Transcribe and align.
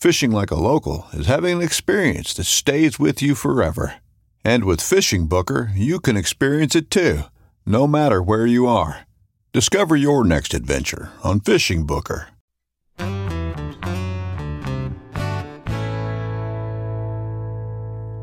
Fishing 0.00 0.30
like 0.30 0.52
a 0.52 0.54
local 0.54 1.08
is 1.12 1.26
having 1.26 1.56
an 1.56 1.62
experience 1.62 2.32
that 2.34 2.44
stays 2.44 3.00
with 3.00 3.20
you 3.20 3.34
forever. 3.34 3.96
And 4.44 4.62
with 4.62 4.80
Fishing 4.80 5.26
Booker, 5.26 5.72
you 5.74 5.98
can 5.98 6.16
experience 6.16 6.76
it 6.76 6.88
too, 6.88 7.22
no 7.66 7.88
matter 7.88 8.22
where 8.22 8.46
you 8.46 8.68
are. 8.68 9.08
Discover 9.52 9.96
your 9.96 10.22
next 10.22 10.54
adventure 10.54 11.10
on 11.24 11.40
Fishing 11.40 11.84
Booker. 11.84 12.28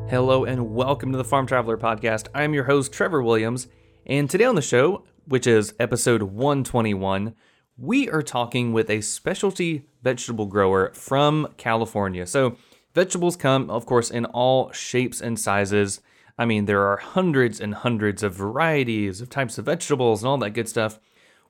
Hello 0.09 0.45
and 0.45 0.73
welcome 0.73 1.11
to 1.11 1.17
the 1.17 1.25
Farm 1.25 1.45
Traveler 1.45 1.77
Podcast. 1.77 2.29
I'm 2.33 2.53
your 2.53 2.63
host, 2.63 2.93
Trevor 2.93 3.21
Williams, 3.21 3.67
and 4.05 4.29
today 4.29 4.45
on 4.45 4.55
the 4.55 4.61
show, 4.61 5.03
which 5.25 5.45
is 5.45 5.73
episode 5.77 6.23
121, 6.23 7.35
we 7.77 8.09
are 8.09 8.21
talking 8.21 8.71
with 8.71 8.89
a 8.89 9.01
specialty 9.01 9.85
vegetable 10.01 10.45
grower 10.45 10.91
from 10.93 11.47
California. 11.57 12.25
So, 12.25 12.57
vegetables 12.93 13.35
come, 13.35 13.69
of 13.69 13.85
course, 13.85 14.09
in 14.09 14.25
all 14.25 14.71
shapes 14.71 15.19
and 15.19 15.39
sizes. 15.39 15.99
I 16.37 16.45
mean, 16.45 16.65
there 16.65 16.87
are 16.87 16.97
hundreds 16.97 17.59
and 17.59 17.73
hundreds 17.73 18.23
of 18.23 18.33
varieties 18.33 19.19
of 19.19 19.29
types 19.29 19.57
of 19.57 19.65
vegetables 19.65 20.21
and 20.21 20.29
all 20.29 20.37
that 20.37 20.51
good 20.51 20.69
stuff. 20.69 20.99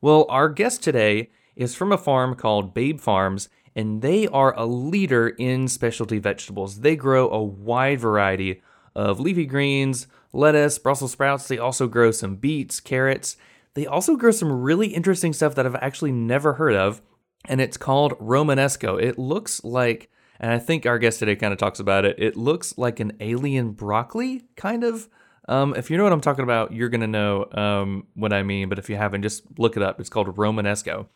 Well, 0.01 0.25
our 0.29 0.49
guest 0.49 0.83
today 0.83 1.29
is 1.55 1.75
from 1.75 1.91
a 1.91 1.97
farm 1.97 2.35
called 2.35 2.73
Babe 2.73 2.99
Farms, 2.99 3.49
and 3.75 4.02
they 4.02 4.27
are 4.27 4.58
a 4.58 4.65
leader 4.65 5.30
in 5.30 5.67
specialty 5.67 6.17
vegetables. 6.17 6.81
They 6.81 6.95
grow 6.95 7.30
a 7.30 7.43
wide 7.43 7.99
variety 7.99 8.61
of 8.95 9.19
leafy 9.19 9.45
greens, 9.45 10.08
lettuce, 10.33 10.80
Brussels 10.80 11.11
sprouts. 11.11 11.47
They 11.47 11.58
also 11.58 11.87
grow 11.87 12.11
some 12.11 12.35
beets, 12.35 12.80
carrots. 12.80 13.37
They 13.75 13.86
also 13.86 14.15
grow 14.15 14.31
some 14.31 14.52
really 14.52 14.87
interesting 14.87 15.33
stuff 15.33 15.55
that 15.55 15.65
I've 15.65 15.75
actually 15.75 16.13
never 16.13 16.53
heard 16.53 16.73
of, 16.73 17.02
and 17.45 17.61
it's 17.61 17.77
called 17.77 18.13
Romanesco. 18.19 19.02
It 19.02 19.19
looks 19.19 19.63
like, 19.63 20.09
and 20.39 20.52
I 20.52 20.59
think 20.59 20.86
our 20.86 20.97
guest 20.97 21.19
today 21.19 21.36
kind 21.36 21.53
of 21.53 21.59
talks 21.59 21.80
about 21.80 22.05
it, 22.05 22.15
it 22.17 22.35
looks 22.35 22.77
like 22.77 22.99
an 22.99 23.14
alien 23.19 23.71
broccoli, 23.71 24.45
kind 24.55 24.83
of. 24.83 25.08
Um, 25.47 25.75
if 25.75 25.91
you 25.91 25.97
know 25.97 26.03
what 26.03 26.14
I'm 26.14 26.21
talking 26.21 26.43
about, 26.43 26.71
you're 26.73 26.89
going 26.89 27.02
to 27.02 27.08
know 27.08 27.47
um, 27.52 28.08
what 28.15 28.33
I 28.33 28.41
mean, 28.41 28.69
but 28.69 28.80
if 28.80 28.89
you 28.89 28.95
haven't, 28.95 29.21
just 29.21 29.43
look 29.59 29.77
it 29.77 29.83
up. 29.83 29.99
It's 29.99 30.09
called 30.09 30.35
Romanesco. 30.35 31.08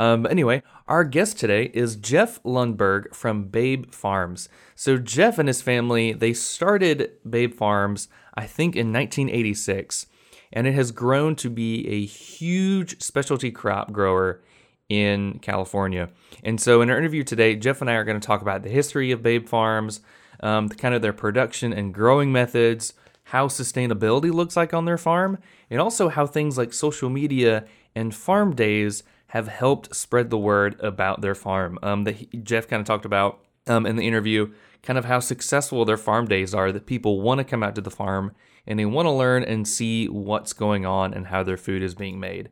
Um, 0.00 0.26
anyway, 0.26 0.62
our 0.88 1.04
guest 1.04 1.38
today 1.38 1.70
is 1.74 1.94
Jeff 1.94 2.42
Lundberg 2.42 3.14
from 3.14 3.44
Babe 3.44 3.92
Farms. 3.92 4.48
So 4.74 4.96
Jeff 4.96 5.38
and 5.38 5.46
his 5.46 5.60
family 5.60 6.12
they 6.12 6.32
started 6.32 7.12
Babe 7.28 7.54
Farms, 7.54 8.08
I 8.34 8.46
think, 8.46 8.76
in 8.76 8.92
1986, 8.92 10.06
and 10.52 10.66
it 10.66 10.72
has 10.72 10.92
grown 10.92 11.36
to 11.36 11.50
be 11.50 11.86
a 11.88 12.04
huge 12.04 13.00
specialty 13.00 13.50
crop 13.50 13.92
grower 13.92 14.40
in 14.88 15.38
California. 15.38 16.10
And 16.42 16.60
so, 16.60 16.82
in 16.82 16.90
our 16.90 16.98
interview 16.98 17.22
today, 17.22 17.56
Jeff 17.56 17.80
and 17.80 17.88
I 17.88 17.94
are 17.94 18.04
going 18.04 18.20
to 18.20 18.26
talk 18.26 18.42
about 18.42 18.62
the 18.62 18.68
history 18.68 19.12
of 19.12 19.22
Babe 19.22 19.48
Farms, 19.48 20.00
um, 20.40 20.66
the 20.66 20.74
kind 20.74 20.94
of 20.94 21.02
their 21.02 21.12
production 21.12 21.72
and 21.72 21.94
growing 21.94 22.32
methods, 22.32 22.94
how 23.24 23.46
sustainability 23.46 24.32
looks 24.32 24.56
like 24.56 24.74
on 24.74 24.84
their 24.84 24.98
farm, 24.98 25.38
and 25.70 25.80
also 25.80 26.08
how 26.08 26.26
things 26.26 26.58
like 26.58 26.72
social 26.72 27.08
media 27.08 27.64
and 27.94 28.14
farm 28.14 28.54
days 28.54 29.04
have 29.28 29.46
helped 29.46 29.94
spread 29.94 30.28
the 30.28 30.38
word 30.38 30.76
about 30.80 31.20
their 31.20 31.36
farm. 31.36 31.78
Um, 31.82 32.02
that 32.04 32.44
Jeff 32.44 32.66
kind 32.66 32.80
of 32.80 32.86
talked 32.86 33.04
about 33.04 33.38
um, 33.68 33.86
in 33.86 33.94
the 33.94 34.06
interview, 34.06 34.52
kind 34.82 34.98
of 34.98 35.04
how 35.04 35.20
successful 35.20 35.84
their 35.84 35.96
farm 35.96 36.26
days 36.26 36.54
are. 36.54 36.72
That 36.72 36.86
people 36.86 37.20
want 37.20 37.38
to 37.38 37.44
come 37.44 37.62
out 37.62 37.74
to 37.74 37.80
the 37.80 37.90
farm 37.90 38.32
and 38.66 38.78
they 38.78 38.86
want 38.86 39.06
to 39.06 39.10
learn 39.10 39.42
and 39.42 39.66
see 39.66 40.08
what's 40.08 40.52
going 40.52 40.86
on 40.86 41.14
and 41.14 41.26
how 41.26 41.42
their 41.42 41.56
food 41.56 41.82
is 41.82 41.94
being 41.94 42.20
made. 42.20 42.50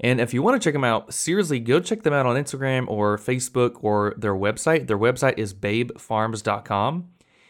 And 0.00 0.20
if 0.20 0.32
you 0.32 0.42
want 0.42 0.60
to 0.60 0.66
check 0.66 0.72
them 0.72 0.84
out, 0.84 1.12
seriously, 1.12 1.60
go 1.60 1.78
check 1.78 2.02
them 2.02 2.14
out 2.14 2.24
on 2.24 2.36
Instagram 2.36 2.88
or 2.88 3.18
Facebook 3.18 3.76
or 3.82 4.14
their 4.16 4.34
website. 4.34 4.86
Their 4.86 4.98
website 4.98 5.38
is 5.38 5.52
babefarms.com. 5.52 7.08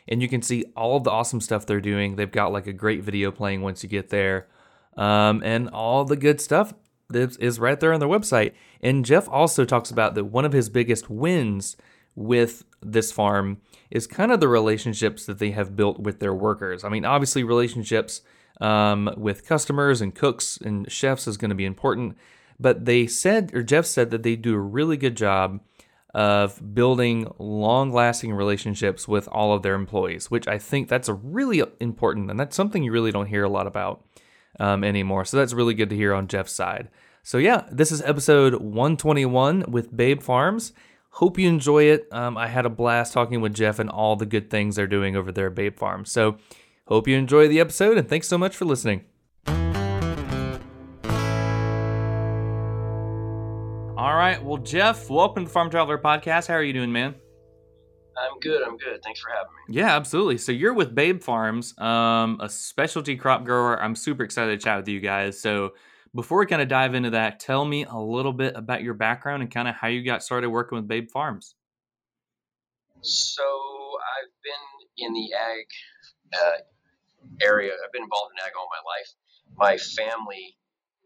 And 0.09 0.21
you 0.21 0.29
can 0.29 0.43
see 0.43 0.65
all 0.77 0.97
of 0.97 1.05
the 1.05 1.11
awesome 1.13 1.41
stuff 1.41 1.65
they're 1.65 1.81
doing. 1.81 2.17
They've 2.17 2.31
got 2.31 2.53
like 2.53 2.67
a 2.67 2.73
great 2.73 3.05
video 3.05 3.31
playing 3.31 3.63
once 3.63 3.85
you 3.85 3.89
get 3.89 4.09
there. 4.09 4.49
Um, 4.97 5.41
and 5.45 5.69
all 5.71 6.05
the 6.05 6.17
good 6.17 6.41
stuff 6.41 6.75
is 7.13 7.61
right 7.61 7.79
there 7.79 7.93
on 7.93 8.01
their 8.01 8.09
website. 8.09 8.53
And 8.81 9.05
Jeff 9.05 9.29
also 9.29 9.65
talks 9.65 9.93
about 9.93 10.17
that 10.17 10.25
one 10.25 10.45
of 10.45 10.53
his 10.53 10.69
biggest 10.69 11.09
wins 11.09 11.77
with 12.17 12.65
this 12.83 13.13
farm 13.13 13.59
is 13.91 14.07
kind 14.07 14.33
of 14.33 14.41
the 14.41 14.49
relationships 14.49 15.27
that 15.27 15.39
they 15.39 15.51
have 15.51 15.77
built 15.77 15.99
with 15.99 16.21
their 16.21 16.35
workers. 16.35 16.85
I 16.85 16.89
mean, 16.89 17.05
obviously, 17.05 17.43
relationships 17.43 18.23
um, 18.61 19.13
with 19.17 19.47
customers 19.47 20.01
and 20.01 20.15
cooks 20.15 20.59
and 20.59 20.91
chefs 20.91 21.27
is 21.27 21.37
going 21.37 21.49
to 21.49 21.55
be 21.55 21.65
important, 21.65 22.17
but 22.59 22.85
they 22.85 23.07
said, 23.07 23.55
or 23.55 23.63
Jeff 23.63 23.87
said, 23.87 24.11
that 24.11 24.23
they 24.23 24.37
do 24.37 24.55
a 24.55 24.61
really 24.61 24.97
good 24.97 25.17
job 25.17 25.61
of 26.13 26.75
building 26.75 27.33
long 27.39 27.93
lasting 27.93 28.33
relationships 28.33 29.07
with 29.07 29.29
all 29.29 29.53
of 29.53 29.63
their 29.63 29.75
employees, 29.75 30.31
which 30.31 30.49
I 30.49 30.59
think 30.59 30.89
that's 30.89 31.09
a 31.09 31.15
really 31.15 31.63
important, 31.81 32.31
and 32.31 32.39
that's 32.39 32.57
something 32.57 32.83
you 32.83 32.93
really 32.93 33.13
don't 33.13 33.27
hear 33.27 33.45
a 33.45 33.49
lot 33.49 33.67
about 33.67 34.05
um, 34.59 34.83
anymore. 34.83 35.25
So 35.25 35.37
that's 35.37 35.53
really 35.53 35.75
good 35.75 35.91
to 35.91 35.97
hear 35.97 36.13
on 36.13 36.29
Jeff's 36.29 36.53
side. 36.53 36.89
So 37.23 37.39
yeah, 37.39 37.65
this 37.71 37.93
is 37.93 38.03
episode 38.03 38.55
121 38.55 39.67
with 39.69 39.95
Babe 39.97 40.23
Farms. 40.23 40.73
Hope 41.15 41.39
you 41.39 41.49
enjoy 41.49 41.85
it. 41.85 42.07
Um, 42.13 42.39
I 42.39 42.47
had 42.47 42.65
a 42.67 42.71
blast 42.71 43.13
talking 43.13 43.41
with 43.41 43.53
Jeff 43.53 43.81
and 43.81 43.91
all 43.91 44.15
the 44.15 44.27
good 44.27 44.49
things 44.49 44.77
they're 44.77 44.87
doing 44.87 45.17
over 45.17 45.33
there 45.33 45.49
at 45.49 45.57
Babe 45.57 45.77
Farms. 45.77 46.11
So 46.13 46.37
hope 46.87 47.09
you 47.09 47.17
enjoy 47.17 47.49
the 47.49 47.59
episode 47.59 47.99
and 47.99 48.09
thanks 48.09 48.29
so 48.29 48.39
much 48.39 48.57
for 48.57 48.65
listening. 48.65 49.05
All 53.99 54.15
right, 54.15 54.39
well, 54.43 54.57
Jeff, 54.59 55.11
welcome 55.11 55.43
to 55.45 55.49
the 55.49 55.53
Farm 55.53 55.69
Traveler 55.69 55.99
Podcast. 55.99 56.47
How 56.47 56.55
are 56.55 56.63
you 56.63 56.73
doing, 56.73 56.93
man? 56.93 57.17
I'm 58.17 58.39
good. 58.39 58.63
I'm 58.63 58.77
good. 58.77 59.03
Thanks 59.03 59.21
for 59.21 59.31
having 59.31 59.51
me. 59.69 59.75
Yeah, 59.75 59.97
absolutely. 59.97 60.39
So 60.39 60.53
you're 60.53 60.75
with 60.75 60.95
Babe 60.95 61.21
Farms, 61.21 61.77
um, 61.79 62.39
a 62.41 62.49
specialty 62.49 63.17
crop 63.17 63.45
grower. 63.45 63.83
I'm 63.83 63.97
super 63.97 64.23
excited 64.23 64.59
to 64.59 64.65
chat 64.65 64.79
with 64.79 64.89
you 64.89 65.01
guys. 65.01 65.39
So 65.41 65.73
before 66.15 66.39
we 66.39 66.47
kind 66.47 66.63
of 66.63 66.69
dive 66.69 66.95
into 66.95 67.11
that, 67.11 67.39
tell 67.39 67.65
me 67.65 67.85
a 67.85 67.97
little 67.99 68.33
bit 68.33 68.57
about 68.57 68.83
your 68.83 68.95
background 68.95 69.43
and 69.43 69.51
kind 69.51 69.69
of 69.69 69.75
how 69.75 69.89
you 69.89 70.05
got 70.05 70.23
started 70.23 70.51
working 70.51 70.77
with 70.77 70.89
Babe 70.89 71.09
Farms. 71.11 71.55
So 73.03 73.43
I've 73.43 74.35
been 74.43 75.07
in 75.07 75.13
the 75.15 75.29
ag 75.33 75.67
uh, 76.35 76.59
area. 77.41 77.73
I've 77.73 77.93
been 77.93 78.03
involved 78.05 78.35
in 78.35 78.43
ag 78.45 78.53
all 78.59 78.69
my 78.69 78.83
life. 78.83 79.11
My 79.57 79.75
family 79.79 80.57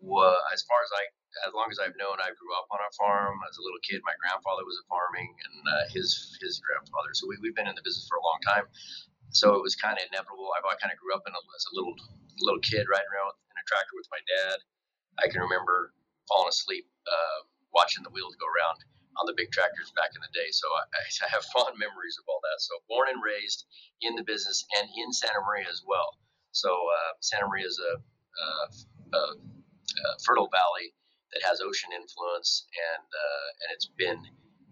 was, 0.01 0.37
as 0.53 0.65
far 0.65 0.81
as 0.85 0.91
I, 0.93 1.05
as 1.49 1.53
long 1.53 1.69
as 1.71 1.79
I've 1.79 1.97
known, 2.01 2.17
I 2.23 2.31
grew 2.35 2.53
up 2.57 2.69
on 2.71 2.81
a 2.81 2.91
farm. 2.97 3.37
As 3.49 3.57
a 3.59 3.63
little 3.65 3.83
kid, 3.85 4.01
my 4.07 4.15
grandfather 4.23 4.65
was 4.65 4.79
a 4.81 4.87
farming, 4.87 5.35
and 5.35 5.57
uh, 5.67 5.85
his 5.91 6.39
his 6.41 6.63
grandfather. 6.63 7.11
So 7.19 7.27
we, 7.27 7.37
we've 7.43 7.57
been 7.57 7.67
in 7.67 7.75
the 7.75 7.85
business 7.85 8.07
for 8.07 8.17
a 8.17 8.25
long 8.25 8.41
time. 8.47 8.67
so 9.35 9.59
it 9.59 9.63
was 9.63 9.75
kind 9.75 9.99
of 9.99 10.05
inevitable. 10.09 10.49
I, 10.55 10.63
I 10.63 10.77
kind 10.79 10.95
of 10.95 10.99
grew 11.01 11.13
up 11.13 11.27
in 11.27 11.35
a, 11.35 11.41
as 11.41 11.65
a 11.69 11.75
little 11.75 11.95
little 12.41 12.63
kid 12.63 12.87
riding 12.87 13.11
around 13.11 13.35
in 13.35 13.57
a 13.59 13.65
tractor 13.67 13.95
with 13.99 14.09
my 14.15 14.23
dad. 14.25 14.59
I 15.19 15.29
can 15.29 15.41
remember 15.41 15.93
falling 16.29 16.49
asleep 16.49 16.87
uh, 17.07 17.39
watching 17.75 18.03
the 18.03 18.11
wheels 18.11 18.37
go 18.37 18.47
around 18.47 18.79
on 19.19 19.27
the 19.27 19.37
big 19.37 19.51
tractors 19.53 19.93
back 19.95 20.11
in 20.15 20.21
the 20.23 20.33
day. 20.35 20.51
So 20.51 20.67
I, 20.67 20.83
I 21.27 21.29
have 21.31 21.45
fond 21.55 21.79
memories 21.79 22.19
of 22.19 22.25
all 22.29 22.41
that. 22.43 22.59
So 22.59 22.83
born 22.89 23.09
and 23.11 23.23
raised 23.23 23.67
in 24.03 24.15
the 24.17 24.25
business 24.25 24.65
and 24.79 24.89
in 24.91 25.13
Santa 25.13 25.41
Maria 25.43 25.67
as 25.71 25.83
well. 25.87 26.19
So 26.53 26.71
uh, 26.71 27.13
Santa 27.21 27.47
Maria 27.47 27.67
is 27.67 27.79
a, 27.83 27.93
a, 27.99 28.49
a, 29.19 29.23
a, 29.35 30.09
fertile 30.23 30.49
valley 30.55 30.95
that 31.35 31.43
has 31.43 31.59
ocean 31.59 31.91
influence, 31.91 32.67
and 32.71 33.03
uh, 33.03 33.47
and 33.67 33.69
it's 33.75 33.91
been 33.99 34.23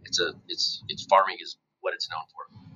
it's 0.06 0.20
a 0.20 0.30
it's 0.46 0.82
it's 0.86 1.04
farming 1.10 1.38
is 1.42 1.58
what 1.80 1.92
it's 1.94 2.08
known 2.08 2.22
for. 2.30 2.71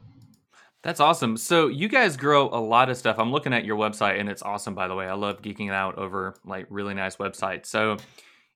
That's 0.86 1.00
awesome. 1.00 1.36
So 1.36 1.66
you 1.66 1.88
guys 1.88 2.16
grow 2.16 2.48
a 2.48 2.62
lot 2.62 2.90
of 2.90 2.96
stuff. 2.96 3.16
I'm 3.18 3.32
looking 3.32 3.52
at 3.52 3.64
your 3.64 3.76
website 3.76 4.20
and 4.20 4.28
it's 4.28 4.40
awesome 4.42 4.76
by 4.76 4.86
the 4.86 4.94
way. 4.94 5.08
I 5.08 5.14
love 5.14 5.42
geeking 5.42 5.72
out 5.72 5.98
over 5.98 6.36
like 6.44 6.68
really 6.70 6.94
nice 6.94 7.16
websites. 7.16 7.66
So 7.66 7.96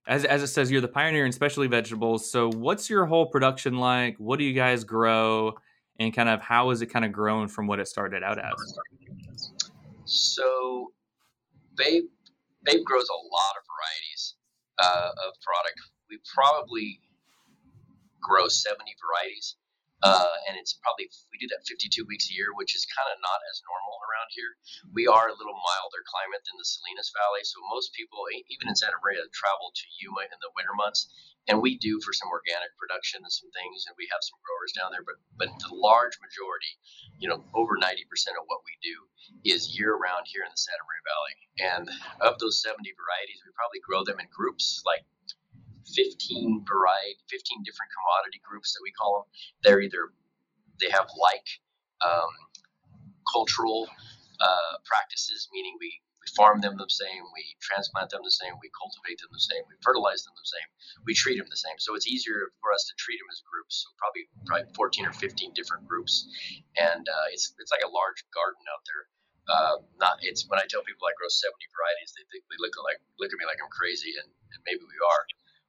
as, 0.07 0.25
as 0.25 0.41
it 0.41 0.47
says, 0.47 0.71
you're 0.71 0.81
the 0.81 0.87
pioneer 0.87 1.27
in 1.27 1.33
specialty 1.33 1.67
vegetables. 1.67 2.31
So, 2.31 2.49
what's 2.53 2.89
your 2.89 3.05
whole 3.05 3.27
production 3.27 3.79
like? 3.79 4.17
What 4.19 4.39
do 4.39 4.45
you 4.45 4.53
guys 4.53 4.85
grow? 4.85 5.55
And 5.99 6.15
kind 6.15 6.29
of 6.29 6.41
how 6.41 6.71
is 6.71 6.83
it 6.83 6.87
kind 6.87 7.05
of 7.05 7.11
grown 7.11 7.49
from 7.49 7.67
what 7.67 7.81
it 7.81 7.89
started 7.89 8.23
out 8.23 8.39
as? 8.39 8.79
So, 10.05 10.93
Babe, 11.77 12.05
Babe 12.63 12.85
grows 12.85 13.09
a 13.09 13.13
lot 13.13 13.55
of 13.59 13.65
varieties 13.67 14.35
uh, 14.79 15.11
of 15.27 15.35
product. 15.43 15.81
We 16.09 16.21
probably 16.33 17.01
grow 18.23 18.47
70 18.47 18.85
varieties. 19.05 19.57
Uh, 20.01 20.33
and 20.49 20.57
it's 20.57 20.81
probably 20.81 21.13
we 21.29 21.37
do 21.37 21.49
that 21.53 21.67
52 21.69 22.09
weeks 22.09 22.33
a 22.33 22.37
year, 22.37 22.57
which 22.57 22.73
is 22.73 22.89
kind 22.89 23.09
of 23.13 23.21
not 23.21 23.41
as 23.53 23.61
normal 23.69 24.01
around 24.01 24.33
here. 24.33 24.57
We 24.97 25.05
are 25.05 25.29
a 25.29 25.37
little 25.37 25.57
milder 25.57 26.03
climate 26.09 26.41
than 26.49 26.57
the 26.57 26.65
Salinas 26.65 27.13
Valley, 27.13 27.45
so 27.45 27.61
most 27.69 27.93
people, 27.93 28.25
even 28.49 28.73
in 28.73 28.77
Santa 28.77 28.97
Maria, 29.05 29.29
travel 29.37 29.69
to 29.77 29.85
Yuma 30.01 30.25
in 30.25 30.41
the 30.41 30.53
winter 30.57 30.73
months, 30.73 31.13
and 31.49 31.61
we 31.61 31.77
do 31.77 32.01
for 32.01 32.17
some 32.17 32.33
organic 32.33 32.73
production 32.81 33.21
and 33.21 33.33
some 33.33 33.53
things, 33.53 33.85
and 33.85 33.97
we 34.01 34.09
have 34.09 34.25
some 34.25 34.41
growers 34.41 34.73
down 34.73 34.89
there. 34.93 35.05
But 35.05 35.21
but 35.37 35.53
the 35.61 35.77
large 35.77 36.17
majority, 36.21 36.73
you 37.21 37.29
know, 37.29 37.45
over 37.53 37.77
90% 37.77 37.85
of 38.41 38.49
what 38.49 38.65
we 38.65 38.77
do 38.81 38.97
is 39.45 39.77
year 39.77 39.93
round 39.93 40.25
here 40.29 40.45
in 40.45 40.53
the 40.53 40.61
Santa 40.61 40.85
Maria 40.85 41.05
Valley. 41.05 41.37
And 41.61 41.85
of 42.21 42.41
those 42.41 42.61
70 42.65 42.81
varieties, 42.97 43.41
we 43.45 43.53
probably 43.53 43.81
grow 43.85 44.05
them 44.05 44.21
in 44.21 44.29
groups 44.33 44.81
like 44.85 45.05
15 45.95 46.65
variety, 46.67 47.19
15 47.31 47.63
different 47.65 47.91
commodity 47.93 48.41
groups 48.45 48.73
that 48.75 48.83
we 48.83 48.93
call 48.93 49.23
them. 49.23 49.27
They're 49.63 49.81
either 49.81 50.13
they 50.81 50.91
have 50.91 51.09
like 51.15 51.49
um, 52.01 52.33
cultural 53.29 53.87
uh, 54.41 54.75
practices, 54.89 55.49
meaning 55.53 55.77
we, 55.79 56.01
we 56.21 56.27
farm 56.33 56.61
them 56.65 56.77
the 56.81 56.89
same, 56.89 57.23
we 57.37 57.45
transplant 57.61 58.09
them 58.11 58.25
the 58.25 58.33
same, 58.33 58.57
we 58.61 58.73
cultivate 58.73 59.21
them 59.21 59.29
the 59.33 59.45
same, 59.45 59.63
we 59.69 59.77
fertilize 59.85 60.25
them 60.25 60.33
the 60.37 60.49
same, 60.49 60.69
we 61.05 61.13
treat 61.13 61.37
them 61.37 61.49
the 61.49 61.61
same. 61.61 61.77
So 61.77 61.95
it's 61.95 62.09
easier 62.09 62.53
for 62.65 62.73
us 62.73 62.89
to 62.89 62.95
treat 62.97 63.21
them 63.21 63.29
as 63.29 63.45
groups. 63.45 63.85
So 63.85 63.93
probably 64.01 64.33
probably 64.49 64.73
14 64.73 65.13
or 65.13 65.15
15 65.15 65.53
different 65.53 65.85
groups, 65.85 66.25
and 66.81 67.05
uh, 67.05 67.27
it's 67.37 67.53
it's 67.61 67.73
like 67.73 67.85
a 67.85 67.93
large 67.93 68.25
garden 68.33 68.65
out 68.73 68.83
there. 68.89 69.05
Uh, 69.51 69.77
not 69.99 70.21
it's 70.23 70.47
when 70.47 70.63
I 70.63 70.67
tell 70.69 70.85
people 70.87 71.09
I 71.09 71.17
grow 71.19 71.29
70 71.29 71.53
varieties, 71.75 72.15
they 72.17 72.25
think 72.33 72.47
they 72.49 72.61
look 72.61 72.77
like 72.81 73.01
look 73.21 73.33
at 73.33 73.39
me 73.41 73.45
like 73.45 73.61
I'm 73.61 73.73
crazy, 73.73 74.17
and, 74.17 74.29
and 74.29 74.61
maybe 74.65 74.85
we 74.85 74.99
are 75.05 75.23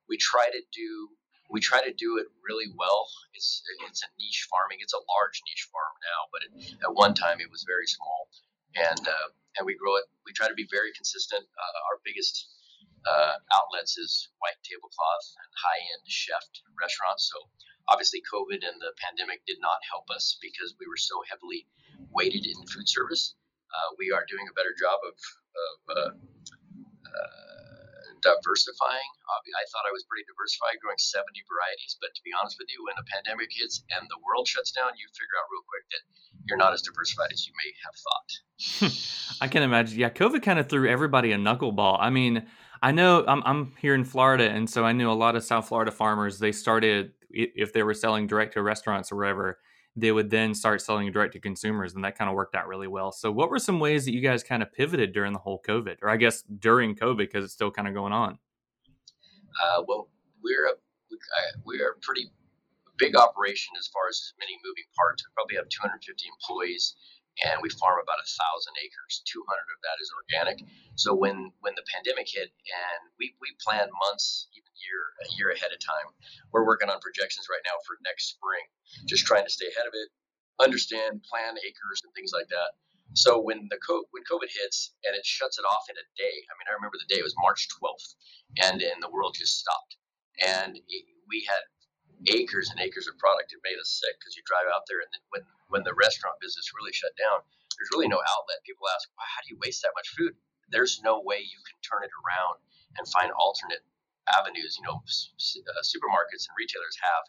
we 0.09 0.17
try 0.17 0.49
to 0.49 0.61
do 0.73 1.09
we 1.51 1.59
try 1.59 1.83
to 1.83 1.91
do 1.91 2.15
it 2.17 2.31
really 2.47 2.71
well. 2.79 3.11
It's 3.35 3.61
it's 3.87 4.01
a 4.03 4.09
niche 4.15 4.47
farming. 4.47 4.79
It's 4.79 4.95
a 4.95 5.03
large 5.03 5.43
niche 5.43 5.67
farm 5.67 5.95
now, 5.99 6.21
but 6.31 6.41
it, 6.47 6.51
at 6.87 6.95
one 6.95 7.13
time 7.13 7.43
it 7.43 7.51
was 7.51 7.67
very 7.67 7.85
small, 7.85 8.31
and 8.75 9.03
uh, 9.03 9.27
and 9.59 9.67
we 9.67 9.75
grow 9.75 9.99
it. 9.99 10.07
We 10.25 10.31
try 10.31 10.47
to 10.47 10.55
be 10.55 10.67
very 10.71 10.95
consistent. 10.95 11.43
Uh, 11.43 11.79
our 11.91 11.99
biggest 12.07 12.47
uh, 13.03 13.35
outlets 13.51 13.99
is 13.99 14.31
white 14.39 14.57
tablecloth 14.63 15.27
and 15.43 15.51
high 15.59 15.81
end 15.91 16.03
chef 16.07 16.43
restaurants. 16.79 17.27
So 17.27 17.37
obviously, 17.91 18.23
COVID 18.31 18.63
and 18.63 18.79
the 18.79 18.95
pandemic 19.03 19.43
did 19.45 19.59
not 19.59 19.83
help 19.91 20.07
us 20.07 20.39
because 20.39 20.75
we 20.79 20.87
were 20.87 20.99
so 20.99 21.19
heavily 21.27 21.67
weighted 22.15 22.47
in 22.47 22.57
food 22.71 22.87
service. 22.87 23.35
Uh, 23.71 23.95
we 23.99 24.11
are 24.11 24.23
doing 24.27 24.47
a 24.47 24.55
better 24.55 24.75
job 24.75 24.99
of, 25.03 25.15
of 25.55 25.77
uh, 25.91 26.11
uh, 27.07 27.50
diversifying. 28.21 29.09
I 29.29 29.63
thought 29.69 29.85
I 29.85 29.93
was 29.93 30.05
pretty 30.07 30.25
diversified, 30.29 30.79
growing 30.81 30.97
70 30.97 31.25
varieties. 31.49 31.97
But 31.99 32.13
to 32.15 32.21
be 32.23 32.31
honest 32.33 32.57
with 32.57 32.69
you, 32.69 32.85
when 32.85 32.95
the 32.97 33.07
pandemic 33.09 33.49
hits 33.51 33.83
and 33.93 34.07
the 34.09 34.21
world 34.23 34.47
shuts 34.47 34.71
down, 34.71 34.93
you 34.97 35.05
figure 35.13 35.37
out 35.37 35.49
real 35.49 35.65
quick 35.65 35.85
that 35.91 36.03
you're 36.47 36.61
not 36.61 36.73
as 36.73 36.81
diversified 36.81 37.33
as 37.33 37.45
you 37.45 37.53
may 37.57 37.69
have 37.85 37.95
thought. 37.97 38.29
I 39.43 39.47
can 39.47 39.63
imagine. 39.63 39.99
Yeah, 39.99 40.09
COVID 40.09 40.41
kind 40.41 40.59
of 40.59 40.69
threw 40.69 40.89
everybody 40.89 41.31
a 41.31 41.37
knuckleball. 41.37 41.97
I 41.99 42.09
mean, 42.09 42.45
I 42.81 42.91
know 42.91 43.25
I'm, 43.27 43.43
I'm 43.45 43.73
here 43.79 43.93
in 43.93 44.05
Florida, 44.05 44.49
and 44.49 44.69
so 44.69 44.85
I 44.85 44.91
knew 44.91 45.09
a 45.09 45.17
lot 45.17 45.35
of 45.35 45.43
South 45.43 45.67
Florida 45.67 45.91
farmers. 45.91 46.39
They 46.39 46.51
started 46.51 47.13
if 47.29 47.73
they 47.73 47.83
were 47.83 47.93
selling 47.93 48.27
direct 48.27 48.53
to 48.53 48.61
restaurants 48.61 49.11
or 49.11 49.17
whatever 49.17 49.59
they 49.95 50.11
would 50.11 50.29
then 50.29 50.53
start 50.53 50.81
selling 50.81 51.11
direct 51.11 51.33
to 51.33 51.39
consumers 51.39 51.95
and 51.95 52.03
that 52.03 52.17
kind 52.17 52.29
of 52.29 52.35
worked 52.35 52.55
out 52.55 52.67
really 52.67 52.87
well. 52.87 53.11
So 53.11 53.31
what 53.31 53.49
were 53.49 53.59
some 53.59 53.79
ways 53.79 54.05
that 54.05 54.13
you 54.13 54.21
guys 54.21 54.43
kind 54.43 54.63
of 54.63 54.71
pivoted 54.71 55.13
during 55.13 55.33
the 55.33 55.39
whole 55.39 55.61
covid 55.67 55.97
or 56.01 56.09
i 56.09 56.17
guess 56.17 56.43
during 56.43 56.95
covid 56.95 57.17
because 57.17 57.43
it's 57.43 57.53
still 57.53 57.71
kind 57.71 57.87
of 57.87 57.93
going 57.93 58.13
on? 58.13 58.37
Uh, 59.63 59.83
well 59.87 60.07
we're 60.43 60.67
a 60.67 60.73
we're 61.65 61.91
a 61.91 61.99
pretty 62.01 62.31
big 62.97 63.15
operation 63.15 63.73
as 63.79 63.87
far 63.87 64.03
as 64.09 64.33
many 64.39 64.53
moving 64.63 64.85
parts. 64.95 65.25
We 65.25 65.33
probably 65.33 65.55
have 65.57 65.69
250 65.69 66.29
employees 66.29 66.95
and 67.47 67.63
we 67.63 67.69
farm 67.79 67.97
about 68.03 68.19
a 68.19 68.27
thousand 68.27 68.75
acres 68.83 69.23
200 69.25 69.43
of 69.45 69.79
that 69.83 69.97
is 70.03 70.11
organic 70.13 70.59
so 70.99 71.15
when 71.15 71.51
when 71.63 71.73
the 71.79 71.85
pandemic 71.91 72.27
hit 72.27 72.51
and 72.51 73.01
we, 73.19 73.33
we 73.39 73.51
plan 73.63 73.87
months 74.09 74.47
even 74.53 74.69
year 74.83 75.01
a 75.23 75.27
year 75.39 75.49
ahead 75.55 75.71
of 75.71 75.79
time 75.79 76.11
we're 76.51 76.67
working 76.67 76.91
on 76.91 76.99
projections 76.99 77.47
right 77.49 77.63
now 77.63 77.75
for 77.87 77.95
next 78.03 78.35
spring 78.35 78.65
just 79.07 79.25
trying 79.25 79.45
to 79.45 79.51
stay 79.51 79.67
ahead 79.67 79.87
of 79.87 79.93
it, 79.93 80.09
understand, 80.61 81.23
plan 81.23 81.55
acres 81.57 82.01
and 82.03 82.13
things 82.13 82.31
like 82.33 82.47
that. 82.49 82.75
So 83.13 83.41
when 83.41 83.67
the 83.69 83.79
co- 83.83 84.07
when 84.11 84.23
COVID 84.23 84.47
hits 84.47 84.95
and 85.03 85.15
it 85.15 85.25
shuts 85.25 85.59
it 85.59 85.67
off 85.67 85.89
in 85.91 85.95
a 85.99 86.05
day, 86.15 86.35
I 86.47 86.53
mean, 86.55 86.67
I 86.71 86.75
remember 86.79 86.95
the 86.95 87.11
day 87.13 87.19
it 87.19 87.27
was 87.27 87.35
March 87.43 87.67
12th, 87.75 88.15
and 88.63 88.81
and 88.81 89.03
the 89.03 89.11
world 89.11 89.35
just 89.37 89.59
stopped, 89.59 89.97
and 90.39 90.77
it, 90.77 91.03
we 91.27 91.43
had 91.47 91.63
acres 92.29 92.69
and 92.69 92.77
acres 92.77 93.09
of 93.09 93.17
product. 93.17 93.53
It 93.53 93.63
made 93.65 93.79
us 93.81 93.97
sick 93.97 94.13
because 94.21 94.37
you 94.37 94.43
drive 94.45 94.69
out 94.69 94.85
there, 94.85 95.01
and 95.01 95.09
then 95.09 95.23
when 95.33 95.43
when 95.73 95.83
the 95.87 95.97
restaurant 95.97 96.37
business 96.43 96.75
really 96.75 96.93
shut 96.93 97.15
down, 97.17 97.41
there's 97.77 97.91
really 97.95 98.11
no 98.11 98.21
outlet. 98.21 98.61
People 98.67 98.85
ask, 98.91 99.09
well, 99.15 99.25
how 99.25 99.41
do 99.41 99.49
you 99.55 99.59
waste 99.63 99.81
that 99.81 99.95
much 99.97 100.11
food? 100.13 100.35
There's 100.69 101.01
no 101.01 101.23
way 101.23 101.41
you 101.41 101.61
can 101.65 101.77
turn 101.81 102.05
it 102.05 102.13
around 102.21 102.61
and 102.99 103.07
find 103.09 103.31
alternate 103.33 103.81
avenues. 104.37 104.77
You 104.77 104.85
know, 104.85 105.01
uh, 105.01 105.83
supermarkets 105.83 106.45
and 106.45 106.53
retailers 106.59 106.97
have 107.01 107.25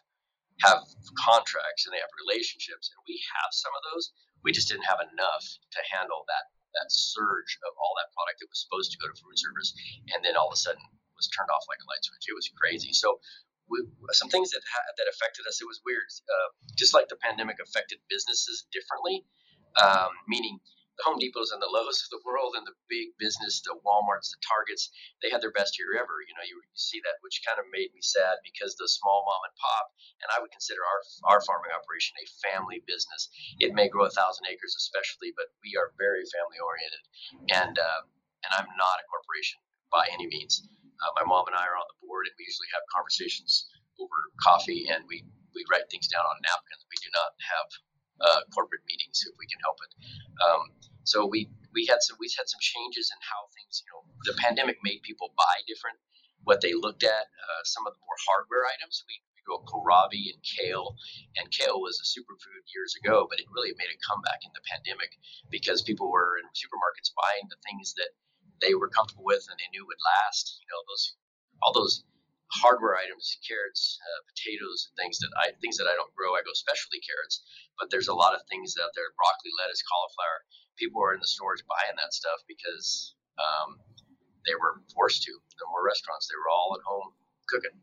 have 0.61 0.79
contracts 1.17 1.89
and 1.89 1.91
they 1.91 2.03
have 2.03 2.13
relationships, 2.29 2.93
and 2.93 2.99
we 3.09 3.17
have 3.39 3.49
some 3.51 3.73
of 3.73 3.81
those. 3.89 4.13
We 4.45 4.53
just 4.53 4.69
didn't 4.69 4.85
have 4.85 5.01
enough 5.01 5.43
to 5.43 5.79
handle 5.89 6.27
that 6.29 6.51
that 6.77 6.89
surge 6.89 7.57
of 7.69 7.73
all 7.77 7.93
that 8.01 8.09
product 8.17 8.41
that 8.41 8.49
was 8.49 8.65
supposed 8.65 8.89
to 8.93 8.97
go 9.01 9.07
to 9.07 9.15
food 9.17 9.37
service, 9.37 9.73
and 10.13 10.21
then 10.25 10.37
all 10.37 10.49
of 10.49 10.55
a 10.55 10.61
sudden 10.61 10.81
was 11.17 11.29
turned 11.29 11.49
off 11.53 11.65
like 11.69 11.81
a 11.81 11.87
light 11.89 12.01
switch. 12.01 12.25
It 12.27 12.37
was 12.37 12.49
crazy. 12.57 12.91
So 12.93 13.21
we, 13.69 13.83
some 14.13 14.29
things 14.29 14.51
that 14.51 14.61
ha- 14.65 14.91
that 14.97 15.07
affected 15.09 15.47
us. 15.47 15.61
It 15.61 15.67
was 15.69 15.81
weird. 15.85 16.07
Uh, 16.27 16.49
just 16.77 16.93
like 16.93 17.07
the 17.09 17.19
pandemic 17.19 17.57
affected 17.63 17.99
businesses 18.09 18.65
differently, 18.71 19.25
um, 19.81 20.11
meaning 20.27 20.59
the 20.99 21.05
Home 21.09 21.17
Depots 21.17 21.49
and 21.49 21.57
the 21.61 21.71
Lowe's 21.71 22.05
of 22.05 22.13
the 22.13 22.21
world 22.21 22.53
and 22.53 22.65
the 22.69 22.77
big 22.85 23.17
business, 23.17 23.65
the 23.65 23.73
Walmarts, 23.81 24.29
the 24.29 24.37
Targets, 24.45 24.93
they 25.25 25.33
had 25.33 25.41
their 25.41 25.53
best 25.55 25.79
year 25.81 25.97
ever. 25.97 26.21
You 26.21 26.35
know, 26.37 26.45
you, 26.45 26.57
you 26.61 26.77
see 26.77 27.01
that, 27.01 27.17
which 27.25 27.41
kind 27.41 27.57
of 27.57 27.65
made 27.73 27.89
me 27.97 28.01
sad 28.05 28.37
because 28.45 28.77
the 28.77 28.85
small 28.85 29.25
mom 29.25 29.41
and 29.47 29.55
pop, 29.57 29.85
and 30.21 30.29
I 30.29 30.41
would 30.41 30.53
consider 30.53 30.85
our 30.85 31.01
our 31.33 31.41
farming 31.41 31.73
operation 31.73 32.13
a 32.21 32.27
family 32.45 32.85
business. 32.85 33.29
It 33.57 33.73
may 33.73 33.89
grow 33.89 34.05
a 34.05 34.13
thousand 34.13 34.45
acres, 34.51 34.77
especially, 34.77 35.33
but 35.33 35.49
we 35.65 35.73
are 35.79 35.97
very 35.97 36.23
family 36.29 36.59
oriented, 36.61 37.03
and 37.57 37.73
uh, 37.79 38.01
and 38.45 38.51
I'm 38.53 38.69
not 38.77 39.01
a 39.01 39.05
corporation 39.09 39.59
by 39.89 40.05
any 40.13 40.27
means. 40.29 40.61
Uh, 41.01 41.11
my 41.21 41.25
mom 41.25 41.47
and 41.49 41.57
I 41.57 41.65
are 41.65 41.77
on 41.77 41.87
the 41.89 41.97
board, 42.05 42.27
and 42.29 42.35
we 42.37 42.45
usually 42.45 42.71
have 42.73 42.83
conversations 42.93 43.69
over 43.97 44.17
coffee, 44.41 44.89
and 44.89 45.05
we 45.09 45.25
we 45.53 45.61
write 45.69 45.85
things 45.89 46.09
down 46.09 46.25
on 46.25 46.37
napkins. 46.41 46.83
We 46.89 46.97
do 47.01 47.09
not 47.13 47.31
have 47.41 47.67
uh, 48.21 48.41
corporate 48.53 48.85
meetings 48.89 49.21
if 49.25 49.33
we 49.37 49.45
can 49.45 49.61
help 49.61 49.77
it. 49.85 49.91
Um, 50.41 50.61
so 51.03 51.25
we 51.27 51.49
we 51.73 51.85
had 51.89 51.99
some 52.01 52.17
we 52.19 52.29
had 52.37 52.47
some 52.47 52.61
changes 52.61 53.11
in 53.11 53.19
how 53.21 53.49
things 53.57 53.83
you 53.83 53.89
know 53.91 54.01
the 54.23 54.37
pandemic 54.39 54.79
made 54.83 55.01
people 55.03 55.33
buy 55.35 55.57
different 55.67 55.97
what 56.43 56.59
they 56.61 56.75
looked 56.75 57.03
at 57.03 57.25
uh, 57.31 57.63
some 57.63 57.87
of 57.87 57.93
the 57.95 58.03
more 58.03 58.19
hardware 58.27 58.67
items 58.67 59.03
we, 59.07 59.15
we 59.35 59.41
grow 59.43 59.59
kohlrabi 59.67 60.31
and 60.31 60.39
kale 60.43 60.95
and 61.35 61.51
kale 61.51 61.81
was 61.81 61.99
a 61.99 62.07
superfood 62.07 62.63
years 62.71 62.95
ago 63.03 63.27
but 63.27 63.39
it 63.39 63.47
really 63.51 63.75
made 63.75 63.91
a 63.91 63.99
comeback 64.05 64.39
in 64.45 64.51
the 64.55 64.63
pandemic 64.69 65.11
because 65.51 65.83
people 65.83 66.07
were 66.11 66.39
in 66.39 66.47
supermarkets 66.55 67.11
buying 67.15 67.47
the 67.51 67.59
things 67.67 67.93
that 67.99 68.15
they 68.63 68.73
were 68.73 68.87
comfortable 68.87 69.27
with 69.27 69.43
and 69.51 69.59
they 69.59 69.69
knew 69.75 69.83
would 69.83 69.99
last 70.23 70.57
you 70.63 70.67
know 70.71 70.81
those 70.87 71.19
all 71.61 71.75
those 71.75 72.03
hardware 72.53 72.95
items, 72.95 73.37
carrots, 73.41 73.97
uh, 73.97 74.21
potatoes, 74.29 74.85
and 74.89 74.93
things 74.97 75.17
that 75.19 75.31
I 75.37 75.57
things 75.57 75.77
that 75.77 75.89
I 75.89 75.97
don't 75.97 76.13
grow. 76.13 76.37
I 76.37 76.45
go 76.45 76.53
specialty 76.53 77.01
carrots, 77.01 77.41
but 77.79 77.89
there's 77.89 78.07
a 78.07 78.13
lot 78.13 78.37
of 78.37 78.41
things 78.49 78.77
out 78.77 78.93
there: 78.93 79.09
broccoli, 79.17 79.51
lettuce, 79.57 79.81
cauliflower. 79.81 80.45
People 80.77 81.01
are 81.01 81.13
in 81.13 81.21
the 81.21 81.29
stores 81.29 81.65
buying 81.65 81.97
that 81.97 82.13
stuff 82.13 82.41
because 82.47 83.15
um, 83.41 83.81
they 84.45 84.53
were 84.53 84.81
forced 84.93 85.23
to. 85.25 85.33
No 85.33 85.65
more 85.71 85.85
restaurants; 85.85 86.29
they 86.29 86.37
were 86.37 86.49
all 86.49 86.77
at 86.77 86.83
home 86.85 87.13
cooking. 87.49 87.75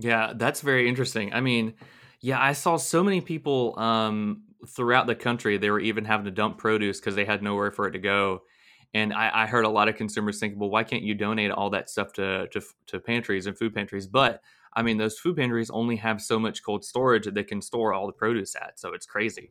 Yeah, 0.00 0.32
that's 0.34 0.60
very 0.64 0.88
interesting. 0.88 1.32
I 1.32 1.40
mean, 1.40 1.74
yeah, 2.20 2.40
I 2.40 2.52
saw 2.52 2.76
so 2.76 3.04
many 3.04 3.20
people 3.20 3.78
um, 3.78 4.44
throughout 4.66 5.06
the 5.06 5.14
country. 5.14 5.58
They 5.58 5.70
were 5.70 5.80
even 5.80 6.04
having 6.04 6.24
to 6.24 6.32
dump 6.32 6.56
produce 6.56 7.00
because 7.00 7.16
they 7.16 7.24
had 7.24 7.42
nowhere 7.42 7.70
for 7.70 7.86
it 7.86 7.92
to 7.92 7.98
go. 7.98 8.42
And 8.92 9.12
I, 9.12 9.30
I, 9.44 9.46
heard 9.46 9.64
a 9.64 9.68
lot 9.68 9.88
of 9.88 9.96
consumers 9.96 10.40
think, 10.40 10.54
well, 10.56 10.68
why 10.68 10.82
can't 10.82 11.02
you 11.02 11.14
donate 11.14 11.52
all 11.52 11.70
that 11.70 11.88
stuff 11.88 12.12
to, 12.14 12.48
to, 12.48 12.60
to 12.88 12.98
pantries 12.98 13.46
and 13.46 13.56
food 13.56 13.72
pantries? 13.72 14.06
But 14.06 14.42
I 14.74 14.82
mean, 14.82 14.98
those 14.98 15.18
food 15.18 15.36
pantries 15.36 15.70
only 15.70 15.96
have 15.96 16.20
so 16.20 16.38
much 16.38 16.64
cold 16.64 16.84
storage 16.84 17.24
that 17.24 17.34
they 17.34 17.44
can 17.44 17.62
store 17.62 17.92
all 17.92 18.06
the 18.06 18.12
produce 18.12 18.56
at. 18.56 18.78
So 18.80 18.92
it's 18.92 19.06
crazy. 19.06 19.50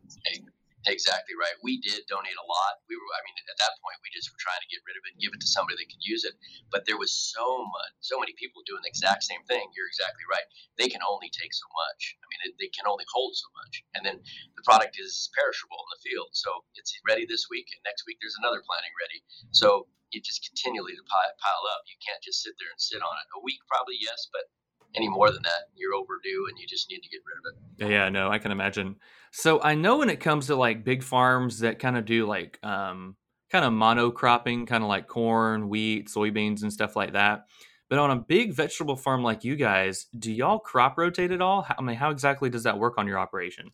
Exactly 0.86 1.34
right. 1.38 1.56
We 1.62 1.80
did 1.80 2.00
donate 2.08 2.36
a 2.36 2.46
lot. 2.46 2.80
We 2.88 2.96
were, 2.96 3.02
I 3.12 3.20
mean, 3.24 3.36
at 3.50 3.58
that 3.58 3.72
point, 3.79 3.79
we 4.10 4.18
just 4.18 4.34
were 4.34 4.42
trying 4.42 4.58
to 4.58 4.66
get 4.66 4.82
rid 4.82 4.98
of 4.98 5.06
it 5.06 5.14
and 5.14 5.22
give 5.22 5.30
it 5.30 5.38
to 5.38 5.46
somebody 5.46 5.78
that 5.78 5.86
could 5.86 6.02
use 6.02 6.26
it. 6.26 6.34
But 6.74 6.82
there 6.82 6.98
was 6.98 7.14
so 7.14 7.62
much, 7.62 7.94
so 8.02 8.18
many 8.18 8.34
people 8.34 8.66
doing 8.66 8.82
the 8.82 8.90
exact 8.90 9.22
same 9.22 9.46
thing. 9.46 9.62
You're 9.78 9.86
exactly 9.86 10.26
right. 10.26 10.42
They 10.74 10.90
can 10.90 11.06
only 11.06 11.30
take 11.30 11.54
so 11.54 11.70
much. 11.70 12.18
I 12.18 12.26
mean, 12.26 12.42
it, 12.50 12.58
they 12.58 12.74
can 12.74 12.90
only 12.90 13.06
hold 13.06 13.38
so 13.38 13.46
much. 13.62 13.86
And 13.94 14.02
then 14.02 14.18
the 14.58 14.66
product 14.66 14.98
is 14.98 15.30
perishable 15.38 15.78
in 15.78 15.90
the 15.94 16.02
field. 16.02 16.34
So 16.34 16.50
it's 16.74 16.90
ready 17.06 17.22
this 17.22 17.46
week, 17.46 17.70
and 17.70 17.78
next 17.86 18.02
week 18.10 18.18
there's 18.18 18.36
another 18.42 18.66
planting 18.66 18.90
ready. 18.98 19.22
So 19.54 19.86
it 20.10 20.26
just 20.26 20.42
continually 20.42 20.98
to 20.98 21.06
pile 21.06 21.64
up. 21.70 21.86
You 21.86 21.94
can't 22.02 22.18
just 22.18 22.42
sit 22.42 22.58
there 22.58 22.74
and 22.74 22.82
sit 22.82 22.98
on 22.98 23.14
it. 23.14 23.26
A 23.38 23.40
week, 23.46 23.62
probably, 23.70 23.94
yes, 24.02 24.26
but 24.34 24.50
any 24.96 25.08
more 25.08 25.30
than 25.30 25.42
that, 25.42 25.70
you're 25.74 25.94
overdue 25.94 26.46
and 26.50 26.58
you 26.58 26.66
just 26.66 26.90
need 26.90 27.00
to 27.00 27.08
get 27.08 27.20
rid 27.22 27.38
of 27.38 27.44
it. 27.46 27.92
Yeah, 27.94 28.08
no, 28.08 28.28
I 28.28 28.38
can 28.38 28.50
imagine. 28.50 28.96
So 29.32 29.62
I 29.62 29.74
know 29.74 29.98
when 29.98 30.10
it 30.10 30.20
comes 30.20 30.48
to 30.48 30.56
like 30.56 30.84
big 30.84 31.02
farms 31.02 31.60
that 31.60 31.78
kind 31.78 31.96
of 31.96 32.04
do 32.04 32.26
like 32.26 32.58
um, 32.62 33.16
kind 33.50 33.64
of 33.64 33.72
monocropping, 33.72 34.66
kind 34.66 34.82
of 34.82 34.88
like 34.88 35.08
corn, 35.08 35.68
wheat, 35.68 36.08
soybeans, 36.08 36.62
and 36.62 36.72
stuff 36.72 36.96
like 36.96 37.12
that. 37.12 37.46
But 37.88 37.98
on 37.98 38.12
a 38.12 38.16
big 38.16 38.54
vegetable 38.54 38.96
farm 38.96 39.24
like 39.24 39.42
you 39.42 39.56
guys, 39.56 40.06
do 40.16 40.30
y'all 40.30 40.60
crop 40.60 40.96
rotate 40.96 41.32
at 41.32 41.42
all? 41.42 41.66
I 41.76 41.82
mean, 41.82 41.96
how 41.96 42.10
exactly 42.10 42.48
does 42.48 42.62
that 42.62 42.78
work 42.78 42.98
on 42.98 43.08
your 43.08 43.18
operation? 43.18 43.72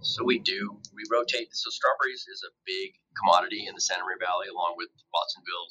So 0.00 0.24
we 0.24 0.38
do. 0.38 0.80
We 0.94 1.02
rotate. 1.12 1.48
So 1.52 1.68
strawberries 1.70 2.24
is 2.32 2.44
a 2.48 2.52
big 2.64 2.92
commodity 3.16 3.66
in 3.68 3.74
the 3.74 3.80
Santa 3.80 4.04
Maria 4.04 4.18
Valley, 4.20 4.48
along 4.48 4.74
with 4.76 4.88
Watsonville, 5.12 5.68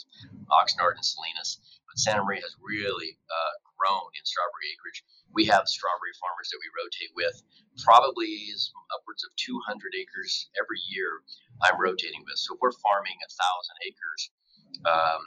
Oxnard, 0.49 0.95
and 0.95 1.05
Salinas. 1.05 1.61
But 1.89 1.97
Santa 1.97 2.23
Maria 2.23 2.41
has 2.41 2.55
really 2.61 3.17
uh, 3.29 3.53
grown 3.85 4.09
in 4.17 4.23
strawberry 4.25 4.73
acreage. 4.73 5.05
We 5.37 5.45
have 5.53 5.69
strawberry 5.69 6.17
farmers 6.17 6.49
that 6.49 6.57
we 6.57 6.69
rotate 6.73 7.13
with. 7.13 7.37
Probably 7.85 8.49
upwards 8.89 9.21
of 9.21 9.29
200 9.37 9.93
acres 9.93 10.49
every 10.57 10.81
year. 10.89 11.21
I'm 11.61 11.77
rotating 11.77 12.25
with. 12.25 12.41
So 12.41 12.57
we're 12.57 12.73
farming 12.81 13.17
a 13.21 13.29
thousand 13.29 13.77
acres, 13.85 14.21
um, 14.89 15.21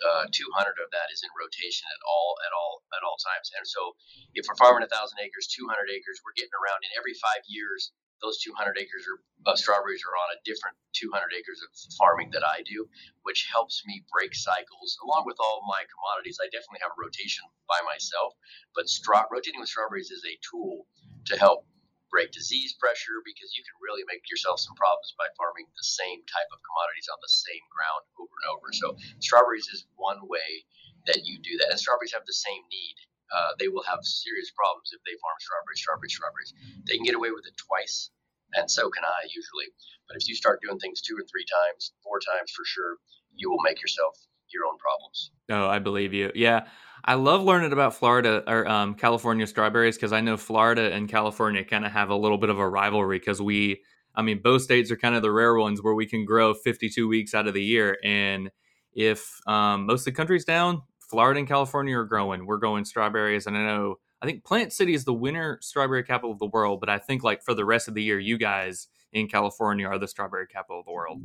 uh, 0.00 0.24
200 0.32 0.80
of 0.80 0.88
that 0.96 1.12
is 1.12 1.20
in 1.22 1.30
rotation 1.36 1.84
at 1.86 2.00
all 2.08 2.32
at 2.46 2.52
all 2.56 2.80
at 2.96 3.02
all 3.04 3.18
times. 3.20 3.52
And 3.58 3.66
so, 3.66 3.92
if 4.32 4.48
we're 4.48 4.56
farming 4.56 4.86
a 4.86 4.90
thousand 4.90 5.20
acres, 5.20 5.50
200 5.52 5.92
acres, 5.92 6.24
we're 6.24 6.36
getting 6.36 6.54
around 6.56 6.80
in 6.86 6.90
every 6.96 7.12
five 7.20 7.44
years 7.46 7.92
those 8.22 8.38
200 8.40 8.76
acres 8.78 9.04
of 9.08 9.16
uh, 9.48 9.56
strawberries 9.56 10.04
are 10.04 10.16
on 10.16 10.36
a 10.36 10.42
different 10.44 10.76
200 10.92 11.32
acres 11.32 11.60
of 11.64 11.70
farming 11.96 12.30
that 12.32 12.44
I 12.44 12.62
do, 12.62 12.88
which 13.22 13.48
helps 13.48 13.82
me 13.86 14.04
break 14.12 14.34
cycles. 14.34 14.98
Along 15.02 15.24
with 15.24 15.40
all 15.40 15.64
my 15.66 15.82
commodities, 15.88 16.38
I 16.40 16.48
definitely 16.52 16.84
have 16.84 16.92
a 16.92 17.00
rotation 17.00 17.44
by 17.68 17.80
myself, 17.88 18.36
but 18.74 18.88
straw, 18.88 19.24
rotating 19.32 19.60
with 19.60 19.72
strawberries 19.72 20.10
is 20.12 20.24
a 20.24 20.36
tool 20.44 20.86
to 21.32 21.38
help 21.38 21.64
break 22.10 22.34
disease 22.34 22.74
pressure 22.74 23.22
because 23.22 23.54
you 23.54 23.62
can 23.62 23.78
really 23.78 24.02
make 24.10 24.26
yourself 24.26 24.58
some 24.58 24.74
problems 24.74 25.14
by 25.14 25.30
farming 25.38 25.70
the 25.78 25.86
same 25.86 26.20
type 26.26 26.50
of 26.50 26.58
commodities 26.66 27.06
on 27.06 27.22
the 27.22 27.30
same 27.30 27.64
ground 27.70 28.02
over 28.18 28.34
and 28.42 28.48
over. 28.50 28.68
So 28.74 28.86
strawberries 29.22 29.70
is 29.70 29.86
one 29.94 30.18
way 30.26 30.66
that 31.06 31.22
you 31.24 31.38
do 31.38 31.56
that, 31.62 31.70
and 31.70 31.78
strawberries 31.78 32.12
have 32.12 32.26
the 32.26 32.36
same 32.36 32.60
need 32.68 32.96
uh, 33.32 33.54
they 33.58 33.68
will 33.68 33.84
have 33.86 34.02
serious 34.02 34.50
problems 34.50 34.90
if 34.92 35.00
they 35.06 35.14
farm 35.22 35.38
strawberries, 35.40 35.80
strawberries, 35.80 36.14
strawberries. 36.14 36.52
They 36.86 36.96
can 36.96 37.06
get 37.06 37.14
away 37.14 37.30
with 37.30 37.46
it 37.46 37.56
twice, 37.56 38.10
and 38.54 38.70
so 38.70 38.90
can 38.90 39.04
I 39.04 39.26
usually. 39.30 39.70
But 40.10 40.18
if 40.18 40.28
you 40.28 40.34
start 40.34 40.60
doing 40.62 40.78
things 40.78 41.00
two 41.00 41.14
or 41.14 41.24
three 41.30 41.46
times, 41.46 41.92
four 42.02 42.18
times 42.18 42.50
for 42.50 42.64
sure, 42.64 42.98
you 43.34 43.50
will 43.50 43.62
make 43.62 43.80
yourself 43.80 44.14
your 44.52 44.66
own 44.66 44.78
problems. 44.78 45.30
Oh, 45.50 45.66
I 45.66 45.78
believe 45.78 46.12
you. 46.12 46.32
Yeah. 46.34 46.66
I 47.04 47.14
love 47.14 47.42
learning 47.42 47.72
about 47.72 47.94
Florida 47.94 48.42
or 48.46 48.68
um, 48.68 48.94
California 48.94 49.46
strawberries 49.46 49.96
because 49.96 50.12
I 50.12 50.20
know 50.20 50.36
Florida 50.36 50.92
and 50.92 51.08
California 51.08 51.64
kind 51.64 51.86
of 51.86 51.92
have 51.92 52.10
a 52.10 52.16
little 52.16 52.36
bit 52.36 52.50
of 52.50 52.58
a 52.58 52.68
rivalry 52.68 53.18
because 53.18 53.40
we, 53.40 53.82
I 54.14 54.22
mean, 54.22 54.40
both 54.42 54.62
states 54.62 54.90
are 54.90 54.96
kind 54.96 55.14
of 55.14 55.22
the 55.22 55.30
rare 55.30 55.54
ones 55.54 55.82
where 55.82 55.94
we 55.94 56.06
can 56.06 56.24
grow 56.24 56.52
52 56.52 57.08
weeks 57.08 57.34
out 57.34 57.46
of 57.46 57.54
the 57.54 57.62
year. 57.62 57.96
And 58.04 58.50
if 58.92 59.40
um, 59.46 59.86
most 59.86 60.00
of 60.00 60.06
the 60.06 60.12
country's 60.12 60.44
down, 60.44 60.82
Florida 61.10 61.40
and 61.40 61.48
California 61.48 61.98
are 61.98 62.04
growing. 62.04 62.46
We're 62.46 62.62
going 62.62 62.84
strawberries, 62.84 63.46
and 63.46 63.58
I 63.58 63.66
know 63.66 63.98
I 64.22 64.26
think 64.26 64.44
Plant 64.44 64.72
City 64.72 64.94
is 64.94 65.04
the 65.04 65.12
winter 65.12 65.58
strawberry 65.60 66.04
capital 66.04 66.30
of 66.30 66.38
the 66.38 66.46
world, 66.46 66.78
but 66.78 66.88
I 66.88 66.98
think 66.98 67.24
like 67.24 67.42
for 67.42 67.52
the 67.52 67.64
rest 67.64 67.88
of 67.88 67.94
the 67.94 68.02
year, 68.02 68.20
you 68.20 68.38
guys 68.38 68.86
in 69.12 69.26
California 69.26 69.90
are 69.90 69.98
the 69.98 70.06
strawberry 70.06 70.46
capital 70.46 70.78
of 70.78 70.86
the 70.86 70.94
world. 70.94 71.18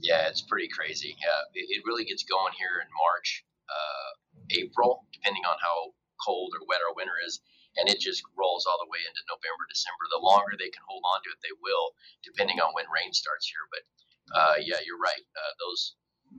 Yeah, 0.00 0.24
it's 0.32 0.40
pretty 0.40 0.72
crazy. 0.72 1.12
Yeah, 1.20 1.44
it, 1.52 1.68
it 1.68 1.82
really 1.84 2.08
gets 2.08 2.24
going 2.24 2.56
here 2.56 2.80
in 2.80 2.88
March, 2.96 3.44
uh, 3.68 4.10
April, 4.56 5.04
depending 5.12 5.44
on 5.44 5.60
how 5.60 5.92
cold 6.24 6.56
or 6.56 6.64
wet 6.64 6.80
our 6.80 6.96
winter 6.96 7.20
is, 7.28 7.44
and 7.76 7.92
it 7.92 8.00
just 8.00 8.24
rolls 8.32 8.64
all 8.64 8.80
the 8.80 8.88
way 8.88 9.04
into 9.04 9.20
November, 9.28 9.68
December. 9.68 10.08
The 10.08 10.24
longer 10.24 10.56
they 10.56 10.72
can 10.72 10.80
hold 10.88 11.04
on 11.04 11.20
to 11.28 11.36
it, 11.36 11.44
they 11.44 11.52
will, 11.60 11.92
depending 12.24 12.56
on 12.56 12.72
when 12.72 12.88
rain 12.88 13.12
starts 13.12 13.44
here. 13.44 13.68
But 13.68 13.84
uh, 14.32 14.56
yeah, 14.64 14.80
you're 14.80 14.96
right. 14.96 15.24
Uh, 15.36 15.52
those 15.60 15.92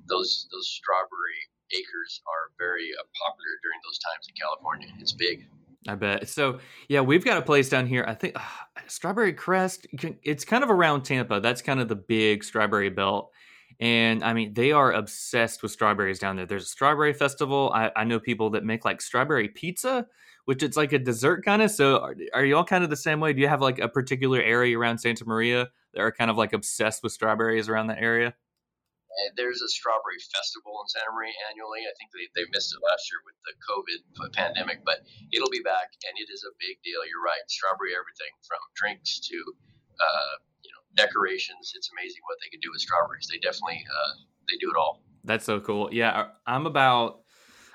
those 0.09 0.49
those 0.49 0.65
strawberry 0.65 1.45
acres 1.73 2.21
are 2.27 2.51
very 2.57 2.91
uh, 2.97 3.03
popular 3.25 3.53
during 3.61 3.79
those 3.85 3.99
times 3.99 4.27
in 4.27 4.35
California. 4.35 4.87
It's 4.99 5.13
big. 5.13 5.47
I 5.87 5.95
bet. 5.95 6.29
So 6.29 6.59
yeah, 6.89 7.01
we've 7.01 7.25
got 7.25 7.37
a 7.37 7.41
place 7.41 7.69
down 7.69 7.87
here. 7.87 8.05
I 8.07 8.13
think 8.13 8.35
uh, 8.35 8.41
Strawberry 8.87 9.33
Crest. 9.33 9.87
It's 10.23 10.45
kind 10.45 10.63
of 10.63 10.69
around 10.69 11.03
Tampa. 11.03 11.39
That's 11.39 11.61
kind 11.61 11.79
of 11.79 11.87
the 11.87 11.95
big 11.95 12.43
strawberry 12.43 12.89
belt. 12.89 13.31
And 13.79 14.23
I 14.23 14.33
mean, 14.33 14.53
they 14.53 14.71
are 14.71 14.91
obsessed 14.91 15.63
with 15.63 15.71
strawberries 15.71 16.19
down 16.19 16.35
there. 16.35 16.45
There's 16.45 16.65
a 16.65 16.67
strawberry 16.67 17.13
festival. 17.13 17.71
I, 17.73 17.91
I 17.95 18.03
know 18.03 18.19
people 18.19 18.51
that 18.51 18.63
make 18.63 18.85
like 18.85 19.01
strawberry 19.01 19.47
pizza, 19.47 20.05
which 20.45 20.61
it's 20.61 20.77
like 20.77 20.93
a 20.93 20.99
dessert 20.99 21.43
kind 21.43 21.63
of. 21.63 21.71
So 21.71 21.97
are, 21.97 22.15
are 22.33 22.45
you 22.45 22.57
all 22.57 22.63
kind 22.63 22.83
of 22.83 22.91
the 22.91 22.95
same 22.95 23.19
way? 23.19 23.33
Do 23.33 23.41
you 23.41 23.47
have 23.47 23.61
like 23.61 23.79
a 23.79 23.87
particular 23.87 24.39
area 24.39 24.77
around 24.77 24.99
Santa 24.99 25.25
Maria 25.25 25.69
that 25.93 26.01
are 26.01 26.11
kind 26.11 26.29
of 26.29 26.37
like 26.37 26.53
obsessed 26.53 27.01
with 27.01 27.11
strawberries 27.11 27.69
around 27.69 27.87
that 27.87 27.99
area? 27.99 28.35
There's 29.35 29.61
a 29.61 29.69
strawberry 29.69 30.19
festival 30.31 30.79
in 30.81 30.87
Santa 30.87 31.11
Maria 31.11 31.35
annually. 31.51 31.83
I 31.83 31.93
think 31.99 32.11
they, 32.15 32.27
they 32.35 32.47
missed 32.51 32.71
it 32.71 32.81
last 32.83 33.07
year 33.11 33.19
with 33.27 33.37
the 33.43 33.53
COVID 33.67 33.99
pandemic, 34.33 34.83
but 34.87 35.03
it'll 35.31 35.51
be 35.51 35.63
back, 35.63 35.91
and 36.07 36.13
it 36.15 36.31
is 36.31 36.43
a 36.47 36.53
big 36.59 36.79
deal. 36.83 37.03
You're 37.03 37.23
right, 37.23 37.43
strawberry 37.47 37.91
everything 37.95 38.31
from 38.47 38.61
drinks 38.75 39.19
to 39.27 39.37
uh, 39.99 40.33
you 40.63 40.71
know 40.71 40.83
decorations. 40.95 41.75
It's 41.75 41.91
amazing 41.91 42.23
what 42.27 42.39
they 42.39 42.49
can 42.49 42.63
do 42.63 42.71
with 42.71 42.81
strawberries. 42.81 43.27
They 43.27 43.39
definitely 43.39 43.83
uh, 43.83 44.13
they 44.47 44.57
do 44.57 44.71
it 44.71 44.77
all. 44.79 45.03
That's 45.23 45.45
so 45.45 45.59
cool. 45.59 45.89
Yeah, 45.91 46.31
I'm 46.47 46.65
about. 46.65 47.19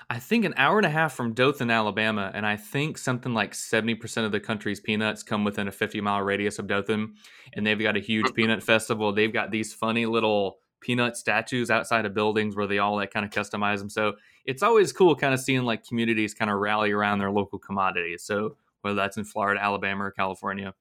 I 0.09 0.19
think 0.19 0.45
an 0.45 0.53
hour 0.55 0.77
and 0.77 0.85
a 0.85 0.89
half 0.89 1.11
from 1.11 1.33
Dothan, 1.33 1.69
Alabama, 1.69 2.31
and 2.33 2.45
I 2.45 2.55
think 2.55 2.97
something 2.97 3.33
like 3.33 3.51
70% 3.51 4.23
of 4.23 4.31
the 4.31 4.39
country's 4.39 4.79
peanuts 4.79 5.21
come 5.21 5.43
within 5.43 5.67
a 5.67 5.71
50 5.71 5.99
mile 5.99 6.21
radius 6.21 6.59
of 6.59 6.67
Dothan. 6.67 7.15
And 7.53 7.67
they've 7.67 7.77
got 7.77 7.97
a 7.97 7.99
huge 7.99 8.33
peanut 8.33 8.63
festival. 8.63 9.11
They've 9.11 9.33
got 9.33 9.51
these 9.51 9.73
funny 9.73 10.05
little 10.05 10.59
peanut 10.79 11.17
statues 11.17 11.69
outside 11.69 12.05
of 12.05 12.13
buildings 12.13 12.55
where 12.55 12.67
they 12.67 12.77
all 12.77 12.95
like 12.95 13.11
kind 13.11 13.25
of 13.25 13.31
customize 13.31 13.79
them. 13.79 13.89
So 13.89 14.13
it's 14.45 14.63
always 14.63 14.93
cool 14.93 15.15
kind 15.15 15.33
of 15.33 15.39
seeing 15.39 15.63
like 15.63 15.85
communities 15.85 16.33
kind 16.33 16.51
of 16.51 16.57
rally 16.57 16.91
around 16.91 17.19
their 17.19 17.31
local 17.31 17.59
commodities. 17.59 18.23
So 18.23 18.55
whether 18.81 18.95
that's 18.95 19.17
in 19.17 19.25
Florida, 19.25 19.61
Alabama, 19.61 20.05
or 20.05 20.11
California. 20.11 20.73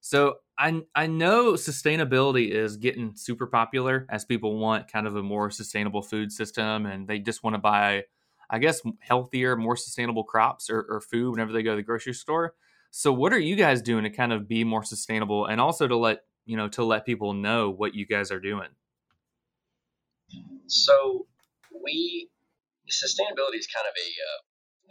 So 0.00 0.36
I 0.58 0.82
I 0.94 1.06
know 1.06 1.54
sustainability 1.54 2.50
is 2.50 2.76
getting 2.76 3.14
super 3.16 3.46
popular 3.46 4.06
as 4.08 4.24
people 4.24 4.58
want 4.58 4.90
kind 4.90 5.06
of 5.06 5.16
a 5.16 5.22
more 5.22 5.50
sustainable 5.50 6.02
food 6.02 6.30
system 6.32 6.86
and 6.86 7.08
they 7.08 7.18
just 7.18 7.42
want 7.42 7.54
to 7.54 7.58
buy 7.58 8.04
I 8.48 8.60
guess 8.60 8.80
healthier, 9.00 9.56
more 9.56 9.76
sustainable 9.76 10.22
crops 10.22 10.70
or, 10.70 10.86
or 10.88 11.00
food 11.00 11.32
whenever 11.32 11.52
they 11.52 11.64
go 11.64 11.72
to 11.72 11.76
the 11.76 11.82
grocery 11.82 12.14
store. 12.14 12.54
So 12.92 13.12
what 13.12 13.32
are 13.32 13.38
you 13.38 13.56
guys 13.56 13.82
doing 13.82 14.04
to 14.04 14.10
kind 14.10 14.32
of 14.32 14.48
be 14.48 14.64
more 14.64 14.84
sustainable 14.84 15.46
and 15.46 15.60
also 15.60 15.88
to 15.88 15.96
let 15.96 16.20
you 16.44 16.56
know 16.56 16.68
to 16.68 16.84
let 16.84 17.04
people 17.04 17.32
know 17.32 17.70
what 17.70 17.94
you 17.94 18.06
guys 18.06 18.30
are 18.30 18.40
doing? 18.40 18.68
So 20.66 21.26
we 21.70 22.30
sustainability 22.90 23.58
is 23.58 23.66
kind 23.66 23.86
of 23.86 23.94
a 23.94 24.10
uh, 24.10 24.40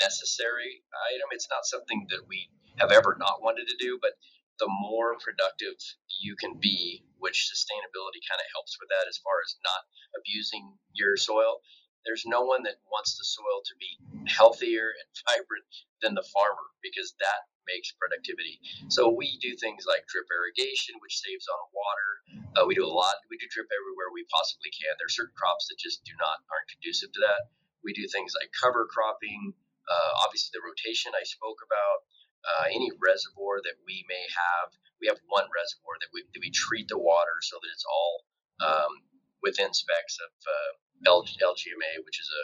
necessary 0.02 0.84
item. 1.16 1.28
It's 1.32 1.48
not 1.50 1.66
something 1.66 2.08
that 2.10 2.28
we 2.28 2.50
have 2.78 2.92
ever 2.92 3.16
not 3.20 3.42
wanted 3.42 3.68
to 3.68 3.78
do, 3.80 4.00
but 4.02 4.12
the 4.60 4.68
more 4.68 5.16
productive 5.20 5.76
you 6.20 6.36
can 6.36 6.60
be, 6.60 7.04
which 7.20 7.52
sustainability 7.52 8.24
kind 8.28 8.40
of 8.40 8.48
helps 8.54 8.78
with 8.80 8.90
that 8.90 9.08
as 9.08 9.20
far 9.20 9.44
as 9.44 9.56
not 9.64 9.84
abusing 10.20 10.76
your 10.94 11.18
soil, 11.18 11.60
there's 12.06 12.24
no 12.26 12.44
one 12.44 12.64
that 12.64 12.80
wants 12.92 13.18
the 13.18 13.26
soil 13.26 13.64
to 13.66 13.76
be 13.80 14.30
healthier 14.30 14.94
and 14.94 15.08
vibrant 15.28 15.66
than 16.02 16.14
the 16.16 16.28
farmer 16.32 16.68
because 16.84 17.16
that 17.20 17.48
makes 17.68 17.92
productivity. 17.98 18.62
So 18.90 19.10
we 19.12 19.38
do 19.42 19.58
things 19.58 19.86
like 19.86 20.08
drip 20.08 20.30
irrigation, 20.30 20.98
which 21.02 21.20
saves 21.20 21.46
on 21.50 21.62
water. 21.74 22.10
Uh, 22.56 22.64
we 22.66 22.74
do 22.78 22.86
a 22.86 22.92
lot. 22.92 23.20
We 23.30 23.38
do 23.38 23.48
drip 23.52 23.70
everywhere 23.70 24.10
we 24.14 24.26
possibly 24.30 24.72
can. 24.72 24.96
There 24.98 25.10
are 25.10 25.18
certain 25.18 25.36
crops 25.36 25.68
that 25.70 25.78
just 25.82 26.06
do 26.06 26.14
not 26.22 26.42
aren't 26.50 26.72
conducive 26.72 27.12
to 27.14 27.22
that. 27.26 27.52
We 27.84 27.94
do 27.94 28.08
things 28.10 28.34
like 28.34 28.50
cover 28.56 28.90
cropping. 28.90 29.54
Uh, 29.86 30.12
obviously, 30.26 30.54
the 30.58 30.66
rotation 30.66 31.14
I 31.14 31.26
spoke 31.26 31.62
about. 31.62 32.06
Uh, 32.46 32.70
any 32.70 32.94
reservoir 33.02 33.58
that 33.66 33.74
we 33.90 34.06
may 34.06 34.22
have, 34.22 34.70
we 35.02 35.10
have 35.10 35.18
one 35.34 35.50
reservoir 35.50 35.98
that 35.98 36.14
we, 36.14 36.22
that 36.30 36.42
we 36.46 36.54
treat 36.54 36.86
the 36.86 36.98
water 36.98 37.42
so 37.42 37.58
that 37.58 37.70
it's 37.74 37.90
all 37.90 38.22
um, 38.62 39.02
within 39.42 39.74
specs 39.74 40.22
of 40.22 40.30
uh, 40.46 40.72
LGMA, 41.10 42.06
which 42.06 42.22
is 42.22 42.30
a 42.30 42.44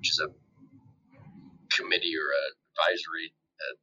which 0.00 0.10
is 0.12 0.20
a 0.24 0.28
committee 1.72 2.16
or 2.16 2.28
a 2.32 2.44
advisory 2.76 3.32
uh, 3.60 3.74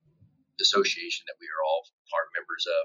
association 0.62 1.26
that 1.30 1.40
we 1.40 1.48
are 1.50 1.64
all 1.66 1.88
part 2.12 2.30
members 2.36 2.66
of. 2.68 2.82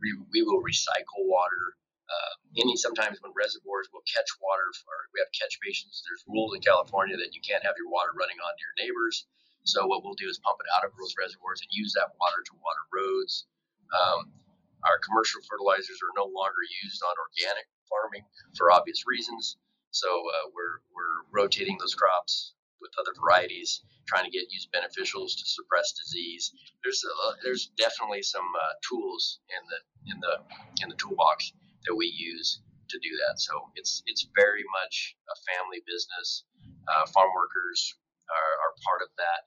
We, 0.00 0.14
we 0.34 0.42
will 0.42 0.62
recycle 0.64 1.26
water. 1.28 1.78
Uh, 2.10 2.34
any 2.60 2.76
sometimes 2.76 3.22
when 3.22 3.32
reservoirs 3.32 3.88
will 3.94 4.04
catch 4.04 4.28
water, 4.42 4.68
or 4.90 4.96
we 5.14 5.22
have 5.22 5.30
catch 5.32 5.56
basins. 5.62 6.02
There's 6.04 6.26
rules 6.28 6.52
in 6.52 6.60
California 6.60 7.16
that 7.16 7.32
you 7.32 7.40
can't 7.40 7.64
have 7.64 7.78
your 7.78 7.88
water 7.88 8.12
running 8.18 8.36
onto 8.42 8.62
your 8.62 8.76
neighbors. 8.82 9.24
So 9.64 9.86
what 9.86 10.02
we'll 10.02 10.18
do 10.18 10.28
is 10.28 10.42
pump 10.42 10.58
it 10.58 10.68
out 10.74 10.84
of 10.84 10.92
those 10.98 11.14
reservoirs 11.14 11.62
and 11.62 11.70
use 11.70 11.94
that 11.94 12.10
water 12.18 12.42
to 12.42 12.54
water 12.58 12.84
roads. 12.90 13.46
Um, 13.94 14.34
our 14.82 14.98
commercial 15.06 15.40
fertilizers 15.46 16.02
are 16.02 16.14
no 16.18 16.26
longer 16.26 16.66
used 16.82 17.00
on 17.06 17.14
organic 17.14 17.66
farming 17.86 18.26
for 18.58 18.74
obvious 18.74 19.06
reasons. 19.06 19.56
So 19.94 20.08
uh, 20.08 20.50
we're 20.50 20.82
we're 20.90 21.22
rotating 21.30 21.78
those 21.78 21.94
crops 21.94 22.54
with 22.80 22.90
other 22.98 23.14
varieties, 23.14 23.82
trying 24.06 24.24
to 24.24 24.30
get 24.30 24.50
use 24.50 24.68
beneficials 24.68 25.36
to 25.38 25.44
suppress 25.46 25.92
disease. 25.92 26.52
There's 26.82 27.02
a, 27.04 27.14
there's 27.44 27.70
definitely 27.78 28.22
some 28.22 28.46
uh, 28.46 28.74
tools 28.88 29.40
in 29.48 29.62
the 29.70 29.78
in 30.12 30.16
the 30.20 30.34
in 30.82 30.88
the 30.88 30.96
toolbox 30.96 31.52
that 31.86 31.94
we 31.94 32.06
use 32.06 32.60
to 32.90 32.98
do 32.98 33.12
that. 33.26 33.40
So 33.40 33.70
it's 33.74 34.02
it's 34.06 34.26
very 34.36 34.64
much 34.82 35.16
a 35.30 35.36
family 35.54 35.80
business. 35.86 36.44
Uh, 36.88 37.06
farm 37.14 37.30
workers 37.34 37.94
are, 38.30 38.54
are 38.66 38.74
part 38.84 39.02
of 39.02 39.10
that, 39.18 39.46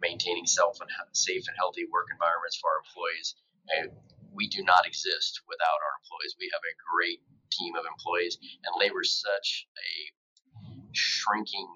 maintaining 0.00 0.46
self 0.46 0.78
and 0.80 0.90
safe 1.12 1.44
and 1.46 1.56
healthy 1.58 1.84
work 1.90 2.06
environments 2.10 2.58
for 2.58 2.70
our 2.70 2.80
employees. 2.86 3.34
And 3.66 3.86
we 4.32 4.48
do 4.48 4.62
not 4.62 4.86
exist 4.86 5.40
without 5.48 5.80
our 5.80 5.94
employees. 6.04 6.36
We 6.38 6.52
have 6.52 6.62
a 6.62 6.74
great 6.84 7.20
team 7.50 7.74
of 7.74 7.88
employees, 7.88 8.38
and 8.38 8.72
labor 8.78 9.02
is 9.02 9.16
such 9.16 9.66
a 9.76 9.90
shrinking 10.92 11.68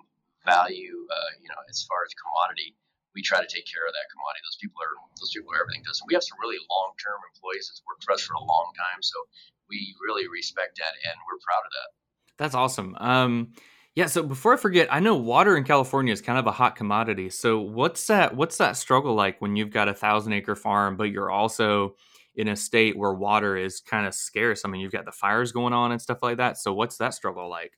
value. 0.44 1.06
Uh, 1.10 1.30
you 1.40 1.48
know, 1.48 1.60
as 1.68 1.84
far 1.84 2.02
as 2.04 2.12
commodity, 2.16 2.76
we 3.14 3.22
try 3.22 3.40
to 3.42 3.50
take 3.50 3.66
care 3.66 3.84
of 3.84 3.92
that 3.92 4.06
commodity. 4.12 4.42
Those 4.46 4.60
people 4.60 4.80
are 4.80 4.94
those 5.18 5.32
people 5.34 5.50
are 5.52 5.60
everything 5.60 5.82
to 5.84 5.90
us. 5.90 6.00
And 6.00 6.08
we 6.08 6.14
have 6.14 6.26
some 6.26 6.38
really 6.38 6.60
long 6.70 6.94
term 7.00 7.18
employees 7.34 7.68
that's 7.68 7.82
worked 7.84 8.04
for 8.06 8.14
us 8.14 8.22
for 8.22 8.34
a 8.38 8.44
long 8.44 8.70
time, 8.76 9.02
so 9.02 9.18
we 9.68 9.94
really 10.02 10.26
respect 10.28 10.78
that, 10.78 10.94
and 11.06 11.16
we're 11.26 11.38
proud 11.42 11.64
of 11.64 11.72
that. 11.72 11.88
That's 12.38 12.54
awesome. 12.54 12.96
Um, 12.98 13.52
yeah. 13.94 14.06
So 14.06 14.22
before 14.22 14.54
I 14.54 14.56
forget, 14.56 14.88
I 14.90 15.00
know 15.00 15.16
water 15.16 15.56
in 15.56 15.64
California 15.64 16.12
is 16.12 16.20
kind 16.20 16.38
of 16.38 16.46
a 16.46 16.52
hot 16.52 16.76
commodity. 16.76 17.30
So 17.30 17.60
what's 17.60 18.06
that? 18.06 18.36
What's 18.36 18.58
that 18.58 18.76
struggle 18.76 19.14
like 19.14 19.40
when 19.40 19.56
you've 19.56 19.70
got 19.70 19.88
a 19.88 19.94
thousand 19.94 20.32
acre 20.32 20.56
farm, 20.56 20.96
but 20.96 21.10
you're 21.10 21.30
also 21.30 21.96
in 22.34 22.48
a 22.48 22.56
state 22.56 22.96
where 22.96 23.12
water 23.12 23.56
is 23.56 23.80
kind 23.80 24.06
of 24.06 24.14
scarce. 24.14 24.62
I 24.64 24.68
mean, 24.68 24.80
you've 24.80 24.92
got 24.92 25.04
the 25.04 25.12
fires 25.12 25.52
going 25.52 25.72
on 25.72 25.92
and 25.92 26.00
stuff 26.00 26.22
like 26.22 26.36
that. 26.36 26.56
So 26.58 26.72
what's 26.72 26.98
that 26.98 27.14
struggle 27.14 27.50
like? 27.50 27.72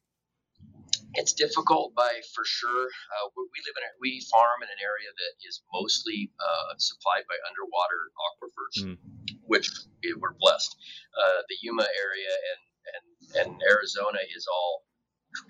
It's 1.15 1.33
difficult, 1.33 1.95
by 1.95 2.21
for 2.35 2.45
sure. 2.45 2.89
Uh, 2.89 3.27
we 3.37 3.59
live 3.69 3.77
in 3.77 3.85
a, 3.85 3.91
we 4.01 4.25
farm 4.33 4.65
in 4.65 4.69
an 4.73 4.81
area 4.81 5.13
that 5.13 5.35
is 5.45 5.61
mostly 5.73 6.33
uh, 6.41 6.73
supplied 6.79 7.29
by 7.29 7.37
underwater 7.45 8.01
aquifers, 8.17 8.77
mm. 8.89 8.97
which 9.45 9.69
we're 10.17 10.37
blessed. 10.41 10.73
Uh, 11.13 11.45
the 11.49 11.57
Yuma 11.61 11.85
area 11.85 12.33
and, 12.33 12.63
and 12.97 13.05
and 13.33 13.51
Arizona 13.69 14.21
is 14.37 14.47
all 14.49 14.85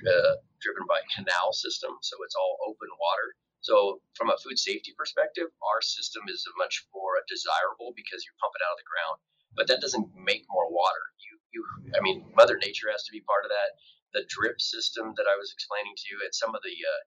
uh, 0.07 0.35
driven 0.62 0.87
by 0.87 1.02
canal 1.14 1.52
system, 1.52 1.99
so 2.02 2.14
it's 2.23 2.35
all 2.38 2.59
open 2.66 2.90
water. 2.99 3.35
So, 3.62 4.02
from 4.19 4.31
a 4.31 4.38
food 4.42 4.59
safety 4.59 4.95
perspective, 4.99 5.46
our 5.62 5.81
system 5.83 6.27
is 6.27 6.42
much 6.59 6.83
more 6.94 7.22
desirable 7.31 7.94
because 7.94 8.27
you 8.27 8.35
pump 8.42 8.55
it 8.59 8.62
out 8.66 8.75
of 8.75 8.83
the 8.83 8.90
ground. 8.90 9.18
But 9.55 9.66
that 9.70 9.81
doesn't 9.81 10.11
make 10.18 10.42
more 10.51 10.66
water. 10.66 11.05
You, 11.22 11.33
you, 11.55 11.61
I 11.94 12.01
mean, 12.03 12.27
Mother 12.35 12.59
Nature 12.59 12.90
has 12.90 13.05
to 13.07 13.12
be 13.12 13.22
part 13.22 13.44
of 13.44 13.51
that. 13.55 13.79
The 14.14 14.25
drip 14.29 14.61
system 14.61 15.14
that 15.16 15.27
I 15.29 15.37
was 15.37 15.53
explaining 15.53 15.94
to 15.96 16.07
you, 16.12 16.18
and 16.25 16.33
some 16.35 16.55
of 16.55 16.62
the 16.64 16.77
uh, 16.77 17.03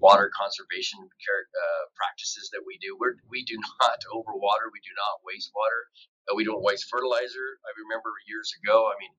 water 0.00 0.30
conservation 0.32 1.00
uh, 1.00 1.84
practices 1.96 2.50
that 2.52 2.64
we 2.66 2.78
do, 2.80 2.96
we're, 3.00 3.16
we 3.30 3.44
do 3.44 3.56
not 3.82 4.00
overwater. 4.12 4.68
We 4.72 4.80
do 4.84 4.94
not 4.96 5.24
waste 5.24 5.52
water. 5.54 5.82
Uh, 6.28 6.34
we 6.36 6.44
don't 6.44 6.62
waste 6.64 6.88
fertilizer. 6.90 7.60
I 7.66 7.70
remember 7.86 8.10
years 8.28 8.52
ago. 8.62 8.88
I 8.88 8.96
mean, 9.00 9.12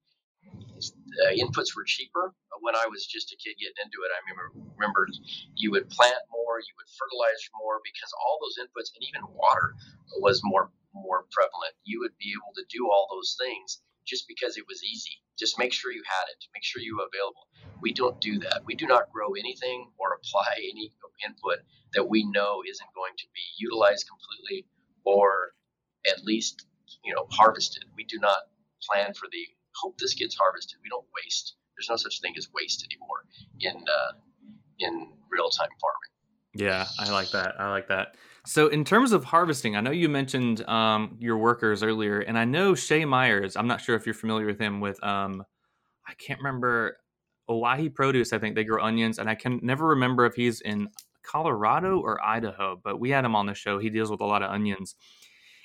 uh, 0.77 1.33
inputs 1.35 1.75
were 1.75 1.85
cheaper 1.85 2.33
when 2.61 2.75
I 2.75 2.87
was 2.87 3.05
just 3.05 3.31
a 3.33 3.37
kid 3.37 3.57
getting 3.59 3.81
into 3.83 3.99
it. 4.05 4.11
I 4.13 4.19
remember 4.25 4.45
remember 4.77 5.07
you 5.55 5.71
would 5.71 5.89
plant 5.89 6.21
more, 6.31 6.59
you 6.59 6.73
would 6.77 6.91
fertilize 6.97 7.41
more 7.59 7.79
because 7.83 8.11
all 8.19 8.39
those 8.41 8.57
inputs 8.61 8.93
and 8.95 9.03
even 9.07 9.23
water 9.35 9.75
was 10.21 10.41
more 10.43 10.71
more 10.93 11.25
prevalent. 11.31 11.73
You 11.85 11.99
would 12.01 12.17
be 12.17 12.33
able 12.33 12.53
to 12.55 12.65
do 12.69 12.89
all 12.91 13.07
those 13.11 13.37
things 13.39 13.81
just 14.05 14.27
because 14.27 14.57
it 14.57 14.65
was 14.67 14.83
easy. 14.83 15.17
Just 15.37 15.59
make 15.59 15.73
sure 15.73 15.91
you 15.91 16.03
had 16.05 16.25
it. 16.29 16.45
Make 16.53 16.63
sure 16.63 16.81
you 16.81 16.97
were 16.97 17.07
available. 17.13 17.47
We 17.81 17.93
don't 17.93 18.19
do 18.19 18.39
that. 18.39 18.61
We 18.65 18.75
do 18.75 18.87
not 18.87 19.11
grow 19.11 19.33
anything 19.33 19.91
or 19.97 20.13
apply 20.13 20.55
any 20.57 20.93
input 21.25 21.59
that 21.93 22.07
we 22.07 22.23
know 22.29 22.61
isn't 22.67 22.89
going 22.95 23.13
to 23.17 23.25
be 23.33 23.41
utilized 23.57 24.07
completely 24.07 24.67
or 25.03 25.53
at 26.07 26.23
least 26.23 26.65
you 27.03 27.13
know 27.13 27.27
harvested. 27.31 27.85
We 27.95 28.03
do 28.03 28.19
not 28.19 28.37
plan 28.89 29.13
for 29.13 29.27
the 29.31 29.45
hope 29.75 29.97
this 29.97 30.13
gets 30.13 30.35
harvested. 30.35 30.77
We 30.83 30.89
don't 30.89 31.05
waste. 31.23 31.55
There's 31.75 31.89
no 31.89 31.97
such 31.97 32.21
thing 32.21 32.33
as 32.37 32.47
waste 32.53 32.85
anymore 32.85 33.25
in 33.59 33.83
uh, 33.87 34.11
in 34.79 35.13
real 35.31 35.49
time 35.49 35.69
farming. 35.81 36.13
Yeah, 36.53 36.87
I 36.99 37.11
like 37.11 37.31
that. 37.31 37.59
I 37.59 37.69
like 37.69 37.87
that. 37.89 38.15
So, 38.47 38.67
in 38.67 38.85
terms 38.85 39.11
of 39.11 39.25
harvesting, 39.25 39.75
I 39.75 39.81
know 39.81 39.91
you 39.91 40.07
mentioned 40.07 40.65
um, 40.69 41.17
your 41.19 41.37
workers 41.37 41.83
earlier, 41.83 42.21
and 42.21 42.37
I 42.37 42.45
know 42.45 42.75
Shay 42.75 43.03
Myers. 43.03 43.57
I'm 43.57 43.67
not 43.67 43.81
sure 43.81 43.93
if 43.93 44.05
you're 44.05 44.15
familiar 44.15 44.45
with 44.45 44.57
him. 44.57 44.79
With 44.79 45.03
um, 45.03 45.43
I 46.07 46.13
can't 46.13 46.39
remember 46.39 46.95
Owyhee 47.49 47.89
Produce. 47.89 48.31
I 48.31 48.39
think 48.39 48.55
they 48.55 48.63
grow 48.63 48.81
onions, 48.81 49.19
and 49.19 49.29
I 49.29 49.35
can 49.35 49.59
never 49.63 49.87
remember 49.87 50.25
if 50.25 50.35
he's 50.35 50.61
in 50.61 50.87
Colorado 51.23 51.99
or 51.99 52.23
Idaho. 52.23 52.79
But 52.81 53.01
we 53.01 53.09
had 53.09 53.25
him 53.25 53.35
on 53.35 53.47
the 53.47 53.53
show. 53.53 53.79
He 53.79 53.89
deals 53.89 54.09
with 54.09 54.21
a 54.21 54.25
lot 54.25 54.41
of 54.41 54.49
onions, 54.49 54.95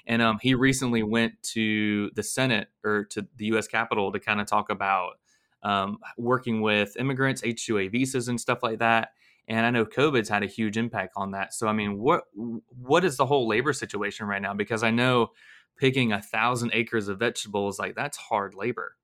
and 0.08 0.20
um, 0.20 0.40
he 0.42 0.56
recently 0.56 1.04
went 1.04 1.40
to 1.54 2.10
the 2.16 2.24
Senate 2.24 2.66
or 2.82 3.04
to 3.10 3.24
the 3.36 3.46
U.S. 3.46 3.68
Capitol 3.68 4.10
to 4.10 4.18
kind 4.18 4.40
of 4.40 4.48
talk 4.48 4.70
about 4.70 5.20
um, 5.62 5.98
working 6.18 6.62
with 6.62 6.96
immigrants, 6.96 7.42
H-2A 7.44 7.92
visas, 7.92 8.26
and 8.26 8.40
stuff 8.40 8.58
like 8.60 8.80
that. 8.80 9.10
And 9.48 9.66
I 9.66 9.70
know 9.70 9.84
COVID's 9.84 10.28
had 10.28 10.42
a 10.42 10.46
huge 10.46 10.76
impact 10.76 11.14
on 11.16 11.32
that. 11.32 11.52
So 11.52 11.66
I 11.66 11.72
mean, 11.72 11.98
what 11.98 12.24
what 12.34 13.04
is 13.04 13.16
the 13.16 13.26
whole 13.26 13.48
labor 13.48 13.72
situation 13.72 14.26
right 14.26 14.42
now? 14.42 14.54
Because 14.54 14.82
I 14.82 14.90
know 14.90 15.30
picking 15.78 16.12
a 16.12 16.22
thousand 16.22 16.70
acres 16.74 17.08
of 17.08 17.18
vegetables 17.18 17.78
like 17.78 17.94
that's 17.94 18.16
hard 18.16 18.54
labor. 18.54 18.96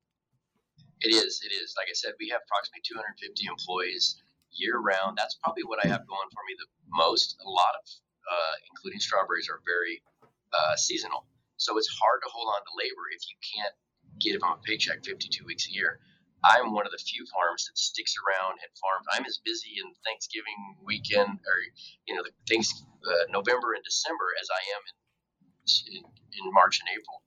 It 1.00 1.14
is. 1.14 1.42
It 1.44 1.54
is. 1.54 1.74
Like 1.76 1.86
I 1.90 1.94
said, 1.94 2.12
we 2.18 2.28
have 2.30 2.40
approximately 2.46 2.82
250 2.82 3.46
employees 3.46 4.22
year 4.52 4.78
round. 4.78 5.16
That's 5.16 5.34
probably 5.42 5.62
what 5.62 5.78
I 5.84 5.88
have 5.88 6.06
going 6.06 6.28
for 6.34 6.42
me 6.46 6.54
the 6.58 6.66
most. 6.90 7.38
A 7.44 7.48
lot 7.48 7.74
of, 7.78 7.84
uh, 8.26 8.54
including 8.70 8.98
strawberries, 8.98 9.48
are 9.48 9.62
very 9.66 10.02
uh, 10.52 10.74
seasonal. 10.76 11.26
So 11.56 11.78
it's 11.78 11.88
hard 11.88 12.22
to 12.22 12.28
hold 12.30 12.48
on 12.50 12.60
to 12.62 12.72
labor 12.78 13.06
if 13.14 13.22
you 13.30 13.36
can't 13.42 13.74
give 14.18 14.40
them 14.40 14.50
a 14.50 14.62
paycheck 14.62 15.04
52 15.04 15.44
weeks 15.44 15.68
a 15.68 15.72
year. 15.72 16.00
I'm 16.44 16.72
one 16.72 16.86
of 16.86 16.92
the 16.92 17.02
few 17.02 17.26
farms 17.26 17.66
that 17.66 17.78
sticks 17.78 18.14
around 18.18 18.58
and 18.62 18.70
farms. 18.78 19.06
I'm 19.12 19.26
as 19.26 19.40
busy 19.44 19.78
in 19.82 19.90
Thanksgiving 20.06 20.78
weekend 20.84 21.42
or 21.42 21.56
you 22.06 22.14
know 22.14 22.22
the 22.22 22.34
things 22.46 22.70
uh, 23.06 23.26
November 23.30 23.74
and 23.74 23.84
December 23.84 24.34
as 24.40 24.48
I 24.50 24.62
am 24.76 24.82
in, 24.86 24.96
in 25.98 26.02
in 26.38 26.54
March 26.54 26.80
and 26.80 26.88
April, 26.94 27.22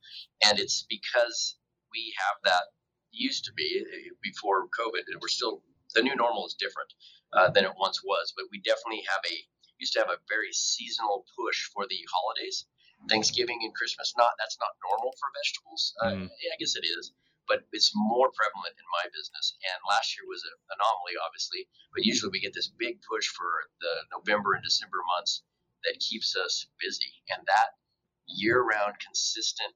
and 0.48 0.60
it's 0.60 0.86
because 0.88 1.56
we 1.92 2.14
have 2.18 2.38
that 2.44 2.72
used 3.12 3.46
to 3.46 3.54
be 3.54 3.84
uh, 3.84 4.16
before 4.24 4.68
COVID. 4.72 5.04
We're 5.20 5.28
still 5.28 5.64
the 5.94 6.02
new 6.02 6.16
normal 6.16 6.48
is 6.48 6.56
different 6.56 6.94
uh, 7.34 7.50
than 7.52 7.66
it 7.66 7.76
once 7.78 8.00
was, 8.04 8.34
but 8.36 8.46
we 8.52 8.62
definitely 8.64 9.04
have 9.12 9.22
a 9.28 9.36
used 9.78 9.94
to 9.94 10.00
have 10.00 10.14
a 10.14 10.22
very 10.30 10.54
seasonal 10.54 11.26
push 11.36 11.68
for 11.74 11.86
the 11.90 12.00
holidays 12.14 12.66
Thanksgiving 13.10 13.60
and 13.64 13.74
Christmas. 13.74 14.14
Not 14.18 14.32
that's 14.38 14.58
not 14.60 14.78
normal 14.88 15.14
for 15.20 15.28
vegetables. 15.34 15.94
Uh, 16.02 16.12
mm. 16.12 16.30
yeah, 16.42 16.54
I 16.54 16.58
guess 16.60 16.76
it 16.76 16.86
is, 16.86 17.12
but 17.52 17.68
it's 17.76 17.92
more 17.92 18.32
prevalent 18.32 18.72
in 18.80 18.88
my 18.96 19.12
business. 19.12 19.60
And 19.68 19.76
last 19.84 20.16
year 20.16 20.24
was 20.24 20.40
an 20.48 20.56
anomaly, 20.72 21.20
obviously. 21.20 21.68
But 21.92 22.08
usually 22.08 22.32
we 22.32 22.40
get 22.40 22.56
this 22.56 22.72
big 22.72 23.04
push 23.04 23.28
for 23.28 23.68
the 23.84 24.08
November 24.16 24.56
and 24.56 24.64
December 24.64 25.04
months 25.20 25.44
that 25.84 26.00
keeps 26.00 26.32
us 26.40 26.72
busy, 26.80 27.12
and 27.28 27.44
that 27.44 27.76
year-round, 28.24 28.96
consistent, 29.04 29.76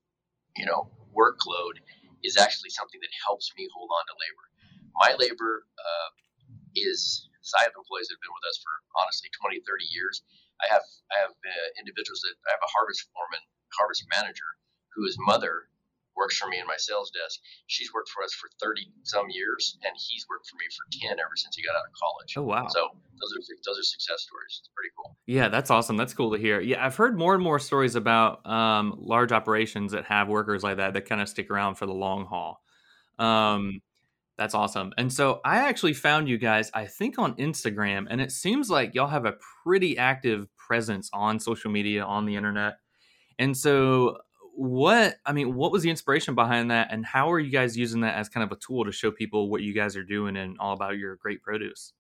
you 0.56 0.64
know, 0.64 0.88
workload 1.12 1.84
is 2.24 2.40
actually 2.40 2.72
something 2.72 3.02
that 3.04 3.12
helps 3.28 3.52
me 3.60 3.68
hold 3.76 3.92
on 3.92 4.06
to 4.08 4.16
labor. 4.24 4.46
My 4.96 5.12
labor 5.20 5.68
uh, 5.76 6.10
is 6.80 7.28
I 7.60 7.68
have 7.68 7.76
employees 7.76 8.08
that 8.08 8.16
have 8.16 8.24
been 8.24 8.34
with 8.34 8.48
us 8.48 8.58
for 8.64 8.72
honestly 8.98 9.28
20, 9.36 9.60
30 9.68 9.86
years. 9.92 10.24
I 10.64 10.72
have 10.72 10.86
I 11.12 11.18
have 11.28 11.36
uh, 11.36 11.70
individuals 11.76 12.24
that 12.24 12.40
I 12.48 12.56
have 12.56 12.64
a 12.64 12.72
harvest 12.72 13.04
foreman, 13.12 13.44
harvest 13.76 14.08
manager, 14.08 14.48
whose 14.96 15.20
mother 15.20 15.68
works 16.16 16.38
for 16.38 16.48
me 16.48 16.60
in 16.60 16.68
my 16.68 16.78
sales 16.78 17.12
desk. 17.12 17.40
She's 17.68 17.94
worked 17.94 18.10
for 18.10 18.24
us 18.24 18.34
for 18.34 18.50
30 18.62 18.82
some 19.04 19.28
years, 19.30 19.78
and 19.84 19.94
he's 19.96 20.26
worked 20.30 20.48
for 20.50 20.56
me 20.58 20.66
for 20.76 21.08
10 21.08 21.20
ever 21.20 21.36
since 21.36 21.56
he 21.56 21.64
got 21.64 21.76
out 21.76 21.86
of 21.86 21.94
college. 22.00 22.34
Oh, 22.38 22.44
wow. 22.44 22.68
So 22.68 22.90
those 23.20 23.32
are, 23.34 23.56
those 23.66 23.80
are 23.80 23.84
success 23.84 24.24
stories. 24.24 24.62
It's 24.62 24.70
pretty 24.76 24.92
cool. 24.98 25.16
Yeah, 25.26 25.50
that's 25.50 25.70
awesome. 25.70 25.98
That's 25.98 26.14
cool 26.14 26.32
to 26.32 26.38
hear. 26.38 26.60
Yeah, 26.60 26.86
I've 26.86 26.96
heard 26.96 27.18
more 27.18 27.34
and 27.34 27.44
more 27.44 27.60
stories 27.60 27.96
about 27.96 28.46
um, 28.46 28.96
large 28.98 29.32
operations 29.32 29.92
that 29.92 30.06
have 30.06 30.28
workers 30.28 30.64
like 30.64 30.78
that 30.78 30.94
that 30.94 31.08
kind 31.08 31.22
of 31.22 31.30
stick 31.30 31.50
around 31.52 31.76
for 31.76 31.86
the 31.86 31.94
long 31.94 32.26
haul. 32.26 32.62
Um, 33.20 33.82
that's 34.38 34.54
awesome. 34.54 34.92
And 34.98 35.12
so 35.12 35.40
I 35.46 35.58
actually 35.58 35.94
found 35.94 36.28
you 36.28 36.38
guys, 36.38 36.70
I 36.74 36.86
think, 36.86 37.18
on 37.18 37.36
Instagram, 37.36 38.08
and 38.10 38.20
it 38.20 38.32
seems 38.32 38.70
like 38.70 38.94
y'all 38.94 39.08
have 39.08 39.26
a 39.26 39.36
pretty 39.64 39.98
active 39.98 40.48
presence 40.58 41.10
on 41.14 41.40
social 41.40 41.72
media, 41.72 42.04
on 42.04 42.26
the 42.26 42.36
internet. 42.36 42.76
And 43.40 43.56
so 43.56 44.18
what 44.56 45.20
I 45.26 45.34
mean, 45.34 45.54
what 45.54 45.72
was 45.72 45.84
the 45.84 45.90
inspiration 45.90 46.34
behind 46.34 46.72
that, 46.72 46.88
and 46.92 47.06
how 47.06 47.32
are 47.32 47.40
you 47.40 47.52
guys 47.52 47.76
using 47.76 48.02
that 48.02 48.16
as 48.16 48.30
kind 48.30 48.44
of 48.44 48.52
a 48.52 48.60
tool 48.60 48.86
to 48.86 48.92
show 48.92 49.12
people 49.12 49.50
what 49.52 49.62
you 49.62 49.74
guys 49.74 49.96
are 49.96 50.04
doing 50.04 50.38
and 50.38 50.58
all 50.60 50.74
about 50.74 50.98
your 50.98 51.18
great 51.18 51.44
produce? 51.44 51.92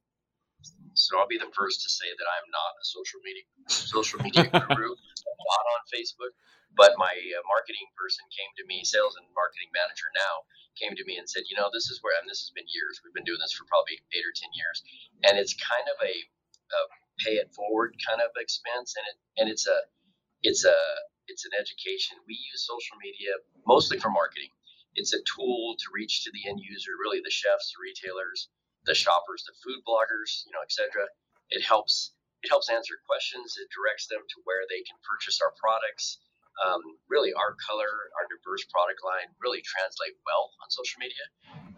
So 0.96 1.20
I'll 1.20 1.28
be 1.28 1.38
the 1.38 1.52
first 1.52 1.84
to 1.84 1.89
say 1.91 2.08
that 2.08 2.28
I'm 2.32 2.48
not 2.50 2.72
a 2.80 2.86
social 2.88 3.20
media 3.28 3.44
social 3.68 4.24
media 4.24 4.48
guru. 4.48 4.96
I'm 5.28 5.41
not 5.52 5.65
on 5.76 5.82
Facebook, 5.91 6.32
but 6.80 6.96
my 6.96 7.12
uh, 7.12 7.44
marketing 7.44 7.91
person 8.00 8.24
came 8.32 8.52
to 8.56 8.63
me, 8.63 8.88
sales 8.88 9.20
and 9.20 9.28
marketing 9.36 9.68
manager 9.76 10.08
now, 10.15 10.48
came 10.80 10.96
to 10.96 11.04
me 11.04 11.20
and 11.20 11.28
said, 11.28 11.44
you 11.52 11.60
know, 11.60 11.68
this 11.76 11.91
is 11.91 12.00
where, 12.00 12.15
and 12.15 12.28
this 12.28 12.39
has 12.39 12.52
been 12.56 12.68
years. 12.72 13.04
We've 13.04 13.15
been 13.15 13.28
doing 13.28 13.44
this 13.44 13.52
for 13.52 13.68
probably 13.68 14.00
eight 14.15 14.24
or 14.24 14.32
ten 14.32 14.52
years, 14.56 14.80
and 15.28 15.36
it's 15.36 15.52
kind 15.60 15.91
of 15.91 16.00
a, 16.00 16.13
a 16.15 16.80
pay 17.20 17.36
it 17.36 17.52
forward 17.52 18.00
kind 18.00 18.24
of 18.24 18.32
expense, 18.39 18.96
and 18.96 19.04
it 19.12 19.18
and 19.44 19.46
it's 19.52 19.68
a 19.68 19.80
it's 20.39 20.63
a 20.63 20.80
it's 21.28 21.46
an 21.46 21.52
education. 21.60 22.18
We 22.28 22.36
use 22.36 22.66
social 22.66 22.98
media 23.02 23.34
mostly 23.66 24.00
for 24.00 24.10
marketing. 24.10 24.50
It's 24.96 25.14
a 25.14 25.20
tool 25.28 25.76
to 25.78 25.88
reach 25.94 26.24
to 26.24 26.32
the 26.32 26.48
end 26.48 26.62
user, 26.64 26.96
really 27.00 27.20
the 27.24 27.34
chefs, 27.34 27.74
the 27.76 27.84
retailers, 27.84 28.48
the 28.86 28.96
shoppers, 28.96 29.44
the 29.44 29.58
food 29.60 29.84
bloggers, 29.84 30.46
you 30.48 30.54
know, 30.56 30.64
etc. 30.64 31.08
It 31.50 31.62
helps 31.64 32.16
it 32.46 32.54
helps 32.54 32.70
answer 32.70 32.94
questions. 33.10 33.58
It 33.58 33.74
directs 33.74 34.06
them 34.06 34.22
to 34.22 34.38
where 34.46 34.70
they 34.70 34.86
can 34.86 35.02
purchase 35.02 35.42
our 35.42 35.52
products. 35.58 36.22
Um, 36.62 36.80
really, 37.10 37.34
our 37.34 37.58
color, 37.58 38.14
our 38.16 38.30
diverse 38.30 38.64
product 38.70 39.02
line 39.02 39.34
really 39.42 39.66
translate 39.66 40.16
well 40.24 40.54
on 40.62 40.70
social 40.70 41.02
media. 41.02 41.26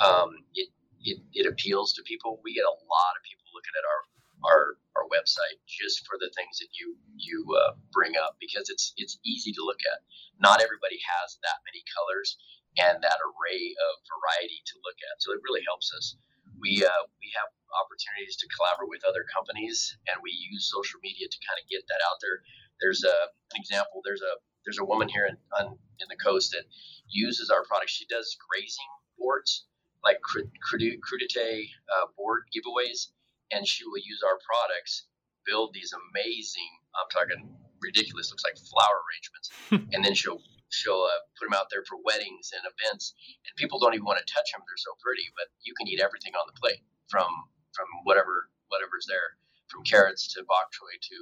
Um, 0.04 0.44
it, 0.54 0.70
it, 1.02 1.18
it 1.34 1.46
appeals 1.48 1.96
to 1.96 2.04
people. 2.04 2.44
We 2.44 2.54
get 2.54 2.68
a 2.68 2.78
lot 2.84 3.14
of 3.16 3.24
people 3.24 3.48
looking 3.56 3.74
at 3.80 3.88
our 3.88 4.02
our 4.46 4.78
our 4.98 5.06
website 5.14 5.62
just 5.70 6.06
for 6.06 6.18
the 6.18 6.30
things 6.34 6.58
that 6.60 6.74
you 6.74 6.98
you 7.18 7.46
uh, 7.54 7.78
bring 7.94 8.18
up 8.18 8.38
because 8.42 8.70
it's 8.70 8.94
it's 8.98 9.18
easy 9.26 9.54
to 9.54 9.66
look 9.66 9.82
at. 9.86 10.02
Not 10.38 10.62
everybody 10.62 10.98
has 11.02 11.38
that 11.42 11.62
many 11.66 11.82
colors 11.94 12.38
and 12.78 13.02
that 13.02 13.20
array 13.26 13.74
of 13.74 13.94
variety 14.06 14.62
to 14.74 14.76
look 14.86 14.98
at, 15.02 15.22
so 15.22 15.34
it 15.34 15.42
really 15.46 15.66
helps 15.66 15.90
us. 15.94 16.18
We 16.62 16.82
uh, 16.86 17.04
we 17.22 17.30
have 17.38 17.50
opportunities 17.74 18.38
to 18.42 18.50
collaborate 18.54 18.90
with 18.90 19.06
other 19.06 19.26
companies, 19.30 19.98
and 20.10 20.22
we 20.22 20.34
use 20.34 20.70
social 20.70 21.02
media 21.02 21.30
to 21.30 21.40
kind 21.46 21.58
of 21.62 21.70
get 21.70 21.86
that 21.90 22.02
out 22.06 22.18
there. 22.22 22.42
There's 22.82 23.06
a 23.06 23.18
an 23.54 23.58
example. 23.58 24.02
There's 24.06 24.22
a 24.26 24.34
there's 24.66 24.82
a 24.82 24.86
woman 24.86 25.10
here 25.10 25.26
in 25.26 25.38
on, 25.58 25.78
in 26.02 26.08
the 26.10 26.20
coast 26.20 26.54
that 26.54 26.66
uses 27.10 27.50
our 27.50 27.66
product. 27.66 27.90
She 27.94 28.06
does 28.10 28.38
grazing 28.38 28.92
boards 29.18 29.66
like 30.04 30.22
crudité 30.22 31.68
uh, 31.90 32.06
board 32.16 32.44
giveaways 32.54 33.10
and 33.52 33.68
she 33.68 33.86
will 33.86 34.02
use 34.04 34.22
our 34.26 34.40
products, 34.44 35.08
build 35.46 35.74
these 35.74 35.94
amazing, 35.94 36.72
I'm 36.96 37.10
talking 37.12 37.50
ridiculous, 37.82 38.32
looks 38.32 38.44
like 38.44 38.58
flower 38.58 39.00
arrangements, 39.06 39.48
and 39.94 40.04
then 40.04 40.14
she'll 40.14 40.42
she'll 40.70 41.08
uh, 41.08 41.22
put 41.40 41.48
them 41.48 41.56
out 41.56 41.72
there 41.72 41.84
for 41.88 41.98
weddings 42.04 42.52
and 42.52 42.64
events, 42.68 43.16
and 43.48 43.52
people 43.56 43.80
don't 43.80 43.94
even 43.94 44.06
want 44.06 44.20
to 44.20 44.28
touch 44.28 44.52
them; 44.52 44.62
they're 44.68 44.82
so 44.82 44.94
pretty. 45.00 45.26
But 45.36 45.48
you 45.64 45.74
can 45.78 45.88
eat 45.88 46.02
everything 46.02 46.34
on 46.36 46.46
the 46.48 46.58
plate 46.60 46.84
from 47.08 47.28
from 47.74 47.88
whatever 48.04 48.50
whatever's 48.68 49.08
there, 49.08 49.40
from 49.72 49.84
carrots 49.88 50.28
to 50.36 50.44
bok 50.44 50.68
choy 50.76 50.96
to 51.00 51.18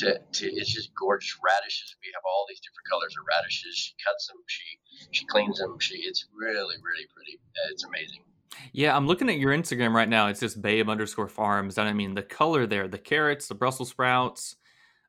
to, 0.00 0.08
to 0.18 0.44
it's 0.50 0.72
just 0.72 0.90
gorgeous 0.98 1.36
radishes. 1.38 1.94
We 2.02 2.10
have 2.14 2.24
all 2.26 2.46
these 2.48 2.60
different 2.60 2.88
colors 2.90 3.14
of 3.14 3.26
radishes. 3.28 3.76
She 3.76 3.94
cuts 4.02 4.26
them, 4.26 4.40
she 4.48 4.66
she 5.12 5.24
cleans 5.26 5.58
them. 5.58 5.78
She 5.78 6.02
it's 6.02 6.26
really 6.34 6.76
really 6.82 7.06
pretty. 7.14 7.38
It's 7.70 7.84
amazing. 7.84 8.24
Yeah, 8.72 8.96
I'm 8.96 9.06
looking 9.06 9.28
at 9.28 9.38
your 9.38 9.52
Instagram 9.52 9.92
right 9.92 10.08
now. 10.08 10.28
It's 10.28 10.40
just 10.40 10.60
babe 10.60 10.88
underscore 10.88 11.28
farms. 11.28 11.78
And 11.78 11.88
I 11.88 11.92
mean, 11.92 12.14
the 12.14 12.22
color 12.22 12.66
there, 12.66 12.88
the 12.88 12.98
carrots, 12.98 13.48
the 13.48 13.54
Brussels 13.54 13.90
sprouts, 13.90 14.56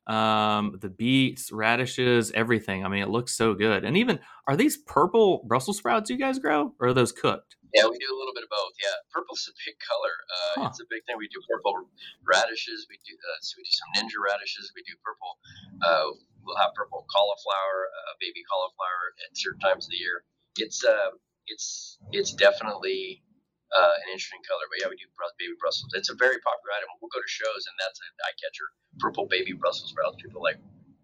um, 0.07 0.77
the 0.81 0.89
beets, 0.89 1.51
radishes, 1.51 2.31
everything. 2.31 2.85
I 2.85 2.89
mean, 2.89 3.03
it 3.03 3.09
looks 3.09 3.35
so 3.35 3.53
good. 3.53 3.83
And 3.83 3.97
even, 3.97 4.19
are 4.47 4.55
these 4.55 4.77
purple 4.77 5.43
Brussels 5.47 5.77
sprouts 5.77 6.09
you 6.09 6.17
guys 6.17 6.39
grow 6.39 6.73
or 6.79 6.89
are 6.89 6.93
those 6.93 7.11
cooked? 7.11 7.55
Yeah, 7.73 7.87
we 7.87 7.95
do 7.95 8.11
a 8.11 8.17
little 8.19 8.35
bit 8.35 8.43
of 8.43 8.51
both. 8.51 8.75
Yeah, 8.83 8.99
purple's 9.15 9.47
a 9.47 9.55
big 9.63 9.79
color. 9.79 10.15
Uh, 10.27 10.53
huh. 10.59 10.67
It's 10.67 10.83
a 10.83 10.89
big 10.91 11.07
thing. 11.07 11.15
We 11.15 11.31
do 11.31 11.39
purple 11.47 11.87
radishes. 12.27 12.83
We 12.91 12.99
do 13.07 13.15
uh, 13.15 13.39
so 13.39 13.55
we 13.55 13.63
do 13.63 13.71
some 13.71 13.89
ninja 13.95 14.19
radishes. 14.19 14.75
We 14.75 14.83
do 14.83 14.91
purple. 14.99 15.39
Uh, 15.79 16.11
we'll 16.43 16.59
have 16.59 16.75
purple 16.75 17.07
cauliflower, 17.07 17.87
uh, 17.87 18.13
baby 18.19 18.43
cauliflower 18.43 19.15
at 19.23 19.31
certain 19.39 19.63
times 19.63 19.87
of 19.87 19.95
the 19.95 20.03
year. 20.03 20.27
It's 20.59 20.83
uh, 20.83 21.15
it's 21.47 21.95
it's 22.11 22.35
definitely 22.35 23.23
uh, 23.71 23.93
an 24.03 24.07
interesting 24.11 24.43
color. 24.47 24.65
But 24.67 24.83
yeah, 24.83 24.89
we 24.89 24.97
do 24.99 25.07
baby 25.39 25.55
Brussels. 25.59 25.91
It's 25.95 26.09
a 26.09 26.15
very 26.15 26.39
popular 26.43 26.71
item. 26.75 26.89
We'll 27.01 27.11
go 27.13 27.19
to 27.19 27.31
shows, 27.31 27.67
and 27.67 27.75
that's 27.79 27.99
an 27.99 28.11
eye 28.27 28.35
catcher. 28.39 28.67
Purple 28.99 29.27
baby 29.27 29.53
Brussels 29.53 29.91
sprouts. 29.91 30.21
People 30.21 30.43
like 30.43 30.57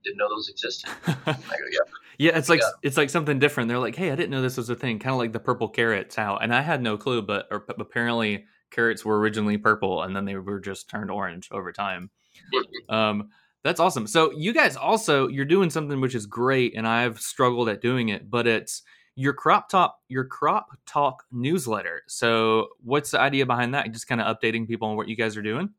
didn't 0.04 0.18
know 0.18 0.30
those 0.30 0.50
existed. 0.50 0.90
I 1.08 1.34
go, 1.34 1.68
yeah. 1.72 1.86
Yeah, 2.18 2.38
it's 2.38 2.50
like 2.50 2.62
yeah. 2.62 2.72
it's 2.82 2.98
like 2.98 3.10
something 3.10 3.40
different. 3.40 3.70
They're 3.70 3.80
like, 3.80 3.96
"Hey, 3.96 4.12
I 4.12 4.16
didn't 4.16 4.32
know 4.32 4.42
this 4.42 4.58
was 4.58 4.70
a 4.70 4.76
thing." 4.76 5.00
Kind 5.00 5.14
of 5.14 5.20
like 5.20 5.34
the 5.34 5.40
purple 5.40 5.70
carrots. 5.70 6.16
How 6.16 6.38
and 6.38 6.54
I 6.54 6.62
had 6.62 6.82
no 6.82 6.98
clue, 6.98 7.22
but 7.22 7.48
or, 7.52 7.66
apparently 7.80 8.46
carrots 8.72 9.06
were 9.06 9.20
originally 9.20 9.58
purple, 9.58 10.04
and 10.04 10.16
then 10.16 10.26
they 10.26 10.36
were 10.36 10.60
just 10.60 10.90
turned 10.90 11.12
orange 11.12 11.50
over 11.52 11.72
time. 11.72 12.10
um, 12.90 13.30
that's 13.64 13.80
awesome. 13.80 14.08
So 14.08 14.32
you 14.32 14.54
guys 14.54 14.76
also 14.76 15.28
you're 15.28 15.46
doing 15.46 15.70
something 15.70 16.02
which 16.02 16.16
is 16.16 16.26
great, 16.26 16.76
and 16.76 16.88
I've 16.88 17.20
struggled 17.20 17.70
at 17.70 17.82
doing 17.82 18.10
it, 18.10 18.30
but 18.30 18.48
it's 18.48 18.82
your 19.18 19.34
crop 19.34 19.66
top 19.68 19.98
your 20.08 20.24
crop 20.24 20.78
talk 20.86 21.26
newsletter. 21.34 22.06
So 22.06 22.70
what's 22.86 23.10
the 23.10 23.20
idea 23.20 23.50
behind 23.50 23.74
that? 23.74 23.90
Just 23.90 24.06
kind 24.06 24.22
of 24.22 24.30
updating 24.30 24.70
people 24.70 24.88
on 24.88 24.96
what 24.96 25.10
you 25.10 25.18
guys 25.18 25.36
are 25.36 25.42
doing. 25.42 25.74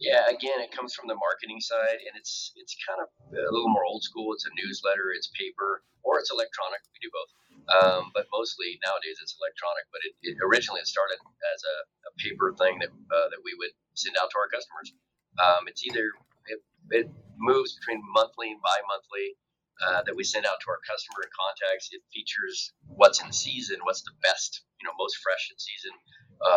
Yeah, 0.00 0.24
again, 0.28 0.60
it 0.64 0.72
comes 0.72 0.96
from 0.96 1.08
the 1.08 1.16
marketing 1.16 1.60
side, 1.60 2.00
and 2.00 2.16
it's 2.16 2.56
it's 2.56 2.72
kind 2.88 3.00
of 3.04 3.08
a 3.32 3.52
little 3.52 3.68
more 3.68 3.84
old 3.84 4.02
school. 4.02 4.32
It's 4.32 4.48
a 4.48 4.52
newsletter, 4.56 5.12
it's 5.12 5.28
paper, 5.36 5.84
or 6.00 6.16
it's 6.16 6.32
electronic. 6.32 6.80
We 6.96 7.00
do 7.04 7.12
both, 7.12 7.32
um, 7.76 8.02
but 8.16 8.24
mostly 8.32 8.80
nowadays 8.80 9.20
it's 9.20 9.36
electronic. 9.36 9.84
But 9.92 10.00
it, 10.08 10.12
it 10.24 10.34
originally 10.40 10.80
it 10.80 10.88
started 10.88 11.20
as 11.52 11.60
a, 11.60 11.76
a 12.08 12.12
paper 12.24 12.56
thing 12.56 12.80
that 12.80 12.92
uh, 12.92 13.28
that 13.36 13.40
we 13.44 13.52
would 13.60 13.72
send 13.92 14.16
out 14.16 14.32
to 14.32 14.36
our 14.40 14.48
customers. 14.48 14.96
Um, 15.40 15.68
it's 15.68 15.84
either 15.84 16.08
it, 16.48 16.60
it 16.92 17.06
moves 17.36 17.76
between 17.76 18.00
monthly 18.16 18.52
and 18.52 18.60
bi-monthly 18.64 19.36
uh, 19.84 20.02
that 20.04 20.16
we 20.16 20.24
send 20.24 20.46
out 20.46 20.58
to 20.64 20.68
our 20.72 20.80
customer 20.88 21.24
and 21.24 21.32
contacts. 21.32 21.92
It 21.92 22.00
features 22.12 22.72
what's 22.88 23.20
in 23.20 23.32
season, 23.32 23.84
what's 23.84 24.02
the 24.02 24.16
best, 24.22 24.64
you 24.80 24.88
know, 24.88 24.94
most 24.96 25.20
fresh 25.20 25.52
in 25.52 25.58
season. 25.60 25.92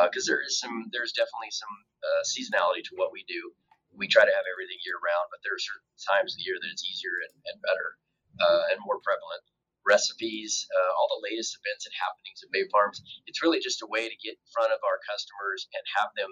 Because 0.08 0.28
uh, 0.28 0.36
there 0.36 0.44
is 0.44 0.60
some, 0.60 0.92
there's 0.92 1.16
definitely 1.16 1.56
some 1.56 1.72
uh, 2.04 2.22
seasonality 2.28 2.84
to 2.92 3.00
what 3.00 3.16
we 3.16 3.24
do. 3.28 3.56
We 3.96 4.12
try 4.12 4.28
to 4.28 4.36
have 4.36 4.48
everything 4.48 4.80
year 4.84 5.00
round, 5.00 5.32
but 5.32 5.40
there 5.44 5.56
are 5.56 5.60
certain 5.60 5.88
times 6.04 6.36
of 6.36 6.38
the 6.40 6.48
year 6.48 6.60
that 6.60 6.72
it's 6.72 6.84
easier 6.84 7.16
and, 7.24 7.34
and 7.48 7.58
better 7.64 7.96
uh, 8.44 8.72
and 8.76 8.84
more 8.84 9.00
prevalent. 9.04 9.44
Recipes, 9.88 10.68
uh, 10.70 10.92
all 11.00 11.10
the 11.16 11.24
latest 11.32 11.56
events 11.56 11.88
and 11.88 11.96
happenings 11.96 12.44
at 12.44 12.52
Babe 12.52 12.68
Farms. 12.70 13.00
It's 13.26 13.40
really 13.40 13.64
just 13.64 13.82
a 13.82 13.90
way 13.90 14.06
to 14.06 14.18
get 14.20 14.36
in 14.36 14.48
front 14.52 14.76
of 14.76 14.84
our 14.84 15.00
customers 15.08 15.66
and 15.72 15.84
have 15.96 16.12
them, 16.20 16.32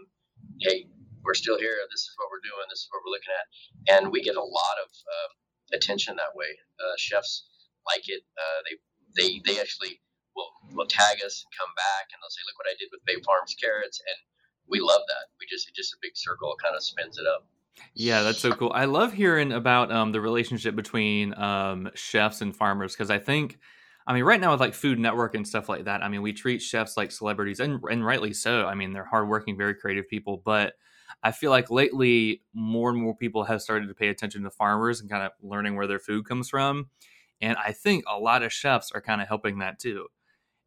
hey, 0.59 0.91
we're 1.23 1.35
still 1.35 1.57
here. 1.57 1.75
This 1.87 2.03
is 2.03 2.13
what 2.19 2.27
we're 2.29 2.43
doing. 2.43 2.67
This 2.67 2.83
is 2.83 2.91
what 2.91 3.01
we're 3.03 3.15
looking 3.15 3.33
at. 3.33 3.47
And 3.95 4.11
we 4.11 4.19
get 4.19 4.35
a 4.35 4.43
lot 4.43 4.77
of 4.83 4.91
um, 4.91 5.31
attention 5.73 6.15
that 6.17 6.35
way. 6.35 6.51
Uh, 6.79 6.95
chefs 6.97 7.47
like 7.85 8.07
it. 8.07 8.23
Uh, 8.37 8.59
they 8.65 8.75
they 9.15 9.29
they 9.45 9.59
actually 9.59 9.99
will 10.35 10.51
will 10.73 10.87
tag 10.87 11.17
us 11.25 11.43
and 11.43 11.51
come 11.57 11.73
back 11.75 12.11
and 12.11 12.19
they'll 12.21 12.33
say, 12.33 12.43
"Look 12.45 12.57
what 12.59 12.69
I 12.69 12.75
did 12.77 12.89
with 12.91 13.03
Babe 13.05 13.23
Farms 13.25 13.55
carrots," 13.55 13.99
and 13.99 14.17
we 14.67 14.79
love 14.79 15.01
that. 15.07 15.31
We 15.39 15.47
just 15.49 15.67
it's 15.67 15.77
just 15.77 15.93
a 15.93 16.01
big 16.01 16.15
circle 16.15 16.55
kind 16.61 16.75
of 16.75 16.83
spins 16.83 17.17
it 17.17 17.25
up. 17.27 17.47
Yeah, 17.93 18.23
that's 18.23 18.39
so 18.39 18.51
cool. 18.51 18.71
I 18.73 18.85
love 18.85 19.13
hearing 19.13 19.51
about 19.51 19.91
um, 19.91 20.11
the 20.11 20.21
relationship 20.21 20.75
between 20.75 21.37
um, 21.37 21.89
chefs 21.93 22.41
and 22.41 22.55
farmers 22.55 22.93
because 22.93 23.11
I 23.11 23.19
think, 23.19 23.59
I 24.07 24.13
mean, 24.13 24.23
right 24.23 24.41
now 24.41 24.51
with 24.51 24.59
like 24.59 24.73
Food 24.73 24.97
Network 24.97 25.35
and 25.35 25.47
stuff 25.47 25.69
like 25.69 25.85
that, 25.85 26.03
I 26.03 26.09
mean, 26.09 26.21
we 26.21 26.33
treat 26.33 26.61
chefs 26.61 26.97
like 26.97 27.11
celebrities, 27.11 27.59
and 27.59 27.79
and 27.89 28.05
rightly 28.05 28.33
so. 28.33 28.65
I 28.65 28.75
mean, 28.75 28.93
they're 28.93 29.05
hardworking, 29.05 29.57
very 29.57 29.75
creative 29.75 30.07
people, 30.07 30.41
but 30.43 30.73
I 31.23 31.31
feel 31.31 31.51
like 31.51 31.71
lately 31.71 32.41
more 32.53 32.89
and 32.89 33.01
more 33.01 33.15
people 33.15 33.43
have 33.43 33.61
started 33.61 33.87
to 33.87 33.93
pay 33.93 34.09
attention 34.09 34.43
to 34.43 34.49
farmers 34.49 35.01
and 35.01 35.09
kind 35.09 35.23
of 35.23 35.31
learning 35.41 35.75
where 35.75 35.87
their 35.87 35.99
food 35.99 36.27
comes 36.27 36.49
from. 36.49 36.89
And 37.41 37.57
I 37.57 37.71
think 37.71 38.03
a 38.07 38.19
lot 38.19 38.43
of 38.43 38.51
chefs 38.51 38.91
are 38.91 39.01
kind 39.01 39.21
of 39.21 39.27
helping 39.27 39.59
that 39.59 39.79
too. 39.79 40.07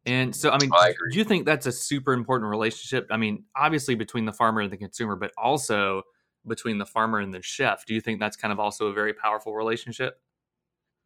And 0.05 0.35
so, 0.35 0.49
I 0.49 0.57
mean, 0.57 0.71
I 0.73 0.93
do 1.11 1.17
you 1.17 1.23
think 1.23 1.45
that's 1.45 1.67
a 1.67 1.71
super 1.71 2.13
important 2.13 2.49
relationship? 2.49 3.07
I 3.11 3.17
mean, 3.17 3.45
obviously 3.55 3.93
between 3.93 4.25
the 4.25 4.33
farmer 4.33 4.61
and 4.61 4.71
the 4.71 4.77
consumer, 4.77 5.15
but 5.15 5.31
also 5.37 6.03
between 6.47 6.79
the 6.79 6.85
farmer 6.85 7.19
and 7.19 7.33
the 7.33 7.41
chef. 7.41 7.85
Do 7.85 7.93
you 7.93 8.01
think 8.01 8.19
that's 8.19 8.35
kind 8.35 8.51
of 8.51 8.59
also 8.59 8.87
a 8.87 8.93
very 8.93 9.13
powerful 9.13 9.53
relationship? 9.53 10.19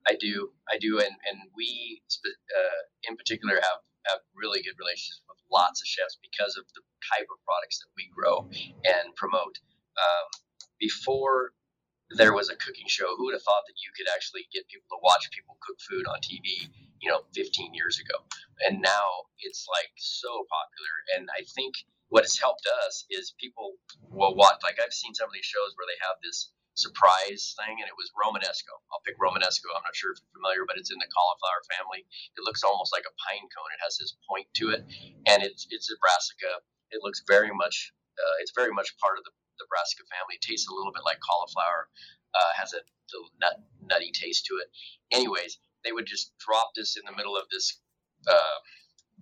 I 0.07 0.15
do, 0.19 0.49
I 0.69 0.77
do, 0.77 0.99
and 0.99 1.09
and 1.09 1.39
we 1.57 2.01
uh, 2.25 3.09
in 3.09 3.17
particular 3.17 3.55
have 3.55 3.81
have 4.05 4.19
really 4.35 4.61
good 4.61 4.75
relationships 4.79 5.24
lots 5.55 5.79
of 5.79 5.87
chefs 5.87 6.19
because 6.19 6.59
of 6.59 6.67
the 6.75 6.83
type 7.15 7.31
of 7.31 7.39
products 7.47 7.79
that 7.79 7.91
we 7.95 8.11
grow 8.11 8.43
and 8.83 9.15
promote. 9.15 9.55
Um, 9.95 10.27
before 10.79 11.55
there 12.11 12.35
was 12.35 12.51
a 12.51 12.59
cooking 12.59 12.91
show, 12.91 13.15
who 13.15 13.31
would 13.31 13.37
have 13.39 13.47
thought 13.47 13.63
that 13.65 13.79
you 13.79 13.89
could 13.95 14.11
actually 14.11 14.43
get 14.51 14.67
people 14.67 14.91
to 14.91 14.99
watch 15.01 15.31
people 15.31 15.55
cook 15.63 15.79
food 15.79 16.05
on 16.11 16.19
TV? 16.19 16.67
You 17.01 17.11
know, 17.11 17.21
15 17.35 17.73
years 17.73 17.99
ago, 17.99 18.17
and 18.67 18.81
now 18.81 19.29
it's 19.39 19.67
like 19.69 19.91
so 19.95 20.45
popular. 20.49 20.93
And 21.15 21.29
I 21.31 21.43
think 21.55 21.75
what 22.09 22.23
has 22.23 22.37
helped 22.37 22.65
us 22.85 23.05
is 23.09 23.35
people 23.39 23.77
will 24.09 24.35
watch. 24.35 24.59
Like 24.63 24.79
I've 24.81 24.93
seen 24.93 25.13
some 25.13 25.29
of 25.29 25.33
these 25.33 25.45
shows 25.45 25.75
where 25.75 25.85
they 25.85 25.99
have 26.01 26.17
this 26.23 26.51
surprise 26.75 27.55
thing, 27.59 27.79
and 27.79 27.87
it 27.87 27.97
was 27.97 28.11
Romanesco. 28.15 28.75
I'll 28.91 29.03
pick 29.07 29.15
Romanesco. 29.19 29.71
I'm 29.71 29.83
not 29.83 29.95
sure 29.95 30.11
if 30.11 30.19
you're 30.19 30.35
familiar, 30.35 30.67
but 30.67 30.77
it's 30.77 30.91
in 30.91 30.99
the 30.99 31.09
cauliflower 31.09 31.63
family. 31.71 32.03
It 32.35 32.43
looks 32.43 32.63
almost 32.63 32.91
like 32.91 33.07
a 33.07 33.13
pine 33.27 33.47
cone. 33.49 33.71
It 33.73 33.81
has 33.83 33.97
this 33.97 34.15
point 34.27 34.47
to 34.61 34.75
it, 34.75 34.83
and 35.27 35.41
it's 35.41 35.67
it's 35.71 35.89
a 35.89 35.97
brassica. 35.99 36.61
It 36.91 37.01
looks 37.01 37.23
very 37.27 37.51
much. 37.51 37.95
Uh, 38.15 38.35
it's 38.43 38.53
very 38.55 38.71
much 38.71 38.95
part 38.99 39.17
of 39.19 39.23
the, 39.27 39.33
the 39.59 39.67
brassica 39.67 40.03
family. 40.07 40.39
It 40.39 40.45
tastes 40.45 40.67
a 40.67 40.75
little 40.75 40.93
bit 40.93 41.03
like 41.03 41.19
cauliflower. 41.23 41.89
Uh, 42.35 42.51
has 42.59 42.75
a 42.75 42.83
little 43.11 43.31
nut, 43.39 43.63
nutty 43.79 44.11
taste 44.11 44.45
to 44.51 44.59
it. 44.59 44.67
Anyways, 45.11 45.57
they 45.87 45.95
would 45.95 46.05
just 46.05 46.35
drop 46.37 46.75
this 46.75 46.99
in 46.99 47.03
the 47.07 47.15
middle 47.15 47.35
of 47.39 47.47
this 47.51 47.79
uh, 48.27 48.59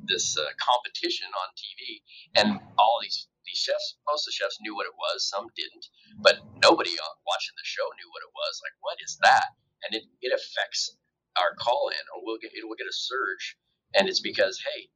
this 0.09 0.37
uh, 0.37 0.49
competition 0.57 1.27
on 1.29 1.47
TV, 1.53 2.01
and 2.35 2.59
all 2.77 2.97
these 3.01 3.27
these 3.45 3.59
chefs, 3.59 3.97
most 4.07 4.27
of 4.27 4.31
the 4.31 4.37
chefs 4.39 4.59
knew 4.61 4.75
what 4.75 4.87
it 4.87 4.95
was, 4.97 5.27
some 5.27 5.47
didn't, 5.55 5.85
but 6.19 6.39
nobody 6.61 6.91
watching 7.27 7.55
the 7.57 7.67
show 7.67 7.87
knew 7.99 8.09
what 8.11 8.25
it 8.25 8.33
was. 8.33 8.53
Like, 8.63 8.75
what 8.81 8.97
is 9.03 9.17
that? 9.21 9.55
And 9.83 9.95
it, 9.95 10.05
it 10.21 10.31
affects 10.31 10.95
our 11.37 11.55
call 11.57 11.89
in, 11.89 12.03
or 12.13 12.23
we'll 12.23 12.41
get 12.41 12.53
it 12.53 12.65
will 12.67 12.77
get 12.77 12.89
a 12.89 12.95
surge, 12.95 13.57
and 13.93 14.07
it's 14.07 14.21
because 14.21 14.61
hey, 14.61 14.89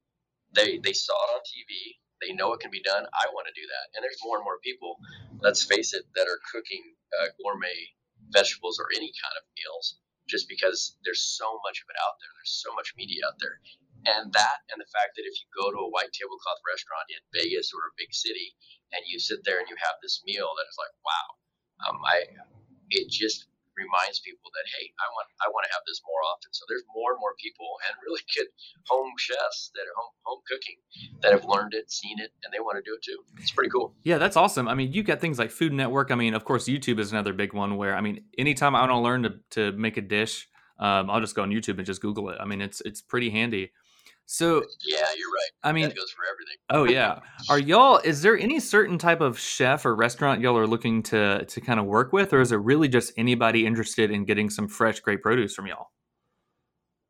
they 0.54 0.78
they 0.78 0.92
saw 0.92 1.14
it 1.14 1.34
on 1.34 1.42
TV, 1.44 1.98
they 2.22 2.32
know 2.34 2.52
it 2.52 2.60
can 2.60 2.70
be 2.70 2.82
done. 2.82 3.04
I 3.04 3.26
want 3.34 3.46
to 3.48 3.58
do 3.58 3.66
that, 3.66 3.86
and 3.94 4.02
there's 4.02 4.22
more 4.22 4.38
and 4.38 4.44
more 4.44 4.58
people. 4.62 4.98
Let's 5.40 5.62
face 5.64 5.94
it, 5.94 6.04
that 6.14 6.26
are 6.26 6.40
cooking 6.50 6.82
uh, 7.20 7.30
gourmet 7.42 7.94
vegetables 8.30 8.78
or 8.78 8.88
any 8.94 9.10
kind 9.22 9.36
of 9.38 9.44
meals, 9.56 9.98
just 10.28 10.48
because 10.48 10.96
there's 11.04 11.22
so 11.22 11.58
much 11.64 11.82
of 11.82 11.88
it 11.90 11.98
out 12.02 12.16
there. 12.20 12.32
There's 12.38 12.58
so 12.62 12.74
much 12.74 12.94
media 12.96 13.22
out 13.26 13.38
there, 13.40 13.58
and 14.06 14.30
that, 14.32 14.58
and 14.70 14.78
the 14.78 14.90
fact 14.94 15.16
that 15.16 15.26
if 15.26 15.34
you 15.40 15.46
go 15.50 15.70
to 15.70 15.80
a 15.82 15.90
white 15.90 16.12
tablecloth 16.14 16.62
restaurant 16.62 17.06
in 17.10 17.22
Vegas 17.34 17.74
or 17.74 17.90
a 17.90 17.98
big 17.98 18.14
city, 18.14 18.54
and 18.94 19.02
you 19.06 19.18
sit 19.18 19.42
there 19.44 19.58
and 19.58 19.68
you 19.68 19.76
have 19.78 19.98
this 20.02 20.22
meal 20.24 20.48
that 20.54 20.66
is 20.70 20.78
like, 20.78 20.94
wow, 21.02 21.26
um, 21.88 21.98
I, 22.06 22.16
it 22.90 23.10
just 23.10 23.48
reminds 23.78 24.18
people 24.20 24.50
that 24.58 24.66
hey, 24.66 24.90
I 24.98 25.06
want 25.14 25.30
I 25.38 25.46
want 25.54 25.64
to 25.70 25.72
have 25.72 25.86
this 25.86 26.02
more 26.02 26.18
often. 26.26 26.50
So 26.50 26.66
there's 26.66 26.82
more 26.90 27.14
and 27.14 27.20
more 27.22 27.38
people 27.38 27.78
and 27.86 27.94
really 28.02 28.20
good 28.34 28.50
home 28.90 29.14
chefs 29.16 29.70
that 29.78 29.86
are 29.86 29.94
home 29.94 30.14
home 30.26 30.42
cooking 30.50 30.78
that 31.22 31.30
have 31.32 31.46
learned 31.46 31.72
it, 31.78 31.88
seen 31.88 32.18
it, 32.18 32.34
and 32.42 32.50
they 32.50 32.60
want 32.60 32.76
to 32.76 32.84
do 32.84 32.98
it 32.98 33.02
too. 33.06 33.22
It's 33.38 33.54
pretty 33.54 33.70
cool. 33.70 33.94
Yeah, 34.02 34.18
that's 34.18 34.36
awesome. 34.36 34.66
I 34.66 34.74
mean, 34.74 34.92
you 34.92 35.06
got 35.06 35.22
things 35.22 35.38
like 35.38 35.54
Food 35.54 35.72
Network. 35.72 36.10
I 36.10 36.18
mean, 36.18 36.34
of 36.34 36.44
course, 36.44 36.66
YouTube 36.66 36.98
is 36.98 37.14
another 37.14 37.32
big 37.32 37.54
one 37.54 37.78
where 37.78 37.94
I 37.94 38.02
mean, 38.02 38.26
anytime 38.36 38.74
I 38.74 38.82
want 38.82 38.92
to 38.92 38.98
learn 38.98 39.22
to 39.22 39.32
to 39.56 39.72
make 39.78 39.96
a 39.96 40.02
dish, 40.02 40.50
um, 40.82 41.08
I'll 41.08 41.22
just 41.22 41.38
go 41.38 41.42
on 41.42 41.50
YouTube 41.50 41.78
and 41.78 41.86
just 41.86 42.02
Google 42.02 42.28
it. 42.30 42.38
I 42.40 42.44
mean, 42.44 42.60
it's 42.60 42.82
it's 42.82 43.00
pretty 43.00 43.30
handy. 43.30 43.70
So 44.30 44.62
yeah, 44.84 45.06
you're 45.16 45.32
right. 45.32 45.50
I 45.64 45.72
mean, 45.72 45.88
that 45.88 45.96
goes 45.96 46.12
for 46.12 46.22
everything. 46.28 46.56
oh 46.68 46.84
yeah. 46.84 47.20
Are 47.48 47.58
y'all? 47.58 47.96
Is 48.04 48.20
there 48.20 48.36
any 48.36 48.60
certain 48.60 48.98
type 48.98 49.22
of 49.22 49.38
chef 49.38 49.86
or 49.86 49.96
restaurant 49.96 50.42
y'all 50.42 50.58
are 50.58 50.66
looking 50.66 51.02
to 51.04 51.46
to 51.46 51.60
kind 51.62 51.80
of 51.80 51.86
work 51.86 52.12
with, 52.12 52.34
or 52.34 52.42
is 52.42 52.52
it 52.52 52.60
really 52.60 52.88
just 52.88 53.10
anybody 53.16 53.64
interested 53.64 54.10
in 54.10 54.26
getting 54.26 54.50
some 54.50 54.68
fresh, 54.68 55.00
great 55.00 55.22
produce 55.22 55.54
from 55.54 55.66
y'all? 55.66 55.92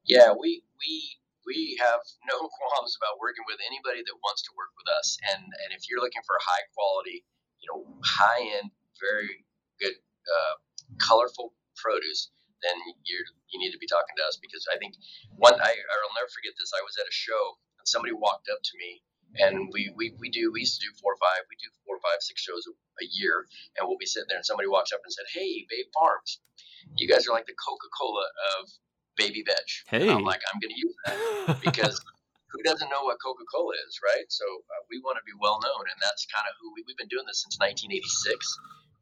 Yeah, 0.04 0.30
we 0.30 0.62
we 0.78 1.18
we 1.44 1.76
have 1.80 1.98
no 2.30 2.38
qualms 2.54 2.94
about 2.94 3.18
working 3.20 3.42
with 3.50 3.58
anybody 3.66 4.06
that 4.06 4.14
wants 4.22 4.42
to 4.42 4.50
work 4.56 4.70
with 4.78 4.86
us, 4.96 5.18
and 5.34 5.42
and 5.42 5.74
if 5.74 5.90
you're 5.90 6.00
looking 6.00 6.22
for 6.24 6.38
high 6.38 6.70
quality, 6.70 7.24
you 7.58 7.66
know, 7.66 7.98
high 8.04 8.62
end, 8.62 8.70
very 9.02 9.42
good, 9.80 9.98
uh, 9.98 10.54
colorful 11.02 11.52
produce, 11.74 12.30
then 12.62 12.76
you 13.04 13.18
you 13.50 13.58
need 13.60 13.72
to 13.72 13.80
be 13.80 13.86
talking 13.88 14.16
to 14.18 14.24
us 14.26 14.38
because 14.40 14.66
I 14.72 14.76
think 14.78 14.94
one 15.36 15.54
I 15.54 15.72
I'll 15.72 16.16
never 16.18 16.30
forget 16.30 16.54
this. 16.58 16.72
I 16.74 16.82
was 16.82 16.96
at 16.98 17.06
a 17.08 17.14
show 17.14 17.58
and 17.78 17.86
somebody 17.86 18.12
walked 18.14 18.48
up 18.50 18.60
to 18.62 18.74
me 18.78 19.02
and 19.36 19.68
we, 19.72 19.92
we, 19.96 20.14
we 20.18 20.30
do 20.30 20.50
we 20.52 20.60
used 20.64 20.80
to 20.80 20.86
do 20.86 20.92
four 21.00 21.12
or 21.12 21.20
five 21.20 21.44
we 21.52 21.56
do 21.60 21.68
four 21.84 21.96
or 21.96 22.00
five 22.00 22.20
six 22.20 22.40
shows 22.40 22.64
a, 22.64 22.72
a 23.04 23.06
year 23.12 23.44
and 23.76 23.84
we'll 23.84 24.00
be 24.00 24.08
sitting 24.08 24.26
there 24.28 24.38
and 24.40 24.46
somebody 24.46 24.68
walks 24.68 24.92
up 24.92 25.00
and 25.04 25.12
said 25.12 25.28
hey 25.34 25.66
babe 25.68 25.84
farms 25.92 26.40
you 26.96 27.04
guys 27.06 27.28
are 27.28 27.36
like 27.36 27.44
the 27.44 27.56
coca-cola 27.60 28.24
of 28.56 28.72
baby 29.20 29.44
veg 29.44 29.60
Hey. 29.88 30.08
and 30.08 30.10
i'm 30.16 30.24
like 30.24 30.40
i'm 30.48 30.60
going 30.60 30.72
to 30.72 30.80
use 30.80 30.96
that 31.04 31.60
because 31.66 32.00
who 32.48 32.64
doesn't 32.64 32.88
know 32.88 33.04
what 33.04 33.20
coca-cola 33.20 33.76
is 33.84 34.00
right 34.00 34.24
so 34.32 34.44
uh, 34.48 34.82
we 34.88 34.96
want 35.04 35.20
to 35.20 35.24
be 35.28 35.36
well 35.36 35.60
known 35.60 35.84
and 35.92 35.98
that's 36.00 36.24
kind 36.32 36.48
of 36.48 36.56
who 36.56 36.72
we, 36.72 36.80
we've 36.88 36.96
been 36.96 37.12
doing 37.12 37.28
this 37.28 37.44
since 37.44 37.60
1986 37.60 38.08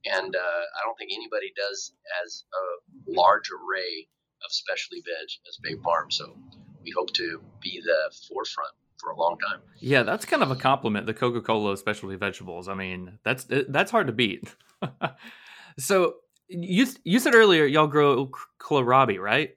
and 0.06 0.34
uh, 0.34 0.64
I 0.74 0.80
don't 0.86 0.94
think 0.98 1.10
anybody 1.10 1.50
does 1.58 1.90
as 2.22 2.46
a 2.54 2.62
large 3.06 3.50
array 3.50 4.08
of 4.44 4.52
specialty 4.52 5.02
veg 5.02 5.28
as 5.48 5.58
Babe 5.62 5.82
Farm. 5.82 6.10
So 6.10 6.36
we 6.82 6.92
hope 6.96 7.12
to 7.14 7.40
be 7.62 7.80
the 7.84 8.14
forefront 8.28 8.72
for 8.98 9.10
a 9.10 9.16
long 9.18 9.36
time. 9.38 9.60
Yeah, 9.80 10.02
that's 10.02 10.24
kind 10.24 10.42
of 10.42 10.50
a 10.50 10.56
compliment. 10.56 11.06
The 11.06 11.14
Coca 11.14 11.40
Cola 11.40 11.76
specialty 11.76 12.16
vegetables. 12.16 12.68
I 12.68 12.74
mean, 12.74 13.18
that's 13.24 13.46
that's 13.68 13.90
hard 13.90 14.06
to 14.06 14.12
beat. 14.12 14.54
so 15.78 16.14
you 16.48 16.86
you 17.04 17.18
said 17.18 17.34
earlier 17.34 17.64
y'all 17.64 17.86
grow 17.86 18.30
kohlrabi, 18.60 19.18
right? 19.18 19.50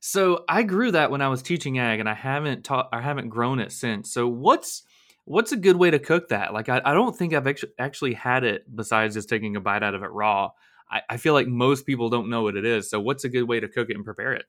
So 0.00 0.44
I 0.48 0.64
grew 0.64 0.90
that 0.90 1.12
when 1.12 1.22
I 1.22 1.28
was 1.28 1.42
teaching 1.42 1.78
ag, 1.78 2.00
and 2.00 2.08
I 2.08 2.14
haven't 2.14 2.64
taught, 2.64 2.88
I 2.92 3.00
haven't 3.00 3.28
grown 3.28 3.60
it 3.60 3.70
since. 3.70 4.12
So 4.12 4.26
what's 4.26 4.82
what's 5.24 5.52
a 5.52 5.56
good 5.56 5.76
way 5.76 5.92
to 5.92 6.00
cook 6.00 6.28
that? 6.28 6.52
Like, 6.52 6.68
I, 6.68 6.80
I 6.84 6.92
don't 6.92 7.16
think 7.16 7.32
I've 7.32 7.46
actu- 7.46 7.68
actually 7.78 8.14
had 8.14 8.42
it 8.42 8.64
besides 8.74 9.14
just 9.14 9.28
taking 9.28 9.54
a 9.54 9.60
bite 9.60 9.84
out 9.84 9.94
of 9.94 10.02
it 10.02 10.10
raw. 10.10 10.50
I, 10.92 11.00
I 11.10 11.16
feel 11.16 11.32
like 11.32 11.48
most 11.48 11.86
people 11.86 12.10
don't 12.10 12.28
know 12.28 12.42
what 12.42 12.56
it 12.56 12.64
is. 12.64 12.90
So 12.90 13.00
what's 13.00 13.24
a 13.24 13.28
good 13.28 13.44
way 13.44 13.60
to 13.60 13.68
cook 13.68 13.88
it 13.90 13.96
and 13.96 14.04
prepare 14.04 14.34
it? 14.34 14.44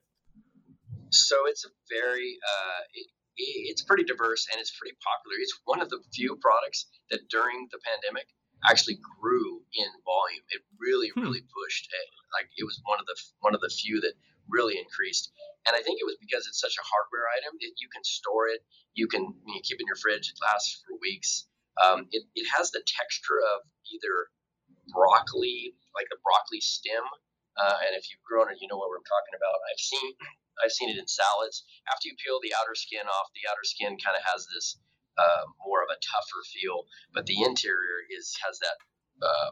So 1.10 1.36
it's 1.46 1.64
a 1.64 1.70
very 1.88 2.36
uh, 2.44 2.80
it, 2.92 3.06
it's 3.36 3.82
pretty 3.82 4.04
diverse 4.04 4.46
and 4.52 4.60
it's 4.60 4.76
pretty 4.76 4.96
popular. 5.02 5.36
It's 5.40 5.58
one 5.64 5.80
of 5.80 5.88
the 5.90 6.00
few 6.12 6.36
products 6.36 6.86
that 7.10 7.28
during 7.30 7.68
the 7.72 7.78
pandemic 7.82 8.28
actually 8.68 8.98
grew 9.20 9.62
in 9.74 9.88
volume. 10.04 10.44
It 10.50 10.62
really, 10.78 11.10
Hmm. 11.14 11.22
really 11.22 11.42
pushed. 11.42 11.88
It. 11.92 12.08
Like 12.32 12.50
it 12.56 12.64
was 12.64 12.80
one 12.84 13.00
of 13.00 13.06
the 13.06 13.16
one 13.40 13.54
of 13.54 13.60
the 13.60 13.70
few 13.70 14.00
that 14.02 14.14
really 14.48 14.78
increased. 14.78 15.32
And 15.66 15.74
I 15.74 15.80
think 15.80 15.96
it 16.00 16.04
was 16.04 16.16
because 16.20 16.46
it's 16.46 16.60
such 16.60 16.76
a 16.76 16.84
hardware 16.84 17.24
item 17.40 17.56
that 17.60 17.72
you 17.80 17.88
can 17.88 18.04
store 18.04 18.48
it, 18.48 18.60
you 18.92 19.08
can 19.08 19.22
you 19.22 19.54
know, 19.54 19.60
keep 19.64 19.80
it 19.80 19.84
in 19.84 19.88
your 19.88 19.96
fridge. 19.96 20.28
It 20.28 20.36
lasts 20.44 20.84
for 20.84 20.92
weeks. 21.00 21.48
Um, 21.80 22.06
it, 22.12 22.22
it 22.36 22.46
has 22.54 22.70
the 22.70 22.84
texture 22.84 23.40
of 23.40 23.64
either 23.88 24.28
broccoli, 24.92 25.74
like 25.94 26.08
the 26.10 26.18
broccoli 26.22 26.60
stem. 26.60 27.04
Uh, 27.56 27.78
and 27.86 27.94
if 27.94 28.10
you've 28.10 28.22
grown 28.26 28.50
it, 28.50 28.58
you 28.60 28.66
know 28.66 28.76
what 28.76 28.90
we're 28.90 29.04
talking 29.06 29.34
about. 29.38 29.54
I've 29.70 29.78
seen 29.80 30.08
I've 30.62 30.74
seen 30.74 30.90
it 30.90 30.98
in 30.98 31.06
salads. 31.06 31.62
After 31.90 32.06
you 32.10 32.14
peel 32.18 32.38
the 32.42 32.54
outer 32.54 32.74
skin 32.74 33.06
off, 33.06 33.26
the 33.34 33.46
outer 33.50 33.62
skin 33.66 33.94
kind 33.98 34.14
of 34.18 34.22
has 34.26 34.46
this 34.54 34.78
uh, 35.18 35.46
more 35.66 35.82
of 35.82 35.90
a 35.90 35.98
tougher 36.02 36.42
feel, 36.50 36.86
but 37.14 37.26
the 37.26 37.42
interior 37.42 38.02
is 38.10 38.34
has 38.42 38.58
that 38.58 38.76
uh, 39.22 39.50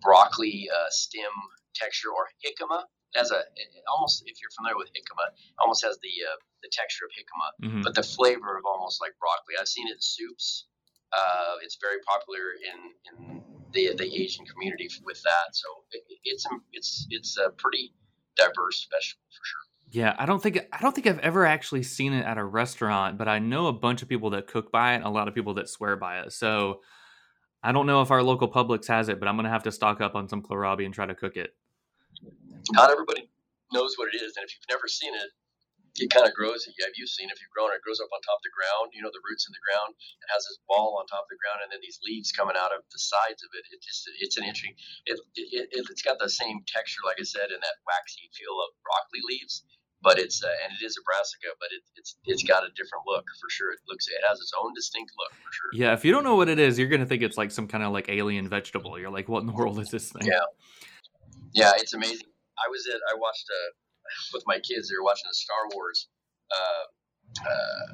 broccoli 0.00 0.68
uh, 0.72 0.90
stem 0.90 1.32
texture 1.74 2.08
or 2.12 2.28
jicama. 2.44 2.84
It 3.14 3.18
has 3.18 3.30
a 3.30 3.42
almost 3.88 4.22
if 4.26 4.40
you're 4.42 4.50
familiar 4.56 4.76
with 4.76 4.88
jicama, 4.92 5.32
almost 5.60 5.84
has 5.84 5.96
the 6.02 6.12
uh, 6.28 6.36
the 6.62 6.70
texture 6.72 7.04
of 7.06 7.12
jicama, 7.16 7.48
Mhm. 7.64 7.82
but 7.84 7.94
the 7.94 8.02
flavor 8.02 8.56
of 8.58 8.64
almost 8.64 9.00
like 9.00 9.12
broccoli. 9.20 9.54
I've 9.60 9.68
seen 9.68 9.88
it 9.88 9.92
in 9.96 10.00
soups. 10.00 10.66
Uh, 11.12 11.56
it's 11.62 11.78
very 11.80 12.00
popular 12.02 12.52
in, 12.58 12.78
in 13.06 13.44
the 13.74 13.94
the 13.96 14.06
Asian 14.06 14.46
community 14.46 14.88
with 15.04 15.20
that. 15.22 15.54
So 15.54 15.68
it, 15.90 16.02
it's 16.24 16.46
a, 16.46 16.50
it's 16.72 17.06
it's 17.10 17.38
a 17.38 17.50
pretty 17.50 17.92
diverse 18.36 18.86
vegetable 18.90 19.26
for 19.30 19.44
sure. 19.44 19.60
Yeah, 19.90 20.14
I 20.18 20.26
don't 20.26 20.42
think 20.42 20.58
I 20.72 20.80
don't 20.80 20.94
think 20.94 21.06
I've 21.06 21.18
ever 21.20 21.46
actually 21.46 21.82
seen 21.82 22.12
it 22.12 22.24
at 22.24 22.38
a 22.38 22.44
restaurant, 22.44 23.18
but 23.18 23.28
I 23.28 23.38
know 23.38 23.66
a 23.66 23.72
bunch 23.72 24.02
of 24.02 24.08
people 24.08 24.30
that 24.30 24.46
cook 24.46 24.72
by 24.72 24.92
it, 24.92 24.96
and 24.96 25.04
a 25.04 25.10
lot 25.10 25.28
of 25.28 25.34
people 25.34 25.54
that 25.54 25.68
swear 25.68 25.96
by 25.96 26.20
it. 26.20 26.32
So 26.32 26.80
I 27.62 27.72
don't 27.72 27.86
know 27.86 28.02
if 28.02 28.10
our 28.10 28.22
local 28.22 28.50
Publix 28.50 28.86
has 28.88 29.08
it, 29.08 29.20
but 29.20 29.28
I'm 29.28 29.36
gonna 29.36 29.50
have 29.50 29.62
to 29.64 29.72
stock 29.72 30.00
up 30.00 30.14
on 30.14 30.28
some 30.28 30.42
kohlrabi 30.42 30.84
and 30.84 30.94
try 30.94 31.06
to 31.06 31.14
cook 31.14 31.36
it. 31.36 31.54
Not 32.72 32.90
everybody 32.90 33.28
knows 33.72 33.94
what 33.96 34.08
it 34.12 34.16
is, 34.16 34.36
and 34.36 34.44
if 34.44 34.54
you've 34.54 34.76
never 34.76 34.88
seen 34.88 35.14
it, 35.14 35.30
it 35.96 36.10
kind 36.10 36.26
of 36.26 36.34
grows. 36.34 36.66
Yeah, 36.74 36.90
you've 36.98 37.12
seen 37.12 37.30
if 37.30 37.38
you've 37.38 37.54
grown 37.54 37.70
it, 37.70 37.78
it 37.78 37.86
grows 37.86 38.02
up 38.02 38.10
on 38.10 38.18
top 38.26 38.42
of 38.42 38.46
the 38.46 38.54
ground. 38.54 38.90
You 38.90 39.02
know, 39.06 39.14
the 39.14 39.22
roots 39.22 39.46
in 39.46 39.54
the 39.54 39.62
ground. 39.62 39.94
It 39.94 40.28
has 40.34 40.42
this 40.42 40.58
ball 40.66 40.98
on 40.98 41.06
top 41.06 41.26
of 41.26 41.30
the 41.30 41.38
ground, 41.38 41.62
and 41.62 41.70
then 41.70 41.78
these 41.78 42.02
leaves 42.02 42.34
coming 42.34 42.58
out 42.58 42.74
of 42.74 42.82
the 42.90 42.98
sides 42.98 43.46
of 43.46 43.50
it. 43.54 43.62
It 43.70 43.78
just 43.78 44.02
it's 44.18 44.34
an 44.34 44.44
interesting. 44.44 44.74
It, 45.06 45.22
it, 45.38 45.70
it 45.70 45.86
it's 45.86 46.02
got 46.02 46.18
the 46.18 46.30
same 46.30 46.66
texture, 46.66 47.06
like 47.06 47.22
I 47.22 47.26
said, 47.26 47.54
and 47.54 47.62
that 47.62 47.78
waxy 47.86 48.26
feel 48.34 48.58
of 48.58 48.74
broccoli 48.82 49.22
leaves, 49.22 49.62
but 50.02 50.18
it's 50.18 50.42
uh, 50.42 50.50
and 50.66 50.74
it 50.74 50.82
is 50.82 50.98
a 50.98 51.02
brassica, 51.06 51.54
but 51.62 51.70
it, 51.70 51.82
it's 51.94 52.18
it's 52.26 52.42
got 52.42 52.66
a 52.66 52.70
different 52.74 53.06
look 53.06 53.24
for 53.38 53.46
sure. 53.46 53.70
It 53.70 53.80
looks 53.86 54.10
it 54.10 54.18
has 54.26 54.42
its 54.42 54.52
own 54.58 54.74
distinct 54.74 55.14
look 55.14 55.30
for 55.30 55.50
sure. 55.54 55.70
Yeah, 55.78 55.94
if 55.94 56.04
you 56.04 56.10
don't 56.10 56.26
know 56.26 56.34
what 56.36 56.50
it 56.50 56.58
is, 56.58 56.78
you're 56.78 56.90
gonna 56.90 57.06
think 57.06 57.22
it's 57.22 57.38
like 57.38 57.54
some 57.54 57.70
kind 57.70 57.86
of 57.86 57.94
like 57.94 58.10
alien 58.10 58.50
vegetable. 58.50 58.98
You're 58.98 59.14
like, 59.14 59.30
what 59.30 59.40
in 59.40 59.46
the 59.46 59.54
world 59.54 59.78
is 59.78 59.94
this 59.94 60.10
thing? 60.10 60.26
Yeah, 60.26 60.42
yeah, 61.54 61.72
it's 61.78 61.94
amazing. 61.94 62.26
I 62.58 62.66
was 62.70 62.86
at 62.86 63.00
I 63.10 63.14
watched 63.14 63.46
uh, 63.46 63.70
with 64.32 64.44
my 64.46 64.58
kids. 64.60 64.88
They 64.88 64.96
were 64.96 65.06
watching 65.06 65.28
the 65.28 65.34
Star 65.34 65.68
Wars. 65.72 66.08
Uh, 66.50 66.84
uh, 67.40 67.86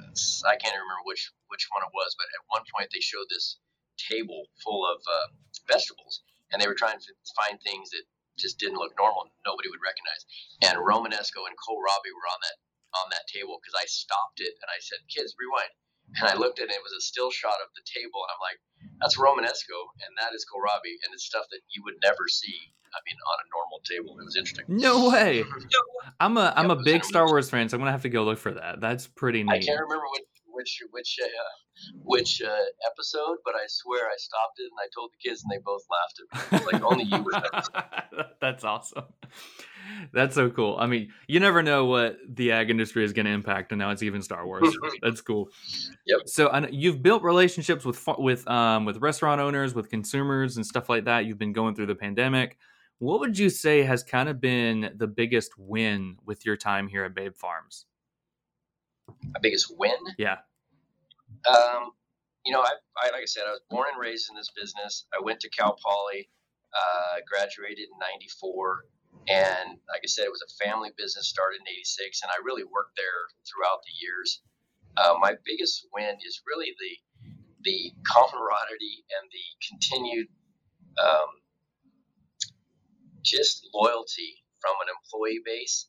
I 0.49 0.57
can't 0.59 0.75
remember 0.75 1.07
which 1.07 1.31
which 1.49 1.68
one 1.70 1.87
it 1.87 1.94
was, 1.94 2.14
but 2.18 2.29
at 2.35 2.44
one 2.51 2.64
point 2.68 2.90
they 2.92 3.01
showed 3.01 3.29
this 3.31 3.59
table 3.96 4.49
full 4.64 4.85
of 4.85 5.01
uh, 5.07 5.29
vegetables, 5.68 6.23
and 6.51 6.61
they 6.61 6.68
were 6.68 6.79
trying 6.79 6.99
to 6.99 7.12
find 7.37 7.61
things 7.61 7.90
that 7.90 8.05
just 8.38 8.59
didn't 8.59 8.81
look 8.81 8.96
normal. 8.96 9.29
Nobody 9.44 9.68
would 9.68 9.85
recognize. 9.85 10.25
And 10.64 10.81
Romanesco 10.81 11.44
and 11.44 11.57
kohlrabi 11.57 12.12
were 12.12 12.29
on 12.31 12.40
that 12.42 12.57
on 12.90 13.07
that 13.14 13.31
table 13.31 13.61
because 13.62 13.79
I 13.79 13.87
stopped 13.87 14.40
it 14.42 14.57
and 14.61 14.68
I 14.68 14.81
said, 14.81 15.07
"Kids, 15.09 15.37
rewind." 15.38 15.73
And 16.18 16.27
I 16.27 16.35
looked 16.35 16.59
at 16.59 16.66
it, 16.66 16.75
it 16.75 16.83
was 16.83 16.96
a 16.96 17.01
still 17.01 17.31
shot 17.31 17.62
of 17.62 17.70
the 17.79 17.87
table, 17.87 18.27
and 18.27 18.35
I'm 18.35 18.42
like, 18.42 18.59
"That's 18.99 19.16
Romanesco, 19.16 19.94
and 20.03 20.18
that 20.18 20.35
is 20.35 20.44
kohlrabi, 20.44 20.99
and 21.07 21.14
it's 21.14 21.25
stuff 21.25 21.46
that 21.55 21.62
you 21.70 21.85
would 21.85 22.03
never 22.03 22.27
see. 22.27 22.75
I 22.92 22.98
mean, 23.07 23.16
on 23.26 23.38
a 23.38 23.46
normal 23.55 23.81
table. 23.85 24.20
It 24.20 24.24
was 24.24 24.37
interesting. 24.37 24.64
No 24.68 25.11
way. 25.11 25.44
I'm 26.20 26.37
a 26.37 26.53
I'm 26.57 26.70
a 26.70 26.76
big 26.83 27.05
Star 27.05 27.26
Wars 27.26 27.50
fan, 27.50 27.68
so 27.68 27.76
I'm 27.76 27.81
gonna 27.81 27.92
have 27.92 28.03
to 28.03 28.09
go 28.09 28.24
look 28.24 28.38
for 28.38 28.53
that. 28.53 28.81
That's 28.81 29.07
pretty 29.07 29.42
neat. 29.42 29.53
I 29.53 29.59
can't 29.59 29.81
remember 29.81 30.05
what 30.09 30.22
which 30.61 30.83
which 30.90 31.18
uh, 31.22 31.29
which 32.05 32.42
uh, 32.42 32.64
episode, 32.92 33.38
but 33.44 33.55
I 33.55 33.64
swear 33.66 34.07
I 34.07 34.16
stopped 34.18 34.59
it 34.59 34.64
and 34.64 34.79
I 34.79 34.88
told 34.94 35.11
the 35.12 35.29
kids 35.29 35.42
and 35.42 35.50
they 35.50 35.62
both 35.64 35.83
laughed 35.90 36.20
at 36.20 36.61
me. 36.61 36.72
Like 36.72 36.83
only 36.83 37.05
you 37.05 37.22
would. 37.22 38.26
That's 38.40 38.64
awesome. 38.64 39.05
That's 40.12 40.35
so 40.35 40.50
cool. 40.50 40.76
I 40.79 40.87
mean, 40.87 41.09
you 41.26 41.40
never 41.40 41.62
know 41.62 41.87
what 41.87 42.18
the 42.29 42.53
ag 42.53 42.70
industry 42.70 43.05
is 43.05 43.12
going 43.12 43.26
to 43.26 43.33
impact, 43.33 43.72
and 43.72 43.79
now 43.79 43.90
it's 43.90 44.03
even 44.03 44.22
Star 44.22 44.46
Wars. 44.46 44.68
That's 45.03 45.20
cool. 45.20 45.48
Yep. 46.07 46.20
So 46.26 46.48
I 46.48 46.68
you've 46.68 47.03
built 47.03 47.22
relationships 47.22 47.85
with 47.85 48.03
with 48.18 48.46
um, 48.48 48.85
with 48.85 48.98
restaurant 48.98 49.40
owners, 49.40 49.74
with 49.74 49.88
consumers, 49.88 50.57
and 50.57 50.66
stuff 50.66 50.88
like 50.88 51.05
that. 51.07 51.24
You've 51.24 51.38
been 51.38 51.53
going 51.53 51.74
through 51.74 51.87
the 51.87 51.94
pandemic. 51.94 52.59
What 53.00 53.20
would 53.20 53.38
you 53.38 53.48
say 53.48 53.82
has 53.82 54.04
kind 54.04 54.28
of 54.28 54.42
been 54.42 54.92
the 54.94 55.06
biggest 55.06 55.58
win 55.58 56.16
with 56.26 56.44
your 56.44 56.54
time 56.54 56.86
here 56.86 57.02
at 57.04 57.14
Babe 57.14 57.34
Farms? 57.34 57.86
My 59.08 59.40
biggest 59.40 59.72
win? 59.78 59.96
Yeah. 60.18 60.44
Um, 61.48 61.92
you 62.44 62.52
know, 62.52 62.60
I, 62.60 62.72
I, 63.00 63.08
like 63.10 63.22
I 63.22 63.24
said, 63.24 63.44
I 63.48 63.56
was 63.56 63.64
born 63.70 63.88
and 63.90 63.98
raised 63.98 64.28
in 64.28 64.36
this 64.36 64.52
business. 64.54 65.06
I 65.16 65.24
went 65.24 65.40
to 65.40 65.48
Cal 65.48 65.78
Poly, 65.80 66.28
uh, 66.76 67.24
graduated 67.24 67.88
in 67.88 67.96
'94, 68.20 68.84
and 69.32 69.80
like 69.88 70.04
I 70.04 70.06
said, 70.06 70.28
it 70.28 70.30
was 70.30 70.44
a 70.44 70.52
family 70.62 70.90
business 70.98 71.26
started 71.26 71.64
in 71.64 71.72
'86, 71.72 72.20
and 72.20 72.28
I 72.28 72.44
really 72.44 72.64
worked 72.64 73.00
there 73.00 73.32
throughout 73.48 73.80
the 73.80 73.96
years. 73.96 74.42
Uh, 75.00 75.16
my 75.18 75.40
biggest 75.48 75.88
win 75.94 76.20
is 76.20 76.42
really 76.44 76.76
the 76.76 76.92
the 77.64 77.92
camaraderie 78.12 79.08
and 79.08 79.24
the 79.32 79.46
continued 79.64 80.28
um, 81.00 81.39
just 83.22 83.68
loyalty 83.74 84.42
from 84.61 84.76
an 84.85 84.92
employee 84.92 85.42
base. 85.44 85.88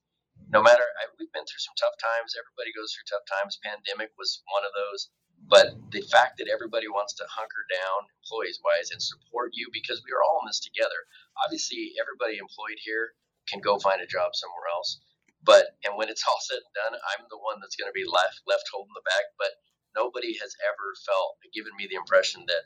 No 0.52 0.62
matter, 0.64 0.84
I, 0.84 1.08
we've 1.20 1.32
been 1.32 1.48
through 1.48 1.64
some 1.64 1.78
tough 1.80 1.96
times. 2.00 2.36
Everybody 2.36 2.72
goes 2.76 2.92
through 2.94 3.08
tough 3.12 3.28
times. 3.28 3.60
Pandemic 3.64 4.12
was 4.18 4.44
one 4.52 4.64
of 4.68 4.74
those. 4.76 5.12
But 5.48 5.76
the 5.92 6.04
fact 6.12 6.38
that 6.40 6.52
everybody 6.52 6.88
wants 6.88 7.14
to 7.18 7.26
hunker 7.30 7.66
down, 7.72 8.08
employees 8.24 8.60
wise, 8.64 8.92
and 8.92 9.02
support 9.02 9.52
you 9.58 9.68
because 9.74 10.04
we 10.06 10.14
are 10.14 10.24
all 10.24 10.42
in 10.44 10.48
this 10.50 10.62
together. 10.62 11.08
Obviously, 11.44 11.94
everybody 12.00 12.38
employed 12.38 12.80
here 12.84 13.16
can 13.50 13.60
go 13.62 13.80
find 13.80 14.02
a 14.02 14.08
job 14.10 14.36
somewhere 14.36 14.70
else. 14.72 15.02
But 15.44 15.76
and 15.84 15.98
when 15.98 16.10
it's 16.10 16.24
all 16.30 16.40
said 16.42 16.62
and 16.64 16.76
done, 16.78 16.96
I'm 17.16 17.26
the 17.30 17.42
one 17.42 17.60
that's 17.60 17.76
going 17.80 17.90
to 17.90 17.98
be 17.98 18.08
left 18.08 18.42
left 18.48 18.70
holding 18.72 18.94
the 18.96 19.08
bag. 19.08 19.26
But 19.40 19.58
nobody 19.98 20.38
has 20.40 20.56
ever 20.68 20.96
felt 21.06 21.38
given 21.54 21.74
me 21.78 21.88
the 21.90 22.00
impression 22.00 22.46
that 22.48 22.66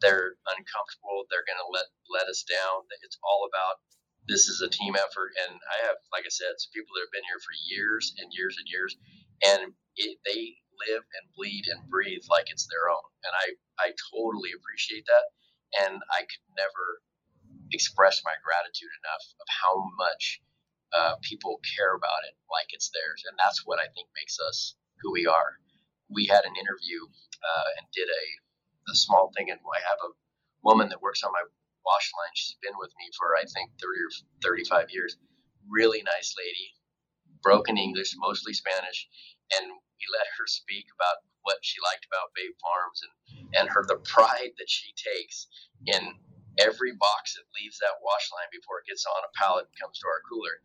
they're 0.00 0.36
uncomfortable. 0.50 1.26
They're 1.30 1.46
going 1.46 1.60
to 1.60 1.70
let 1.70 1.86
let 2.10 2.26
us 2.30 2.42
down. 2.46 2.88
That 2.90 3.04
it's 3.04 3.20
all 3.22 3.46
about 3.46 3.82
this 4.28 4.48
is 4.48 4.60
a 4.60 4.70
team 4.72 4.96
effort. 4.96 5.32
And 5.46 5.58
I 5.58 5.86
have, 5.86 5.98
like 6.12 6.24
I 6.24 6.32
said, 6.32 6.56
some 6.56 6.72
people 6.72 6.96
that 6.96 7.04
have 7.06 7.14
been 7.14 7.28
here 7.28 7.42
for 7.42 7.54
years 7.68 8.14
and 8.18 8.32
years 8.32 8.56
and 8.56 8.66
years, 8.68 8.92
and 9.44 9.60
it, 9.96 10.18
they 10.24 10.56
live 10.88 11.04
and 11.04 11.24
bleed 11.36 11.64
and 11.70 11.86
breathe 11.88 12.24
like 12.30 12.50
it's 12.50 12.66
their 12.66 12.90
own. 12.90 13.06
And 13.22 13.32
I, 13.36 13.46
I 13.78 13.88
totally 14.10 14.50
appreciate 14.56 15.06
that. 15.06 15.26
And 15.86 16.00
I 16.10 16.22
could 16.24 16.44
never 16.56 17.02
express 17.72 18.22
my 18.24 18.34
gratitude 18.42 18.92
enough 19.02 19.24
of 19.38 19.48
how 19.50 19.74
much 19.98 20.40
uh, 20.94 21.14
people 21.22 21.58
care 21.76 21.94
about 21.94 22.22
it 22.30 22.34
like 22.50 22.70
it's 22.70 22.90
theirs. 22.94 23.22
And 23.26 23.34
that's 23.38 23.66
what 23.66 23.82
I 23.82 23.90
think 23.92 24.08
makes 24.14 24.38
us 24.38 24.76
who 25.02 25.12
we 25.12 25.26
are. 25.26 25.58
We 26.08 26.26
had 26.26 26.46
an 26.46 26.54
interview 26.54 27.02
uh, 27.42 27.68
and 27.78 27.86
did 27.90 28.06
a, 28.06 28.24
a 28.92 28.94
small 28.94 29.32
thing, 29.34 29.50
and 29.50 29.58
I 29.58 29.80
have 29.82 29.98
a 30.04 30.14
woman 30.62 30.88
that 30.90 31.02
works 31.02 31.22
on 31.24 31.32
my 31.32 31.42
wash 31.84 32.08
line. 32.16 32.34
She's 32.34 32.58
been 32.60 32.76
with 32.80 32.92
me 32.98 33.06
for, 33.16 33.36
I 33.36 33.44
think, 33.44 33.70
30 33.78 33.86
or 34.00 34.12
35 34.42 34.90
years. 34.90 35.16
Really 35.68 36.02
nice 36.02 36.34
lady, 36.36 36.74
broken 37.42 37.76
English, 37.76 38.12
mostly 38.18 38.52
Spanish. 38.52 39.08
And 39.56 39.68
we 39.68 40.04
let 40.12 40.28
her 40.40 40.46
speak 40.48 40.88
about 40.96 41.22
what 41.44 41.60
she 41.60 41.76
liked 41.84 42.08
about 42.08 42.32
Babe 42.32 42.56
Farms 42.60 43.00
and, 43.04 43.14
and 43.60 43.66
her 43.68 43.84
the 43.84 44.00
pride 44.00 44.56
that 44.56 44.68
she 44.68 44.92
takes 44.96 45.46
in 45.86 46.16
every 46.58 46.96
box 46.96 47.36
that 47.36 47.44
leaves 47.60 47.78
that 47.78 48.00
wash 48.00 48.26
line 48.32 48.48
before 48.52 48.80
it 48.80 48.88
gets 48.88 49.04
on 49.04 49.20
a 49.26 49.34
pallet 49.36 49.68
and 49.68 49.76
comes 49.76 50.00
to 50.00 50.08
our 50.08 50.24
cooler. 50.24 50.62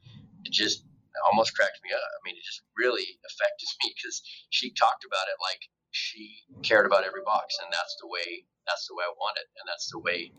It 0.48 0.56
just 0.56 0.88
almost 1.28 1.56
cracked 1.56 1.82
me 1.84 1.92
up. 1.92 2.00
I 2.00 2.20
mean, 2.24 2.38
it 2.38 2.46
just 2.46 2.64
really 2.78 3.20
affected 3.28 3.68
me 3.84 3.92
because 3.96 4.22
she 4.50 4.72
talked 4.72 5.04
about 5.04 5.28
it 5.28 5.38
like 5.42 5.62
she 5.92 6.46
cared 6.62 6.86
about 6.86 7.04
every 7.04 7.26
box, 7.26 7.58
and 7.60 7.68
that's 7.74 7.98
the 8.00 8.08
way 8.08 8.46
that's 8.68 8.86
the 8.86 8.96
way 8.96 9.04
I 9.04 9.14
want 9.18 9.42
it, 9.42 9.50
and 9.58 9.66
that's 9.66 9.90
the 9.90 10.00
way 10.00 10.32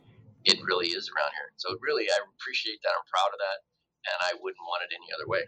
it 0.44 0.58
really 0.64 0.88
is 0.88 1.10
around 1.10 1.32
here. 1.36 1.52
So 1.56 1.76
really, 1.80 2.08
I 2.08 2.18
appreciate 2.38 2.80
that. 2.82 2.92
I'm 2.96 3.06
proud 3.10 3.32
of 3.32 3.38
that 3.38 3.64
and 4.06 4.16
I 4.20 4.42
wouldn't 4.42 4.62
want 4.66 4.82
it 4.82 4.94
any 4.94 5.12
other 5.14 5.28
way. 5.28 5.40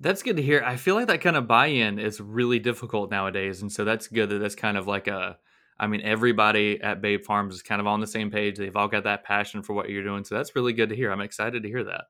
That's 0.00 0.22
good 0.22 0.36
to 0.36 0.42
hear. 0.42 0.62
I 0.64 0.76
feel 0.76 0.94
like 0.94 1.06
that 1.08 1.20
kind 1.20 1.36
of 1.36 1.46
buy-in 1.46 1.98
is 1.98 2.20
really 2.20 2.58
difficult 2.58 3.10
nowadays, 3.10 3.62
and 3.62 3.70
so 3.70 3.84
that's 3.84 4.08
good 4.08 4.30
that 4.30 4.38
that's 4.38 4.54
kind 4.54 4.76
of 4.76 4.86
like 4.86 5.06
a. 5.06 5.38
I 5.78 5.86
mean, 5.86 6.02
everybody 6.02 6.78
at 6.82 7.00
Babe 7.00 7.24
Farms 7.24 7.54
is 7.54 7.62
kind 7.62 7.80
of 7.80 7.86
on 7.86 8.00
the 8.00 8.06
same 8.06 8.30
page. 8.30 8.58
They've 8.58 8.76
all 8.76 8.88
got 8.88 9.04
that 9.04 9.24
passion 9.24 9.62
for 9.62 9.72
what 9.72 9.88
you're 9.88 10.04
doing, 10.04 10.24
so 10.24 10.34
that's 10.34 10.54
really 10.54 10.74
good 10.74 10.90
to 10.90 10.96
hear. 10.96 11.10
I'm 11.10 11.22
excited 11.22 11.62
to 11.62 11.68
hear 11.68 11.84
that. 11.84 12.04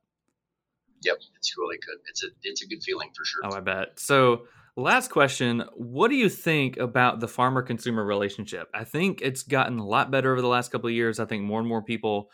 Yep, 1.03 1.19
it's 1.37 1.55
really 1.57 1.77
good. 1.77 1.99
It's 2.09 2.25
a 2.25 2.29
it's 2.43 2.63
a 2.63 2.67
good 2.67 2.83
feeling 2.83 3.11
for 3.17 3.25
sure. 3.25 3.43
Oh, 3.45 3.57
I 3.57 3.61
bet. 3.61 4.01
So, 4.01 4.47
last 4.77 5.11
question: 5.11 5.65
What 5.75 6.09
do 6.09 6.17
you 6.17 6.29
think 6.29 6.77
about 6.77 7.21
the 7.21 7.29
farmer-consumer 7.29 8.05
relationship? 8.05 8.69
I 8.75 8.85
think 8.85 9.21
it's 9.23 9.43
gotten 9.43 9.79
a 9.79 9.87
lot 9.87 10.11
better 10.11 10.33
over 10.33 10.41
the 10.41 10.49
last 10.49 10.71
couple 10.71 10.89
of 10.89 10.95
years. 10.95 11.19
I 11.21 11.25
think 11.25 11.45
more 11.45 11.61
and 11.61 11.69
more 11.69 11.83
people 11.83 12.31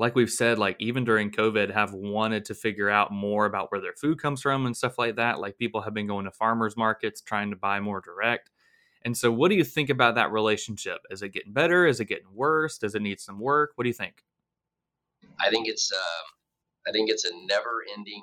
like 0.00 0.14
we've 0.14 0.30
said, 0.30 0.58
like 0.58 0.76
even 0.78 1.04
during 1.04 1.30
COVID, 1.30 1.70
have 1.72 1.92
wanted 1.92 2.46
to 2.46 2.54
figure 2.54 2.88
out 2.88 3.12
more 3.12 3.44
about 3.44 3.70
where 3.70 3.82
their 3.82 3.92
food 3.92 4.20
comes 4.20 4.40
from 4.40 4.64
and 4.64 4.74
stuff 4.74 4.98
like 4.98 5.16
that. 5.16 5.40
Like 5.40 5.58
people 5.58 5.82
have 5.82 5.92
been 5.92 6.06
going 6.06 6.24
to 6.24 6.30
farmers 6.30 6.74
markets 6.74 7.20
trying 7.20 7.50
to 7.50 7.56
buy 7.56 7.80
more 7.80 8.00
direct. 8.00 8.50
And 9.02 9.16
so, 9.16 9.30
what 9.30 9.50
do 9.50 9.56
you 9.56 9.64
think 9.64 9.90
about 9.90 10.14
that 10.14 10.32
relationship? 10.32 11.00
Is 11.10 11.22
it 11.22 11.34
getting 11.34 11.52
better? 11.52 11.86
Is 11.86 12.00
it 12.00 12.06
getting 12.06 12.34
worse? 12.34 12.78
Does 12.78 12.94
it 12.94 13.02
need 13.02 13.20
some 13.20 13.38
work? 13.38 13.72
What 13.74 13.84
do 13.84 13.88
you 13.88 13.94
think? 13.94 14.24
I 15.38 15.50
think 15.50 15.68
it's 15.68 15.92
uh, 15.92 16.88
I 16.88 16.92
think 16.92 17.10
it's 17.10 17.26
a 17.26 17.30
never-ending 17.46 18.22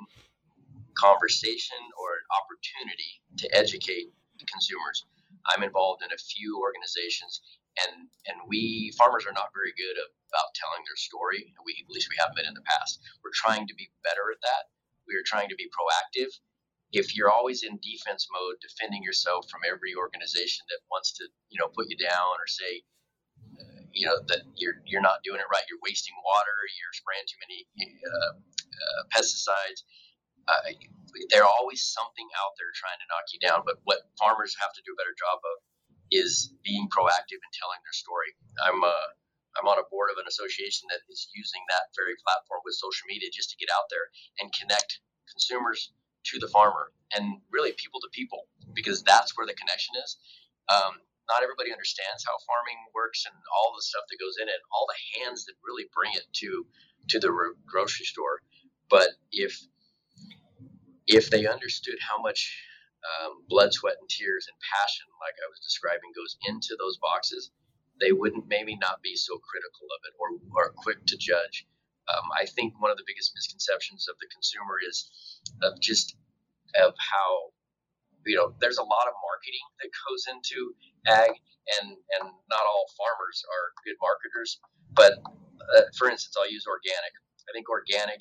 conversation 0.99 1.79
or 1.97 2.10
an 2.17 2.25
opportunity 2.33 3.21
to 3.38 3.45
educate 3.55 4.12
consumers. 4.45 5.05
I'm 5.53 5.63
involved 5.63 6.03
in 6.03 6.12
a 6.12 6.19
few 6.19 6.60
organizations, 6.60 7.41
and 7.86 8.10
and 8.27 8.38
we 8.47 8.93
farmers 8.97 9.25
are 9.25 9.33
not 9.33 9.53
very 9.53 9.73
good 9.77 9.97
about 9.97 10.53
telling 10.57 10.83
their 10.86 10.99
story. 10.99 11.53
We 11.65 11.77
at 11.81 11.89
least 11.89 12.10
we 12.10 12.19
haven't 12.19 12.38
been 12.38 12.49
in 12.49 12.57
the 12.57 12.65
past. 12.67 12.99
We're 13.23 13.36
trying 13.36 13.67
to 13.67 13.75
be 13.75 13.89
better 14.03 14.29
at 14.33 14.41
that. 14.43 14.69
We 15.07 15.15
are 15.15 15.25
trying 15.25 15.49
to 15.49 15.57
be 15.57 15.71
proactive. 15.71 16.29
If 16.91 17.15
you're 17.15 17.31
always 17.31 17.63
in 17.63 17.79
defense 17.83 18.27
mode, 18.31 18.63
defending 18.63 19.03
yourself 19.03 19.49
from 19.51 19.62
every 19.67 19.95
organization 19.95 20.65
that 20.69 20.83
wants 20.91 21.13
to 21.19 21.27
you 21.49 21.60
know 21.60 21.69
put 21.71 21.89
you 21.89 21.97
down 21.97 22.36
or 22.38 22.47
say 22.47 22.83
you 23.97 24.05
know 24.05 24.17
that 24.27 24.45
you're 24.55 24.77
you're 24.86 25.01
not 25.01 25.23
doing 25.23 25.41
it 25.41 25.49
right, 25.51 25.65
you're 25.69 25.81
wasting 25.81 26.13
water, 26.21 26.57
you're 26.77 26.93
spraying 26.93 27.25
too 27.25 27.39
many 27.41 27.60
uh, 28.05 28.31
uh, 28.38 29.01
pesticides. 29.10 29.81
Uh, 30.47 30.73
there's 31.29 31.47
always 31.60 31.83
something 31.83 32.27
out 32.39 32.55
there 32.57 32.71
trying 32.75 32.99
to 32.99 33.07
knock 33.12 33.27
you 33.36 33.39
down. 33.39 33.63
But 33.67 33.83
what 33.83 34.07
farmers 34.19 34.55
have 34.60 34.74
to 34.76 34.82
do 34.86 34.95
a 34.95 34.99
better 34.99 35.15
job 35.17 35.39
of 35.43 35.55
is 36.11 36.53
being 36.63 36.88
proactive 36.88 37.39
and 37.43 37.51
telling 37.51 37.80
their 37.84 37.95
story. 37.95 38.32
I'm 38.63 38.80
uh, 38.84 39.07
I'm 39.59 39.67
on 39.67 39.82
a 39.82 39.88
board 39.89 40.13
of 40.13 40.22
an 40.22 40.30
association 40.30 40.88
that 40.93 41.01
is 41.09 41.28
using 41.34 41.63
that 41.74 41.89
very 41.97 42.13
platform 42.22 42.61
with 42.63 42.78
social 42.78 43.09
media 43.09 43.34
just 43.34 43.49
to 43.51 43.59
get 43.59 43.74
out 43.74 43.89
there 43.89 44.07
and 44.39 44.53
connect 44.53 45.01
consumers 45.28 45.91
to 46.32 46.39
the 46.39 46.47
farmer 46.47 46.93
and 47.15 47.41
really 47.51 47.74
people 47.76 47.99
to 48.03 48.09
people 48.13 48.47
because 48.76 49.01
that's 49.01 49.36
where 49.36 49.47
the 49.47 49.57
connection 49.57 49.95
is. 50.03 50.17
Um, 50.69 51.01
not 51.28 51.43
everybody 51.43 51.72
understands 51.72 52.24
how 52.24 52.36
farming 52.47 52.80
works 52.95 53.26
and 53.28 53.36
all 53.51 53.76
the 53.76 53.84
stuff 53.84 54.07
that 54.07 54.19
goes 54.22 54.39
in 54.39 54.47
it, 54.47 54.61
all 54.72 54.88
the 54.88 55.01
hands 55.19 55.43
that 55.45 55.59
really 55.63 55.88
bring 55.91 56.13
it 56.15 56.28
to 56.43 56.63
to 57.11 57.19
the 57.19 57.32
grocery 57.65 58.05
store. 58.05 58.43
But 58.89 59.09
if 59.32 59.59
if 61.08 61.30
they 61.30 61.47
understood 61.47 61.97
how 62.01 62.22
much 62.22 62.53
um, 63.08 63.43
blood, 63.47 63.74
sweat, 63.74 63.95
and 63.99 64.10
tears 64.10 64.47
and 64.47 64.58
passion, 64.60 65.08
like 65.22 65.36
I 65.39 65.47
was 65.49 65.60
describing, 65.64 66.12
goes 66.16 66.38
into 66.47 66.76
those 66.80 66.97
boxes, 66.97 67.51
they 67.99 68.12
wouldn't 68.12 68.47
maybe 68.47 68.76
not 68.78 69.01
be 69.01 69.16
so 69.16 69.39
critical 69.39 69.88
of 69.95 70.01
it 70.05 70.14
or, 70.20 70.30
or 70.53 70.74
quick 70.78 71.05
to 71.08 71.18
judge. 71.18 71.66
Um, 72.08 72.28
I 72.39 72.45
think 72.45 72.80
one 72.80 72.91
of 72.91 72.97
the 72.97 73.08
biggest 73.08 73.34
misconceptions 73.36 74.08
of 74.08 74.16
the 74.20 74.28
consumer 74.32 74.80
is 74.84 75.12
of 75.64 75.80
just 75.80 76.16
of 76.76 76.93
how 76.99 77.51
you 78.26 78.36
know 78.36 78.53
there's 78.60 78.78
a 78.78 78.84
lot 78.84 79.08
of 79.08 79.16
marketing 79.24 79.66
that 79.80 79.89
goes 80.03 80.24
into 80.28 80.76
ag 81.08 81.32
and 81.80 81.95
and 81.95 82.24
not 82.51 82.64
all 82.68 82.86
farmers 82.99 83.43
are 83.47 83.66
good 83.88 83.95
marketers 84.03 84.60
but 84.93 85.24
uh, 85.78 85.88
for 85.97 86.10
instance 86.10 86.36
i'll 86.36 86.51
use 86.51 86.68
organic 86.68 87.14
i 87.47 87.51
think 87.53 87.70
organic 87.70 88.20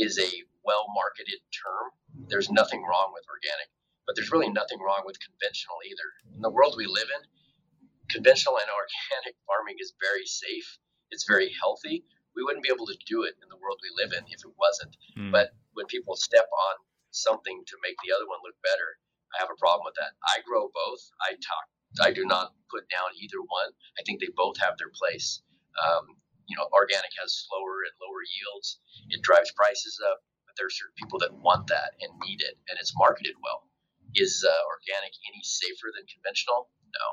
is 0.00 0.18
a 0.18 0.30
well 0.64 0.88
marketed 0.96 1.40
term 1.52 1.92
there's 2.28 2.50
nothing 2.50 2.82
wrong 2.82 3.12
with 3.12 3.24
organic 3.28 3.68
but 4.06 4.16
there's 4.16 4.32
really 4.32 4.50
nothing 4.50 4.80
wrong 4.80 5.04
with 5.04 5.20
conventional 5.20 5.78
either 5.84 6.08
in 6.34 6.42
the 6.42 6.50
world 6.50 6.74
we 6.76 6.88
live 6.88 7.08
in 7.08 7.22
conventional 8.08 8.56
and 8.58 8.70
organic 8.82 9.36
farming 9.46 9.76
is 9.78 9.92
very 10.00 10.24
safe 10.26 10.78
it's 11.10 11.28
very 11.28 11.52
healthy 11.60 12.04
we 12.36 12.42
wouldn't 12.44 12.64
be 12.64 12.72
able 12.72 12.86
to 12.86 12.96
do 13.06 13.22
it 13.24 13.34
in 13.42 13.48
the 13.48 13.60
world 13.60 13.78
we 13.82 13.90
live 13.98 14.12
in 14.16 14.24
if 14.32 14.40
it 14.40 14.54
wasn't 14.58 14.94
mm. 15.16 15.30
but 15.30 15.52
when 15.74 15.86
people 15.86 16.16
step 16.16 16.46
on 16.50 16.74
something 17.12 17.62
to 17.66 17.76
make 17.82 17.98
the 18.02 18.14
other 18.14 18.26
one 18.26 18.38
look 18.42 18.56
better. 18.62 18.98
I 19.34 19.42
have 19.42 19.50
a 19.50 19.58
problem 19.58 19.86
with 19.86 19.98
that. 19.98 20.18
I 20.26 20.42
grow 20.42 20.70
both. 20.70 21.02
I 21.22 21.38
talk. 21.38 21.66
I 22.02 22.14
do 22.14 22.24
not 22.26 22.54
put 22.70 22.86
down 22.90 23.14
either 23.18 23.42
one. 23.42 23.70
I 23.98 24.02
think 24.06 24.22
they 24.22 24.30
both 24.34 24.58
have 24.62 24.78
their 24.78 24.90
place. 24.94 25.42
Um, 25.78 26.18
you 26.50 26.58
know, 26.58 26.66
organic 26.74 27.14
has 27.22 27.46
slower 27.46 27.86
and 27.86 27.94
lower 28.02 28.26
yields. 28.26 28.82
It 29.08 29.22
drives 29.22 29.54
prices 29.54 30.02
up, 30.02 30.18
but 30.44 30.58
there 30.58 30.66
are 30.66 30.74
certain 30.74 30.98
people 30.98 31.22
that 31.22 31.30
want 31.30 31.70
that 31.70 31.94
and 32.02 32.10
need 32.26 32.42
it, 32.42 32.58
and 32.66 32.74
it's 32.82 32.92
marketed 32.98 33.38
well. 33.38 33.70
Is 34.18 34.42
uh, 34.42 34.50
organic 34.66 35.14
any 35.30 35.42
safer 35.46 35.94
than 35.94 36.02
conventional? 36.10 36.66
No. 36.90 37.06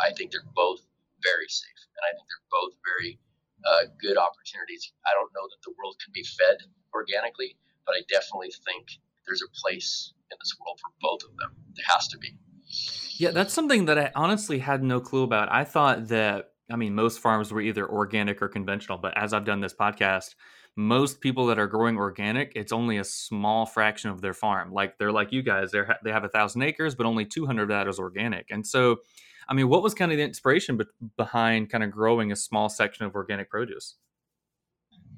I 0.00 0.16
think 0.16 0.32
they're 0.32 0.54
both 0.56 0.80
very 1.20 1.52
safe, 1.52 1.80
and 2.00 2.02
I 2.08 2.16
think 2.16 2.24
they're 2.24 2.48
both 2.48 2.72
very 2.80 3.20
uh, 3.68 3.92
good 4.00 4.16
opportunities. 4.16 4.88
I 5.04 5.12
don't 5.12 5.28
know 5.36 5.44
that 5.44 5.60
the 5.60 5.76
world 5.76 6.00
can 6.00 6.16
be 6.16 6.24
fed 6.24 6.64
organically, 6.96 7.60
but 7.84 7.92
I 7.92 8.08
definitely 8.08 8.56
think 8.64 8.88
there's 9.26 9.44
a 9.44 9.52
place 9.60 10.16
in 10.30 10.36
this 10.40 10.56
world 10.56 10.80
for 10.80 10.90
both 11.04 11.22
of 11.28 11.36
them. 11.36 11.52
There 11.76 11.84
has 11.92 12.08
to 12.08 12.18
be. 12.18 12.32
Yeah, 13.18 13.30
that's 13.32 13.52
something 13.52 13.86
that 13.86 13.98
I 13.98 14.12
honestly 14.14 14.58
had 14.58 14.82
no 14.82 15.00
clue 15.00 15.24
about. 15.24 15.50
I 15.50 15.64
thought 15.64 16.08
that, 16.08 16.52
I 16.70 16.76
mean, 16.76 16.94
most 16.94 17.20
farms 17.20 17.52
were 17.52 17.60
either 17.60 17.88
organic 17.88 18.42
or 18.42 18.48
conventional, 18.48 18.98
but 18.98 19.16
as 19.16 19.32
I've 19.32 19.44
done 19.44 19.60
this 19.60 19.74
podcast, 19.74 20.34
most 20.76 21.20
people 21.20 21.46
that 21.46 21.58
are 21.58 21.66
growing 21.66 21.96
organic, 21.96 22.52
it's 22.54 22.72
only 22.72 22.98
a 22.98 23.04
small 23.04 23.66
fraction 23.66 24.10
of 24.10 24.20
their 24.20 24.34
farm. 24.34 24.72
Like 24.72 24.98
they're 24.98 25.12
like 25.12 25.32
you 25.32 25.42
guys, 25.42 25.72
they 25.72 25.80
they 26.04 26.12
have 26.12 26.24
a 26.24 26.28
thousand 26.28 26.62
acres, 26.62 26.94
but 26.94 27.06
only 27.06 27.24
200 27.24 27.62
of 27.62 27.68
that 27.68 27.88
is 27.88 27.98
organic. 27.98 28.46
And 28.50 28.66
so, 28.66 28.98
I 29.48 29.54
mean, 29.54 29.68
what 29.68 29.82
was 29.82 29.94
kind 29.94 30.12
of 30.12 30.18
the 30.18 30.24
inspiration 30.24 30.76
be- 30.76 30.84
behind 31.16 31.70
kind 31.70 31.82
of 31.82 31.90
growing 31.90 32.32
a 32.32 32.36
small 32.36 32.68
section 32.68 33.06
of 33.06 33.14
organic 33.14 33.50
produce? 33.50 33.96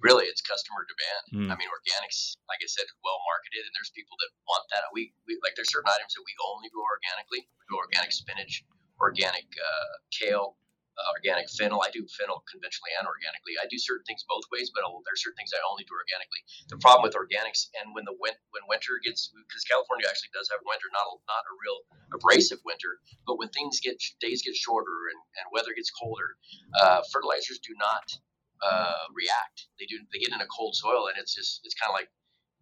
really 0.02 0.26
it's 0.26 0.40
customer 0.40 0.84
demand. 0.88 1.24
Mm. 1.28 1.48
I 1.52 1.54
mean, 1.60 1.68
organics, 1.68 2.36
like 2.48 2.60
I 2.64 2.68
said, 2.68 2.88
well 3.04 3.20
marketed, 3.28 3.68
and 3.68 3.72
there's 3.76 3.92
people 3.92 4.16
that 4.20 4.30
want 4.48 4.64
that. 4.72 4.88
We, 4.92 5.12
we 5.28 5.38
like 5.44 5.54
there's 5.56 5.70
certain 5.70 5.92
items 5.92 6.16
that 6.16 6.24
we 6.24 6.32
only 6.40 6.72
grow 6.72 6.84
organically. 6.84 7.44
We 7.44 7.64
grow 7.68 7.84
organic 7.84 8.12
spinach, 8.12 8.64
organic 8.98 9.46
uh, 9.60 9.94
kale, 10.08 10.56
organic 11.14 11.48
fennel. 11.50 11.80
I 11.80 11.90
do 11.90 12.04
fennel 12.12 12.44
conventionally 12.50 12.92
and 12.98 13.08
organically. 13.08 13.56
I 13.60 13.66
do 13.68 13.78
certain 13.78 14.04
things 14.04 14.24
both 14.28 14.44
ways, 14.52 14.70
but 14.74 14.84
there 14.84 15.14
are 15.14 15.20
certain 15.20 15.38
things 15.38 15.52
I 15.54 15.60
only 15.64 15.84
do 15.84 15.94
organically. 15.96 16.42
The 16.68 16.78
problem 16.78 17.04
with 17.06 17.16
organics, 17.16 17.72
and 17.80 17.94
when 17.96 18.04
the 18.04 18.14
when 18.20 18.64
winter 18.68 19.00
gets, 19.02 19.32
because 19.32 19.64
California 19.64 20.06
actually 20.08 20.32
does 20.36 20.48
have 20.52 20.60
winter, 20.64 20.88
not 20.92 21.06
a, 21.08 21.14
not 21.28 21.44
a 21.46 21.54
real 21.60 21.78
abrasive 22.14 22.60
winter, 22.64 23.00
but 23.26 23.38
when 23.40 23.48
things 23.50 23.80
get 23.80 23.98
days 24.20 24.42
get 24.42 24.56
shorter 24.56 25.10
and, 25.12 25.20
and 25.40 25.44
weather 25.52 25.72
gets 25.74 25.90
colder, 25.90 26.36
uh, 26.80 27.00
fertilizers 27.12 27.58
do 27.60 27.72
not 27.78 28.06
uh, 28.62 29.08
react. 29.16 29.68
They 29.78 29.86
do. 29.86 29.98
They 30.12 30.20
get 30.20 30.32
in 30.32 30.40
a 30.40 30.50
cold 30.50 30.76
soil, 30.76 31.08
and 31.08 31.16
it's 31.16 31.34
just 31.34 31.60
it's 31.64 31.74
kind 31.74 31.90
of 31.90 31.96
like 31.96 32.08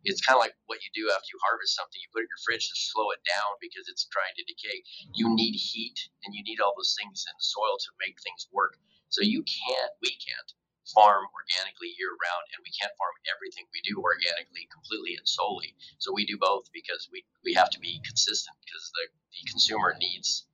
it's 0.09 0.25
kind 0.25 0.41
of 0.41 0.43
like 0.43 0.57
what 0.65 0.81
you 0.81 0.91
do 0.97 1.13
after 1.13 1.29
you 1.29 1.39
harvest 1.45 1.77
something. 1.77 2.01
You 2.01 2.09
put 2.11 2.25
it 2.25 2.29
in 2.29 2.33
your 2.33 2.43
fridge 2.43 2.67
to 2.73 2.77
slow 2.77 3.13
it 3.13 3.21
down 3.29 3.61
because 3.61 3.87
it's 3.87 4.09
trying 4.09 4.33
to 4.41 4.45
decay. 4.49 4.81
You 5.13 5.29
mm-hmm. 5.29 5.45
need 5.45 5.55
heat, 5.55 5.99
and 6.25 6.33
you 6.33 6.43
need 6.43 6.65
all 6.65 6.73
those 6.73 6.97
things 6.97 7.29
in 7.29 7.35
the 7.37 7.45
soil 7.45 7.77
to 7.77 7.91
make 8.01 8.17
things 8.25 8.49
work. 8.49 8.81
So 9.13 9.21
you 9.21 9.45
can't. 9.45 9.93
We 10.01 10.17
can't 10.17 10.51
farm 10.97 11.29
organically 11.37 11.93
year 12.01 12.17
round, 12.17 12.45
and 12.57 12.65
we 12.65 12.73
can't 12.73 12.97
farm 12.97 13.13
everything 13.29 13.69
we 13.69 13.85
do 13.85 14.01
organically 14.01 14.65
completely 14.73 15.21
and 15.21 15.29
solely. 15.29 15.77
So 16.01 16.17
we 16.17 16.25
do 16.25 16.41
both 16.41 16.73
because 16.73 17.09
we 17.13 17.29
we 17.45 17.53
have 17.55 17.69
to 17.77 17.81
be 17.81 18.01
consistent 18.01 18.57
because 18.65 18.89
the 18.97 19.05
the 19.37 19.43
consumer 19.53 19.93
needs 20.01 20.49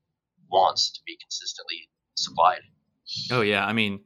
wants 0.50 0.90
to 0.92 1.00
be 1.06 1.16
consistently 1.16 1.88
supplied. 2.18 2.66
Oh 3.30 3.46
yeah, 3.46 3.64
I 3.64 3.72
mean 3.72 4.02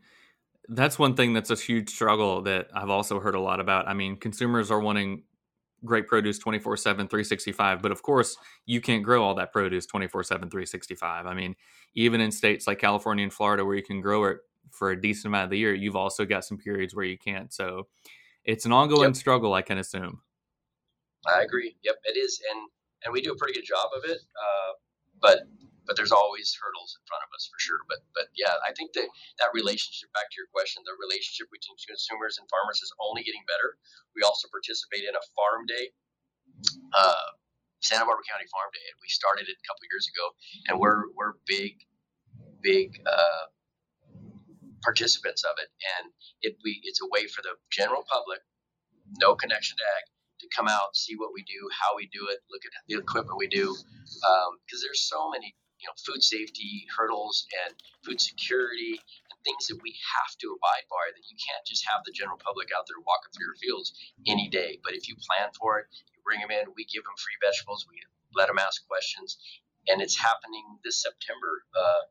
that's 0.68 0.98
one 0.98 1.14
thing 1.14 1.32
that's 1.32 1.50
a 1.50 1.56
huge 1.56 1.88
struggle 1.88 2.42
that 2.42 2.68
I've 2.74 2.90
also 2.90 3.20
heard 3.20 3.34
a 3.34 3.40
lot 3.40 3.58
about. 3.58 3.88
I 3.88 3.94
mean, 3.94 4.16
consumers 4.16 4.70
are 4.70 4.80
wanting 4.80 5.22
great 5.84 6.06
produce 6.06 6.38
24 6.38 6.76
7, 6.76 7.08
365, 7.08 7.82
but 7.82 7.92
of 7.92 8.02
course, 8.02 8.36
you 8.66 8.80
can't 8.80 9.02
grow 9.02 9.22
all 9.22 9.34
that 9.34 9.52
produce 9.52 9.86
24 9.86 10.24
7, 10.24 10.50
365. 10.50 11.26
I 11.26 11.34
mean, 11.34 11.54
even 11.94 12.20
in 12.20 12.30
states 12.30 12.66
like 12.66 12.78
California 12.78 13.22
and 13.22 13.32
Florida 13.32 13.64
where 13.64 13.76
you 13.76 13.82
can 13.82 14.00
grow 14.00 14.24
it 14.24 14.38
for 14.70 14.90
a 14.90 15.00
decent 15.00 15.26
amount 15.26 15.44
of 15.44 15.50
the 15.50 15.58
year, 15.58 15.74
you've 15.74 15.96
also 15.96 16.24
got 16.24 16.44
some 16.44 16.58
periods 16.58 16.94
where 16.94 17.04
you 17.04 17.18
can't. 17.18 17.52
So 17.52 17.86
it's 18.44 18.64
an 18.66 18.72
ongoing 18.72 19.10
yep. 19.10 19.16
struggle, 19.16 19.54
I 19.54 19.62
can 19.62 19.78
assume. 19.78 20.20
I 21.26 21.42
agree. 21.42 21.76
Yep, 21.82 21.96
it 22.04 22.16
is. 22.16 22.40
And 22.52 22.68
and 23.04 23.12
we 23.12 23.20
do 23.20 23.32
a 23.32 23.36
pretty 23.36 23.54
good 23.54 23.66
job 23.66 23.90
of 23.96 24.10
it. 24.10 24.18
Uh, 24.18 24.72
but 25.20 25.40
but 25.88 25.96
there's 25.96 26.12
always 26.12 26.52
hurdles 26.52 26.92
in 26.92 27.02
front 27.08 27.24
of 27.24 27.32
us 27.32 27.48
for 27.48 27.56
sure. 27.56 27.80
But 27.88 28.04
but 28.12 28.28
yeah, 28.36 28.52
I 28.62 28.76
think 28.76 28.92
that 28.92 29.08
that 29.40 29.50
relationship, 29.56 30.12
back 30.12 30.28
to 30.28 30.36
your 30.36 30.52
question, 30.52 30.84
the 30.84 30.94
relationship 31.00 31.48
between 31.48 31.80
consumers 31.80 32.36
and 32.36 32.44
farmers 32.52 32.84
is 32.84 32.92
only 33.00 33.24
getting 33.24 33.42
better. 33.48 33.80
We 34.12 34.20
also 34.20 34.52
participate 34.52 35.08
in 35.08 35.16
a 35.16 35.24
farm 35.32 35.64
day. 35.64 35.90
Uh, 36.92 37.32
Santa 37.80 38.04
Barbara 38.04 38.26
County 38.26 38.44
Farm 38.50 38.68
Day, 38.74 38.82
and 38.90 38.98
we 39.00 39.08
started 39.08 39.46
it 39.46 39.54
a 39.54 39.64
couple 39.64 39.86
years 39.88 40.06
ago, 40.12 40.24
and 40.68 40.74
we're 40.76 41.08
we're 41.14 41.38
big, 41.46 41.78
big 42.60 43.00
uh, 43.06 43.48
participants 44.82 45.46
of 45.46 45.54
it, 45.62 45.70
and 45.96 46.12
it 46.42 46.58
we 46.66 46.82
it's 46.84 47.00
a 47.00 47.08
way 47.08 47.30
for 47.30 47.40
the 47.40 47.54
general 47.70 48.04
public, 48.10 48.42
no 49.22 49.38
connection 49.38 49.78
to 49.78 49.84
ag, 49.96 50.04
to 50.42 50.46
come 50.50 50.66
out, 50.66 50.98
see 50.98 51.14
what 51.14 51.30
we 51.32 51.46
do, 51.46 51.70
how 51.70 51.94
we 51.94 52.10
do 52.10 52.26
it, 52.28 52.42
look 52.50 52.66
at 52.66 52.74
the 52.90 52.98
equipment 52.98 53.38
we 53.38 53.46
do, 53.46 53.70
because 53.70 54.82
um, 54.82 54.82
there's 54.82 55.06
so 55.06 55.30
many 55.30 55.54
you 55.80 55.86
know 55.86 55.96
food 55.98 56.22
safety 56.22 56.86
hurdles 56.94 57.46
and 57.66 57.74
food 58.04 58.20
security 58.20 58.98
and 58.98 59.36
things 59.44 59.66
that 59.68 59.80
we 59.82 59.94
have 60.18 60.32
to 60.38 60.54
abide 60.54 60.86
by 60.90 61.04
that 61.14 61.26
you 61.30 61.36
can't 61.38 61.64
just 61.66 61.86
have 61.86 62.02
the 62.04 62.14
general 62.14 62.38
public 62.38 62.68
out 62.76 62.84
there 62.86 63.00
walking 63.06 63.30
through 63.32 63.50
your 63.54 63.60
fields 63.62 63.94
any 64.26 64.48
day. 64.48 64.78
But 64.82 64.94
if 64.94 65.08
you 65.08 65.16
plan 65.16 65.50
for 65.54 65.78
it 65.80 65.86
you 66.14 66.20
bring 66.24 66.40
them 66.40 66.50
in 66.52 66.74
we 66.74 66.84
give 66.86 67.04
them 67.04 67.16
free 67.18 67.38
vegetables 67.42 67.86
we 67.88 67.98
let 68.34 68.48
them 68.48 68.58
ask 68.60 68.84
questions 68.86 69.38
and 69.88 70.02
it's 70.02 70.18
happening 70.18 70.64
this 70.84 71.00
september 71.00 71.64
uh, 71.72 72.02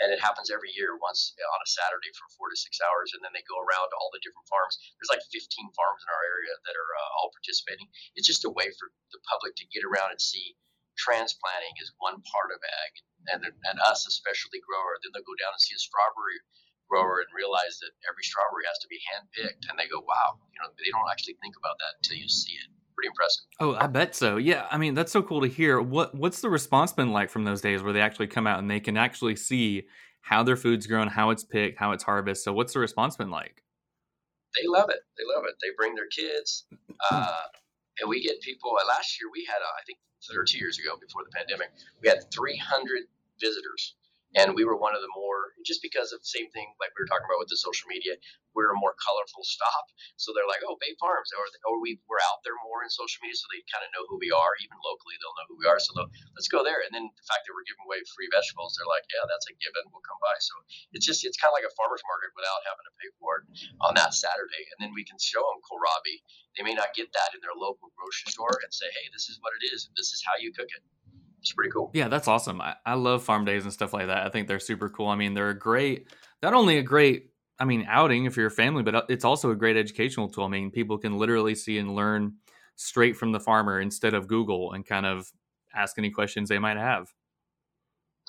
and 0.00 0.14
it 0.14 0.22
happens 0.22 0.50
every 0.50 0.70
year 0.74 0.94
once 0.98 1.34
on 1.38 1.60
a 1.60 1.68
saturday 1.68 2.10
for 2.14 2.26
four 2.38 2.48
to 2.50 2.58
six 2.58 2.78
hours 2.82 3.12
and 3.14 3.20
then 3.22 3.34
they 3.34 3.42
go 3.46 3.58
around 3.58 3.90
to 3.90 3.96
all 3.98 4.10
the 4.14 4.22
different 4.22 4.46
farms. 4.46 4.78
There's 4.98 5.12
like 5.12 5.24
15 5.30 5.44
farms 5.74 6.00
in 6.06 6.10
our 6.10 6.24
area 6.24 6.54
that 6.66 6.76
are 6.78 6.92
uh, 6.94 7.10
all 7.18 7.34
participating. 7.34 7.86
It's 8.14 8.26
just 8.26 8.46
a 8.46 8.52
way 8.54 8.70
for 8.78 8.90
the 9.10 9.20
public 9.26 9.58
to 9.58 9.66
get 9.74 9.82
around 9.86 10.14
and 10.14 10.22
see 10.22 10.54
transplanting 10.98 11.74
is 11.80 11.94
one 12.02 12.18
part 12.26 12.50
of 12.52 12.58
ag, 12.58 12.92
and 13.32 13.40
and 13.46 13.78
us 13.86 14.04
a 14.04 14.12
specialty 14.12 14.60
grower. 14.60 14.98
Then 15.00 15.14
they'll 15.14 15.26
go 15.26 15.38
down 15.38 15.54
and 15.54 15.62
see 15.62 15.78
a 15.78 15.80
strawberry 15.80 16.42
grower 16.90 17.22
and 17.22 17.30
realize 17.32 17.78
that 17.80 17.92
every 18.04 18.24
strawberry 18.26 18.66
has 18.66 18.78
to 18.82 18.88
be 18.90 18.98
hand 19.08 19.30
picked, 19.32 19.70
and 19.70 19.78
they 19.78 19.86
go, 19.86 20.02
"Wow!" 20.02 20.42
You 20.52 20.58
know, 20.60 20.68
they 20.76 20.90
don't 20.90 21.08
actually 21.08 21.38
think 21.40 21.54
about 21.56 21.78
that 21.78 22.02
until 22.02 22.18
you 22.18 22.28
see 22.28 22.58
it. 22.58 22.68
Pretty 22.98 23.14
impressive. 23.14 23.46
Oh, 23.62 23.78
I 23.78 23.86
bet 23.86 24.18
so. 24.18 24.36
Yeah, 24.36 24.66
I 24.70 24.76
mean 24.76 24.94
that's 24.94 25.12
so 25.12 25.22
cool 25.22 25.40
to 25.42 25.48
hear. 25.48 25.80
What 25.80 26.14
what's 26.14 26.40
the 26.42 26.50
response 26.50 26.92
been 26.92 27.12
like 27.12 27.30
from 27.30 27.44
those 27.44 27.62
days 27.62 27.82
where 27.82 27.92
they 27.92 28.02
actually 28.02 28.26
come 28.26 28.46
out 28.46 28.58
and 28.58 28.68
they 28.68 28.80
can 28.80 28.96
actually 28.96 29.36
see 29.36 29.86
how 30.20 30.42
their 30.42 30.56
food's 30.56 30.86
grown, 30.86 31.06
how 31.06 31.30
it's 31.30 31.44
picked, 31.44 31.78
how 31.78 31.92
it's 31.92 32.02
harvested? 32.02 32.42
So 32.42 32.52
what's 32.52 32.72
the 32.72 32.80
response 32.80 33.16
been 33.16 33.30
like? 33.30 33.62
They 34.56 34.66
love 34.66 34.90
it. 34.90 34.98
They 35.16 35.24
love 35.32 35.44
it. 35.46 35.54
They 35.62 35.68
bring 35.76 35.94
their 35.94 36.08
kids. 36.08 36.64
Uh, 37.10 37.42
and 38.00 38.08
we 38.08 38.22
get 38.22 38.40
people. 38.40 38.76
Last 38.86 39.20
year 39.20 39.30
we 39.32 39.44
had, 39.44 39.60
uh, 39.62 39.74
I 39.78 39.82
think, 39.86 39.98
or 40.34 40.44
two 40.44 40.58
years 40.58 40.78
ago 40.78 40.96
before 41.00 41.22
the 41.24 41.30
pandemic, 41.30 41.70
we 42.02 42.08
had 42.08 42.30
300 42.32 43.06
visitors 43.40 43.94
and 44.36 44.56
we 44.56 44.64
were 44.64 44.76
one 44.76 44.96
of 44.96 45.00
the 45.00 45.12
more 45.16 45.56
just 45.64 45.80
because 45.80 46.12
of 46.12 46.20
the 46.20 46.32
same 46.32 46.48
thing 46.52 46.68
like 46.80 46.92
we 46.96 47.04
were 47.04 47.10
talking 47.10 47.24
about 47.28 47.40
with 47.40 47.52
the 47.52 47.60
social 47.60 47.88
media 47.88 48.16
we're 48.52 48.72
a 48.72 48.82
more 48.82 48.96
colorful 49.00 49.44
stop 49.44 49.88
so 50.16 50.32
they're 50.32 50.48
like 50.48 50.62
oh 50.64 50.76
Babe 50.80 50.96
Farms 51.00 51.30
or, 51.36 51.44
or 51.68 51.80
we 51.80 52.00
we're 52.08 52.22
out 52.28 52.40
there 52.44 52.56
more 52.64 52.84
in 52.84 52.90
social 52.90 53.20
media 53.24 53.36
so 53.36 53.48
they 53.52 53.62
kind 53.68 53.84
of 53.84 53.92
know 53.92 54.04
who 54.08 54.20
we 54.20 54.32
are 54.32 54.52
even 54.60 54.76
locally 54.80 55.16
they'll 55.20 55.36
know 55.36 55.48
who 55.48 55.58
we 55.60 55.68
are 55.68 55.80
so 55.80 55.94
let's 56.36 56.50
go 56.50 56.62
there. 56.62 56.84
And 56.84 56.92
then 56.94 57.08
the 57.08 57.26
fact 57.26 57.46
that 57.46 57.52
we're 57.54 57.66
giving 57.66 57.84
away 57.88 58.02
free 58.12 58.28
vegetables 58.30 58.76
they're 58.76 58.88
like 58.88 59.06
yeah 59.10 59.24
that's 59.26 59.48
a 59.48 59.54
given 59.58 59.84
we'll 59.90 60.04
come 60.04 60.20
by. 60.22 60.36
So 60.38 60.54
it's 60.94 61.06
just 61.06 61.24
it's 61.24 61.38
kind 61.40 61.50
of 61.50 61.56
like 61.56 61.66
a 61.66 61.74
farmers 61.74 62.04
market 62.06 62.34
without 62.36 62.62
having 62.68 62.86
to 62.86 62.94
pay 63.00 63.10
for 63.18 63.42
it 63.42 63.44
on 63.82 63.92
that 63.98 64.14
saturday. 64.14 64.64
And 64.74 64.78
then 64.78 64.92
we 64.94 65.02
can 65.06 65.18
show 65.18 65.42
them 65.42 65.60
kohlrabi. 65.64 66.22
They 66.56 66.64
may 66.66 66.76
not 66.76 66.94
get 66.94 67.10
that 67.14 67.34
in 67.34 67.40
their 67.42 67.54
local 67.56 67.90
grocery 67.94 68.30
store 68.30 68.54
and 68.62 68.70
say 68.70 68.88
hey 68.90 69.06
this 69.14 69.30
is 69.32 69.40
what 69.40 69.54
it 69.58 69.64
is 69.72 69.88
this 69.98 70.12
is 70.14 70.20
how 70.24 70.36
you 70.38 70.52
cook 70.54 70.70
it 70.70 70.82
it's 71.40 71.52
pretty 71.52 71.70
cool. 71.70 71.90
Yeah, 71.94 72.08
that's 72.08 72.28
awesome. 72.28 72.60
I, 72.60 72.74
I 72.84 72.94
love 72.94 73.22
farm 73.22 73.44
days 73.44 73.64
and 73.64 73.72
stuff 73.72 73.92
like 73.92 74.06
that. 74.06 74.26
I 74.26 74.28
think 74.28 74.48
they're 74.48 74.60
super 74.60 74.88
cool. 74.88 75.08
I 75.08 75.16
mean, 75.16 75.34
they're 75.34 75.50
a 75.50 75.58
great, 75.58 76.08
not 76.42 76.54
only 76.54 76.78
a 76.78 76.82
great, 76.82 77.30
I 77.58 77.64
mean, 77.64 77.86
outing 77.88 78.24
if 78.24 78.36
you're 78.36 78.46
a 78.46 78.50
family, 78.50 78.82
but 78.82 78.94
uh, 78.94 79.02
it's 79.08 79.24
also 79.24 79.50
a 79.50 79.56
great 79.56 79.76
educational 79.76 80.28
tool. 80.28 80.44
I 80.44 80.48
mean, 80.48 80.70
people 80.70 80.98
can 80.98 81.18
literally 81.18 81.54
see 81.54 81.78
and 81.78 81.94
learn 81.94 82.34
straight 82.76 83.16
from 83.16 83.32
the 83.32 83.40
farmer 83.40 83.80
instead 83.80 84.14
of 84.14 84.28
Google 84.28 84.72
and 84.72 84.86
kind 84.86 85.06
of 85.06 85.32
ask 85.74 85.98
any 85.98 86.10
questions 86.10 86.48
they 86.48 86.58
might 86.58 86.76
have. 86.76 87.12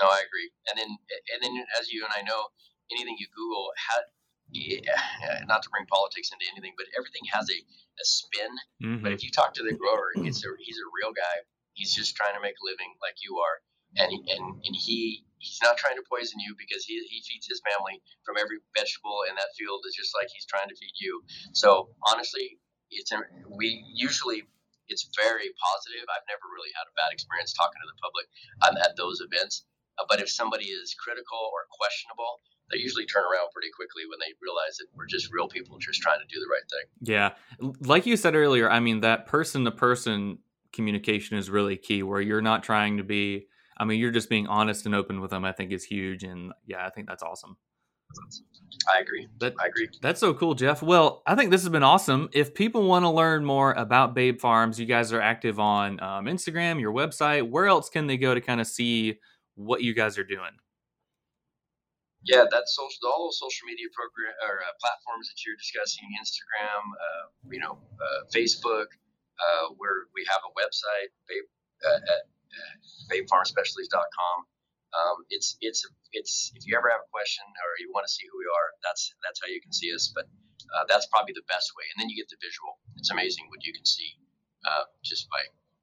No, 0.02 0.08
I 0.08 0.24
agree. 0.26 0.50
And 0.70 0.80
then, 0.80 0.88
and 0.88 1.44
then, 1.44 1.66
as 1.80 1.92
you 1.92 2.04
and 2.04 2.14
I 2.16 2.22
know, 2.22 2.46
anything 2.92 3.18
you 3.20 3.28
Google, 3.36 3.70
yeah, 4.52 5.46
not 5.46 5.62
to 5.62 5.70
bring 5.70 5.86
politics 5.86 6.32
into 6.32 6.46
anything, 6.52 6.74
but 6.78 6.88
everything 6.98 7.22
has 7.32 7.50
a, 7.50 7.54
a 7.54 8.06
spin. 8.06 8.52
Mm-hmm. 8.82 9.04
But 9.04 9.12
if 9.12 9.24
you 9.24 9.30
talk 9.30 9.54
to 9.56 9.64
the 9.64 9.74
grower, 9.74 10.10
it's 10.16 10.44
a, 10.44 10.50
he's 10.58 10.78
a 10.78 10.90
real 10.98 11.14
guy. 11.14 11.46
He's 11.80 11.96
just 11.96 12.20
trying 12.20 12.36
to 12.36 12.44
make 12.44 12.60
a 12.60 12.66
living 12.68 12.92
like 13.00 13.24
you 13.24 13.40
are, 13.40 13.64
and 13.96 14.12
and 14.12 14.44
and 14.60 14.74
he 14.76 15.24
he's 15.40 15.64
not 15.64 15.80
trying 15.80 15.96
to 15.96 16.04
poison 16.04 16.44
you 16.44 16.52
because 16.60 16.84
he 16.84 17.00
he 17.08 17.24
feeds 17.24 17.48
his 17.48 17.64
family 17.64 18.04
from 18.28 18.36
every 18.36 18.60
vegetable 18.76 19.24
in 19.32 19.40
that 19.40 19.56
field 19.56 19.88
is 19.88 19.96
just 19.96 20.12
like 20.12 20.28
he's 20.28 20.46
trying 20.46 20.68
to 20.68 20.76
feed 20.76 20.94
you. 21.00 21.24
So 21.56 21.96
honestly, 22.04 22.60
it's 22.92 23.16
we 23.48 23.80
usually 23.96 24.44
it's 24.90 25.08
very 25.16 25.50
positive. 25.56 26.04
I've 26.12 26.28
never 26.28 26.46
really 26.52 26.74
had 26.76 26.90
a 26.90 26.94
bad 27.00 27.16
experience 27.16 27.54
talking 27.54 27.80
to 27.80 27.88
the 27.88 27.98
public 28.04 28.26
um, 28.66 28.76
at 28.84 28.98
those 28.98 29.22
events. 29.22 29.64
Uh, 29.98 30.06
but 30.10 30.20
if 30.20 30.30
somebody 30.30 30.66
is 30.66 30.98
critical 30.98 31.38
or 31.38 31.70
questionable, 31.70 32.42
they 32.72 32.78
usually 32.78 33.06
turn 33.06 33.24
around 33.24 33.50
pretty 33.54 33.70
quickly 33.76 34.04
when 34.10 34.20
they 34.20 34.34
realize 34.42 34.78
that 34.78 34.88
we're 34.98 35.06
just 35.06 35.32
real 35.32 35.48
people 35.48 35.78
just 35.78 36.02
trying 36.02 36.20
to 36.20 36.28
do 36.30 36.40
the 36.40 36.50
right 36.50 36.66
thing. 36.70 36.86
Yeah. 37.02 37.30
Like 37.82 38.06
you 38.06 38.18
said 38.18 38.36
earlier, 38.36 38.70
I 38.70 38.80
mean, 38.80 39.02
that 39.02 39.26
person 39.26 39.66
to 39.66 39.72
person 39.72 40.40
communication 40.74 41.38
is 41.38 41.50
really 41.50 41.78
key 41.78 42.04
where 42.04 42.22
you're 42.22 42.42
not 42.42 42.64
trying 42.64 42.98
to 42.98 43.04
be, 43.04 43.48
I 43.78 43.86
mean, 43.86 44.00
you're 44.00 44.12
just 44.12 44.30
being 44.30 44.48
honest 44.48 44.86
and 44.86 44.96
open 44.96 45.22
with 45.22 45.32
them, 45.32 45.46
I 45.46 45.52
think 45.52 45.72
is 45.72 45.84
huge. 45.84 46.24
And 46.24 46.52
yeah, 46.66 46.86
I 46.86 46.90
think 46.90 47.08
that's 47.08 47.24
awesome. 47.24 47.58
I 48.94 49.00
agree. 49.02 49.28
That, 49.40 49.54
I 49.60 49.68
agree. 49.68 49.88
That's 50.02 50.20
so 50.20 50.34
cool, 50.34 50.56
Jeff. 50.56 50.82
Well, 50.82 51.22
I 51.28 51.36
think 51.36 51.52
this 51.52 51.62
has 51.62 51.70
been 51.70 51.84
awesome. 51.84 52.30
If 52.34 52.54
people 52.56 52.84
want 52.84 53.06
to 53.06 53.10
learn 53.10 53.46
more 53.46 53.74
about 53.74 54.16
Babe 54.16 54.40
Farms, 54.40 54.80
you 54.80 54.86
guys 54.86 55.14
are 55.14 55.22
active 55.22 55.60
on 55.60 56.00
um, 56.02 56.26
Instagram, 56.26 56.80
your 56.82 56.92
website. 56.92 57.48
Where 57.48 57.68
else 57.68 57.90
can 57.90 58.08
they 58.08 58.18
go 58.18 58.34
to 58.34 58.42
kind 58.42 58.60
of 58.60 58.68
see 58.68 59.20
what 59.56 59.84
you 59.84 59.94
guys 59.94 60.18
are 60.18 60.24
doing? 60.24 60.58
Yeah, 62.24 62.46
that's 62.52 62.76
social. 62.76 63.08
All 63.08 63.28
those 63.28 63.40
social 63.40 63.66
media 63.68 63.88
program 63.94 64.34
or 64.44 64.60
uh, 64.60 64.74
platforms 64.82 65.30
that 65.30 65.46
you're 65.46 65.56
discussing, 65.56 66.10
Instagram, 66.20 66.82
uh, 66.92 67.50
you 67.52 67.60
know, 67.60 67.78
uh, 68.02 68.26
Facebook. 68.34 68.86
Uh, 69.40 69.72
where 69.80 70.12
we 70.12 70.28
have 70.28 70.44
a 70.44 70.52
website, 70.52 71.16
babe, 71.32 71.48
uh, 71.88 71.96
at 71.96 72.24
uh, 72.28 72.74
babefarmspecialties.com. 73.08 74.38
Um, 74.90 75.18
it's 75.30 75.56
it's 75.62 75.88
it's 76.12 76.52
if 76.56 76.68
you 76.68 76.76
ever 76.76 76.90
have 76.90 77.00
a 77.00 77.12
question 77.14 77.46
or 77.46 77.70
you 77.80 77.92
want 77.94 78.04
to 78.04 78.12
see 78.12 78.28
who 78.28 78.36
we 78.36 78.50
are, 78.52 78.68
that's 78.84 79.16
that's 79.24 79.40
how 79.40 79.48
you 79.48 79.62
can 79.62 79.72
see 79.72 79.94
us. 79.94 80.12
But 80.14 80.26
uh, 80.76 80.84
that's 80.90 81.08
probably 81.08 81.34
the 81.34 81.46
best 81.48 81.72
way, 81.78 81.86
and 81.94 82.02
then 82.02 82.10
you 82.10 82.18
get 82.18 82.28
the 82.28 82.42
visual. 82.42 82.82
It's 82.98 83.12
amazing 83.12 83.48
what 83.48 83.64
you 83.64 83.72
can 83.72 83.86
see 83.86 84.18
uh, 84.66 84.84
just 85.04 85.30
by 85.30 85.40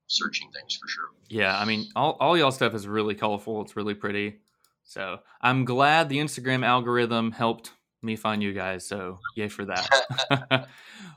searching 0.07 0.49
things 0.51 0.75
for 0.75 0.87
sure. 0.87 1.09
Yeah, 1.29 1.57
I 1.57 1.65
mean, 1.65 1.87
all, 1.95 2.17
all 2.19 2.37
y'all 2.37 2.51
stuff 2.51 2.73
is 2.73 2.87
really 2.87 3.15
colorful. 3.15 3.61
It's 3.61 3.75
really 3.75 3.93
pretty. 3.93 4.39
So 4.83 5.19
I'm 5.41 5.65
glad 5.65 6.09
the 6.09 6.17
Instagram 6.17 6.65
algorithm 6.65 7.31
helped 7.31 7.71
me 8.01 8.15
find 8.15 8.41
you 8.43 8.53
guys. 8.53 8.87
So 8.87 9.19
yay 9.35 9.47
for 9.47 9.65
that. 9.65 9.89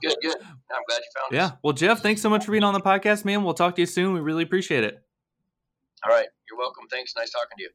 good, 0.03 0.17
good. 0.23 0.37
I'm 0.41 0.83
glad 0.89 0.99
you 0.99 1.11
found 1.15 1.33
yeah. 1.33 1.45
us. 1.45 1.51
Yeah. 1.51 1.57
Well, 1.63 1.73
Jeff, 1.73 2.01
thanks 2.01 2.21
so 2.21 2.31
much 2.31 2.45
for 2.45 2.53
being 2.53 2.65
on 2.65 2.75
the 2.75 2.81
podcast, 2.81 3.25
man. 3.25 3.45
We'll 3.45 3.55
talk 3.55 3.75
to 3.77 3.83
you 3.83 3.87
soon. 3.87 4.15
We 4.15 4.21
really 4.21 4.43
appreciate 4.43 4.85
it. 4.85 5.03
All 6.05 6.15
right. 6.15 6.29
You're 6.51 6.59
welcome. 6.59 6.87
Thanks. 6.91 7.15
Nice 7.17 7.31
talking 7.31 7.57
to 7.59 7.63
you. 7.65 7.71